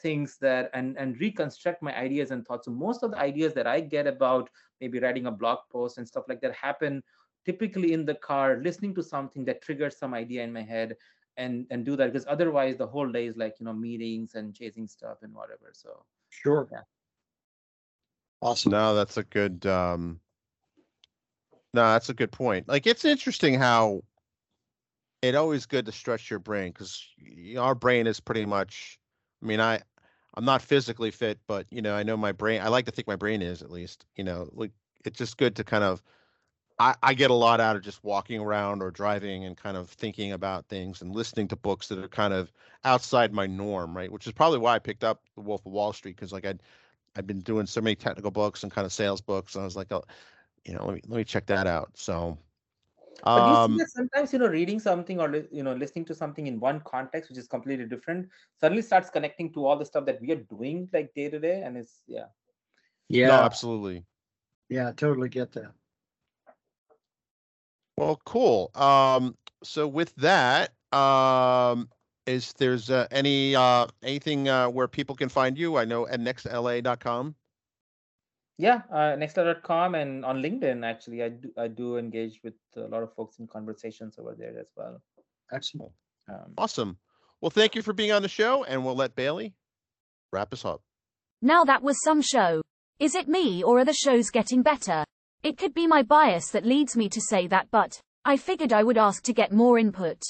things 0.00 0.36
that 0.38 0.70
and 0.74 0.96
and 0.98 1.18
reconstruct 1.20 1.82
my 1.82 1.96
ideas 1.96 2.30
and 2.30 2.46
thoughts 2.46 2.66
so 2.66 2.70
most 2.70 3.02
of 3.02 3.10
the 3.10 3.18
ideas 3.18 3.54
that 3.54 3.66
i 3.66 3.80
get 3.80 4.06
about 4.06 4.50
maybe 4.80 4.98
writing 5.00 5.26
a 5.26 5.30
blog 5.30 5.58
post 5.70 5.98
and 5.98 6.06
stuff 6.06 6.24
like 6.28 6.40
that 6.40 6.54
happen 6.54 7.02
typically 7.44 7.92
in 7.92 8.04
the 8.04 8.14
car 8.14 8.60
listening 8.62 8.94
to 8.94 9.02
something 9.02 9.44
that 9.44 9.62
triggers 9.62 9.96
some 9.96 10.12
idea 10.14 10.42
in 10.42 10.52
my 10.52 10.62
head 10.62 10.96
and 11.36 11.66
and 11.70 11.84
do 11.84 11.96
that 11.96 12.12
because 12.12 12.26
otherwise 12.28 12.76
the 12.76 12.86
whole 12.86 13.10
day 13.10 13.26
is 13.26 13.36
like 13.36 13.54
you 13.60 13.64
know 13.66 13.72
meetings 13.72 14.34
and 14.34 14.54
chasing 14.54 14.86
stuff 14.86 15.18
and 15.22 15.32
whatever 15.34 15.70
so 15.72 16.04
sure. 16.30 16.68
Yeah. 16.72 16.80
Awesome. 18.42 18.72
No, 18.72 18.94
that's 18.94 19.16
a 19.16 19.24
good 19.24 19.64
um 19.66 20.20
no, 21.76 21.92
that's 21.92 22.08
a 22.08 22.14
good 22.14 22.32
point. 22.32 22.66
Like 22.68 22.86
it's 22.86 23.04
interesting 23.04 23.54
how 23.54 24.02
it 25.20 25.34
always 25.34 25.66
good 25.66 25.84
to 25.86 25.92
stretch 25.92 26.30
your 26.30 26.38
brain 26.38 26.72
because 26.72 27.06
our 27.58 27.74
brain 27.74 28.06
is 28.06 28.18
pretty 28.18 28.46
much 28.46 28.98
I 29.42 29.46
mean, 29.46 29.60
I 29.60 29.80
I'm 30.34 30.46
not 30.46 30.62
physically 30.62 31.10
fit, 31.10 31.38
but 31.46 31.66
you 31.70 31.82
know, 31.82 31.94
I 31.94 32.02
know 32.02 32.16
my 32.16 32.32
brain 32.32 32.62
I 32.62 32.68
like 32.68 32.86
to 32.86 32.90
think 32.90 33.06
my 33.06 33.16
brain 33.16 33.42
is 33.42 33.60
at 33.60 33.70
least, 33.70 34.06
you 34.16 34.24
know, 34.24 34.48
like 34.52 34.72
it's 35.04 35.18
just 35.18 35.36
good 35.36 35.54
to 35.56 35.64
kind 35.64 35.84
of 35.84 36.02
I, 36.78 36.94
I 37.02 37.12
get 37.14 37.30
a 37.30 37.34
lot 37.34 37.60
out 37.60 37.76
of 37.76 37.82
just 37.82 38.02
walking 38.02 38.40
around 38.40 38.82
or 38.82 38.90
driving 38.90 39.44
and 39.44 39.54
kind 39.54 39.76
of 39.76 39.90
thinking 39.90 40.32
about 40.32 40.66
things 40.68 41.02
and 41.02 41.14
listening 41.14 41.48
to 41.48 41.56
books 41.56 41.88
that 41.88 41.98
are 41.98 42.08
kind 42.08 42.32
of 42.32 42.50
outside 42.84 43.34
my 43.34 43.46
norm, 43.46 43.94
right? 43.94 44.10
Which 44.10 44.26
is 44.26 44.32
probably 44.32 44.58
why 44.60 44.76
I 44.76 44.78
picked 44.78 45.04
up 45.04 45.22
The 45.34 45.42
Wolf 45.42 45.66
of 45.66 45.72
Wall 45.72 45.92
Street 45.92 46.16
because 46.16 46.32
like 46.32 46.46
I'd 46.46 46.62
I've 47.16 47.26
been 47.26 47.40
doing 47.40 47.66
so 47.66 47.80
many 47.82 47.96
technical 47.96 48.30
books 48.30 48.62
and 48.62 48.72
kind 48.72 48.86
of 48.86 48.92
sales 48.92 49.20
books, 49.20 49.54
and 49.54 49.62
I 49.62 49.64
was 49.64 49.76
like, 49.76 49.90
oh, 49.92 50.04
you 50.66 50.74
know, 50.74 50.84
let 50.84 50.94
me 50.94 51.00
let 51.06 51.16
me 51.18 51.24
check 51.24 51.46
that 51.46 51.66
out. 51.66 51.90
So, 51.94 52.36
But 53.22 53.44
do 53.44 53.50
you 53.50 53.56
um, 53.56 53.76
that 53.76 53.90
sometimes 53.90 54.32
you 54.32 54.38
know 54.38 54.48
reading 54.48 54.80
something 54.80 55.20
or 55.20 55.34
you 55.50 55.62
know 55.62 55.74
listening 55.74 56.04
to 56.06 56.14
something 56.14 56.46
in 56.46 56.60
one 56.60 56.80
context 56.84 57.30
which 57.30 57.38
is 57.38 57.46
completely 57.46 57.86
different 57.86 58.28
suddenly 58.60 58.82
starts 58.82 59.10
connecting 59.10 59.52
to 59.54 59.64
all 59.64 59.76
the 59.76 59.84
stuff 59.84 60.04
that 60.06 60.20
we 60.20 60.32
are 60.32 60.42
doing 60.50 60.88
like 60.92 61.14
day 61.14 61.30
to 61.30 61.38
day 61.38 61.62
and 61.62 61.76
it's 61.76 62.02
yeah 62.06 62.26
Yeah. 63.08 63.28
no, 63.28 63.34
absolutely. 63.34 64.04
Yeah, 64.68 64.90
totally 64.92 65.28
get 65.28 65.52
that. 65.52 65.72
Well, 67.96 68.20
cool. 68.24 68.70
Um, 68.74 69.36
so 69.62 69.86
with 69.88 70.14
that, 70.16 70.72
um, 70.92 71.88
is 72.26 72.52
there's 72.54 72.90
uh, 72.90 73.06
any 73.10 73.54
uh, 73.54 73.86
anything 74.02 74.48
uh, 74.48 74.68
where 74.68 74.88
people 74.88 75.14
can 75.14 75.28
find 75.28 75.56
you? 75.56 75.76
I 75.78 75.84
know 75.84 76.06
at 76.08 76.20
nexla.com. 76.20 77.34
Yeah, 78.58 78.82
uh, 78.90 79.16
nexla.com 79.16 79.94
and 79.94 80.24
on 80.24 80.40
LinkedIn, 80.42 80.84
actually, 80.84 81.22
I 81.22 81.28
do, 81.28 81.50
I 81.58 81.68
do 81.68 81.98
engage 81.98 82.40
with 82.42 82.54
a 82.76 82.80
lot 82.88 83.02
of 83.02 83.12
folks 83.14 83.38
in 83.38 83.46
conversations 83.46 84.16
over 84.18 84.34
there 84.38 84.58
as 84.58 84.68
well. 84.74 85.02
Excellent. 85.52 85.92
Um, 86.28 86.54
Awesome. 86.56 86.96
Well, 87.40 87.50
thank 87.50 87.74
you 87.74 87.82
for 87.82 87.92
being 87.92 88.12
on 88.12 88.22
the 88.22 88.28
show, 88.28 88.64
and 88.64 88.84
we'll 88.84 88.96
let 88.96 89.14
Bailey 89.14 89.54
wrap 90.32 90.52
us 90.54 90.64
up. 90.64 90.80
Now 91.42 91.64
that 91.64 91.82
was 91.82 92.02
some 92.02 92.22
show. 92.22 92.62
Is 92.98 93.14
it 93.14 93.28
me 93.28 93.62
or 93.62 93.78
are 93.78 93.84
the 93.84 93.92
shows 93.92 94.30
getting 94.30 94.62
better? 94.62 95.04
It 95.42 95.58
could 95.58 95.74
be 95.74 95.86
my 95.86 96.02
bias 96.02 96.50
that 96.50 96.64
leads 96.64 96.96
me 96.96 97.10
to 97.10 97.20
say 97.20 97.46
that, 97.48 97.68
but 97.70 98.00
I 98.24 98.38
figured 98.38 98.72
I 98.72 98.82
would 98.82 98.96
ask 98.96 99.22
to 99.24 99.34
get 99.34 99.52
more 99.52 99.78
input. 99.78 100.22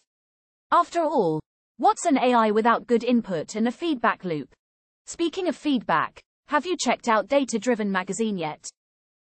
After 0.72 1.00
all, 1.00 1.40
what's 1.78 2.04
an 2.04 2.18
AI 2.18 2.50
without 2.50 2.88
good 2.88 3.04
input 3.04 3.54
and 3.54 3.68
a 3.68 3.72
feedback 3.72 4.24
loop? 4.24 4.52
Speaking 5.06 5.46
of 5.46 5.54
feedback, 5.54 6.20
have 6.48 6.64
you 6.64 6.76
checked 6.76 7.08
out 7.08 7.26
Data 7.26 7.58
Driven 7.58 7.90
Magazine 7.90 8.38
yet? 8.38 8.70